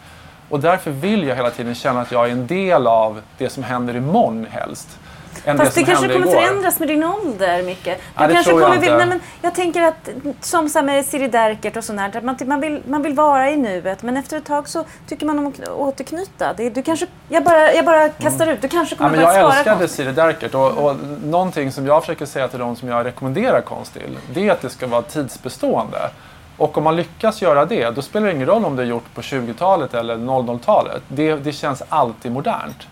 Och 0.49 0.59
därför 0.59 0.91
vill 0.91 1.23
jag 1.27 1.35
hela 1.35 1.49
tiden 1.51 1.75
känna 1.75 2.01
att 2.01 2.11
jag 2.11 2.27
är 2.27 2.31
en 2.31 2.47
del 2.47 2.87
av 2.87 3.21
det 3.37 3.49
som 3.49 3.63
händer 3.63 3.95
imorgon 3.95 4.47
helst. 4.51 4.99
Än 5.47 5.57
Fast 5.57 5.75
det, 5.75 5.79
som 5.79 5.86
kanske 5.86 6.07
kommer 6.13 6.27
igår. 6.27 6.41
förändras 6.41 6.79
med 6.79 6.88
din 6.88 7.03
ålder, 7.03 7.63
Micke. 7.63 7.83
Du 7.83 7.91
Ja, 8.15 8.27
det 8.27 8.33
kanske 8.33 8.51
tror 8.51 8.62
jag 8.62 8.69
kommer 8.73 8.83
inte. 8.83 8.97
nej, 8.97 9.07
men 9.07 9.19
jag 9.41 9.55
tänker 9.55 9.81
att 9.81 10.10
som 10.41 10.69
så 10.69 10.81
med 10.81 11.05
Siri 11.05 11.27
Derkert 11.27 11.77
och 11.77 11.83
sånt 11.83 11.99
här, 11.99 12.17
att 12.17 12.23
man, 12.23 12.38
man, 12.45 12.62
vill, 12.62 12.81
man 12.88 13.01
vill 13.01 13.13
vara 13.13 13.49
i 13.51 13.55
nuet 13.57 14.03
men 14.03 14.17
efter 14.17 14.38
ett 14.38 14.45
tag 14.45 14.69
så 14.69 14.83
tycker 15.07 15.25
man 15.25 15.39
om 15.39 15.47
att 15.47 15.69
återknyta. 15.69 16.53
Det, 16.53 16.69
du 16.69 16.81
kanske, 16.81 17.07
jag, 17.29 17.43
bara, 17.43 17.73
jag 17.73 17.86
bara 17.86 18.10
kastar 18.10 18.47
ut, 18.47 18.62
du 18.62 18.67
kanske 18.67 18.95
Mm. 18.99 19.13
Ja, 19.13 19.19
kommer 19.19 19.33
men 19.33 19.41
jag 19.41 19.57
älskade 19.57 19.77
konst. 19.79 19.95
Siri 19.95 20.12
Derkert 20.12 20.53
och, 20.55 20.71
och 20.71 20.95
någonting 21.23 21.71
som 21.71 21.88
jag 21.88 22.01
försöker 22.01 22.25
säga 22.25 22.47
till 22.47 22.60
de 22.60 22.75
som 22.75 22.89
jag 22.89 23.05
rekommenderar 23.05 23.62
konst 23.62 23.93
till, 23.93 24.17
det 24.33 24.47
är 24.47 24.51
att 24.51 24.62
det 24.62 24.69
ska 24.69 24.88
vara 24.88 25.01
tidsbestående. 25.01 26.10
Och 26.57 26.77
om 26.77 26.83
man 26.83 26.95
lyckas 26.95 27.41
göra 27.41 27.65
det, 27.65 27.89
då 27.89 28.01
spelar 28.01 28.27
det 28.27 28.33
ingen 28.33 28.47
roll 28.47 28.65
om 28.65 28.75
det 28.75 28.81
är 28.83 28.88
gjort 28.88 29.13
på 29.15 29.21
20-talet 29.21 29.93
eller 29.93 30.15
00-talet. 30.17 31.01
Det, 31.07 31.36
det 31.36 31.51
känns 31.51 31.83
alltid 31.89 32.31
modernt. 32.31 32.88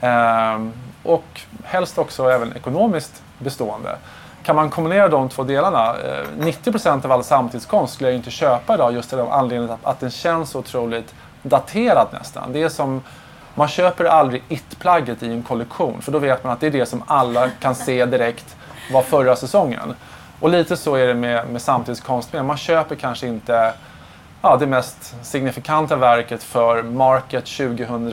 Ehm, 0.00 0.72
och 1.06 1.40
helst 1.64 1.98
också 1.98 2.30
även 2.30 2.56
ekonomiskt 2.56 3.22
bestående. 3.38 3.96
Kan 4.42 4.56
man 4.56 4.70
kombinera 4.70 5.08
de 5.08 5.28
två 5.28 5.42
delarna, 5.42 5.96
eh, 5.96 6.26
90% 6.38 7.04
av 7.04 7.12
all 7.12 7.24
samtidskonst 7.24 7.94
skulle 7.94 8.10
jag 8.10 8.16
inte 8.16 8.30
köpa 8.30 8.74
idag 8.74 8.94
just 8.94 9.12
av 9.12 9.32
anledningen 9.32 9.78
att, 9.82 10.00
den 10.00 10.10
känns 10.10 10.50
så 10.50 10.58
otroligt 10.58 11.14
daterad 11.42 12.08
nästan. 12.12 12.52
Det 12.52 12.62
är 12.62 12.68
som, 12.68 13.02
man 13.54 13.68
köper 13.68 14.04
aldrig 14.04 14.42
it-plagget 14.48 15.22
i 15.22 15.32
en 15.32 15.42
kollektion 15.42 16.02
för 16.02 16.12
då 16.12 16.18
vet 16.18 16.44
man 16.44 16.52
att 16.52 16.60
det 16.60 16.66
är 16.66 16.70
det 16.70 16.86
som 16.86 17.02
alla 17.06 17.50
kan 17.60 17.74
se 17.74 18.06
direkt 18.06 18.56
var 18.92 19.02
förra 19.02 19.36
säsongen. 19.36 19.94
Och 20.40 20.50
lite 20.50 20.76
så 20.76 20.94
är 20.94 21.06
det 21.06 21.14
med, 21.14 21.48
med 21.48 21.62
samtidskonst 21.62 22.32
med. 22.32 22.44
Man 22.44 22.56
köper 22.56 22.94
kanske 22.94 23.26
inte 23.26 23.72
ja, 24.42 24.56
det 24.56 24.66
mest 24.66 25.16
signifikanta 25.22 25.96
verket 25.96 26.42
för 26.42 26.82
Market 26.82 27.44
2000 27.46 28.10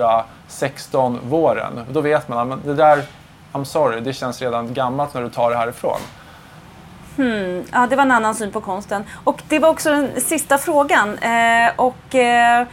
2016 0.59 1.19
våren. 1.29 1.85
Då 1.89 2.01
vet 2.01 2.27
man 2.27 2.51
att 2.51 2.65
det 2.65 2.73
där, 2.73 3.03
I'm 3.53 3.63
sorry, 3.63 3.99
det 3.99 4.13
känns 4.13 4.41
redan 4.41 4.73
gammalt 4.73 5.13
när 5.13 5.21
du 5.21 5.29
tar 5.29 5.49
det 5.49 5.57
härifrån. 5.57 5.99
Ja, 7.71 7.87
det 7.89 7.95
var 7.95 8.03
en 8.03 8.11
annan 8.11 8.35
syn 8.35 8.51
på 8.51 8.61
konsten. 8.61 9.03
Och 9.23 9.41
det 9.49 9.59
var 9.59 9.69
också 9.69 9.89
den 9.89 10.21
sista 10.21 10.57
frågan. 10.57 11.17
Eh, 11.17 11.71
och, 11.75 12.15
eh, 12.15 12.67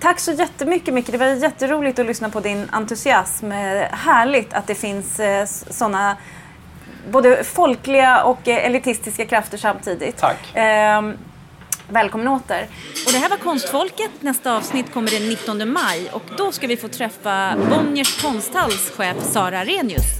tack 0.00 0.20
så 0.20 0.32
jättemycket 0.32 0.94
Micke. 0.94 1.06
Det 1.06 1.18
var 1.18 1.26
jätteroligt 1.26 1.98
att 1.98 2.06
lyssna 2.06 2.28
på 2.30 2.40
din 2.40 2.68
entusiasm. 2.72 3.52
Eh, 3.52 3.82
härligt 3.90 4.54
att 4.54 4.66
det 4.66 4.74
finns 4.74 5.20
eh, 5.20 5.46
sådana 5.46 6.16
både 7.10 7.44
folkliga 7.44 8.22
och 8.22 8.48
eh, 8.48 8.66
elitistiska 8.66 9.26
krafter 9.26 9.58
samtidigt. 9.58 10.16
Tack. 10.18 10.56
Välkommen 11.92 12.28
åter. 12.28 12.66
Och 13.06 13.12
det 13.12 13.18
här 13.18 13.30
var 13.30 13.36
Konstfolket. 13.36 14.10
Nästa 14.20 14.56
avsnitt 14.56 14.92
kommer 14.92 15.10
den 15.10 15.28
19 15.28 15.72
maj 15.72 16.10
och 16.12 16.22
då 16.36 16.52
ska 16.52 16.66
vi 16.66 16.76
få 16.76 16.88
träffa 16.88 17.56
Bonniers 17.70 18.22
konsthalls 18.22 18.90
chef 18.90 19.16
Sara 19.22 19.64
Renius. 19.64 20.19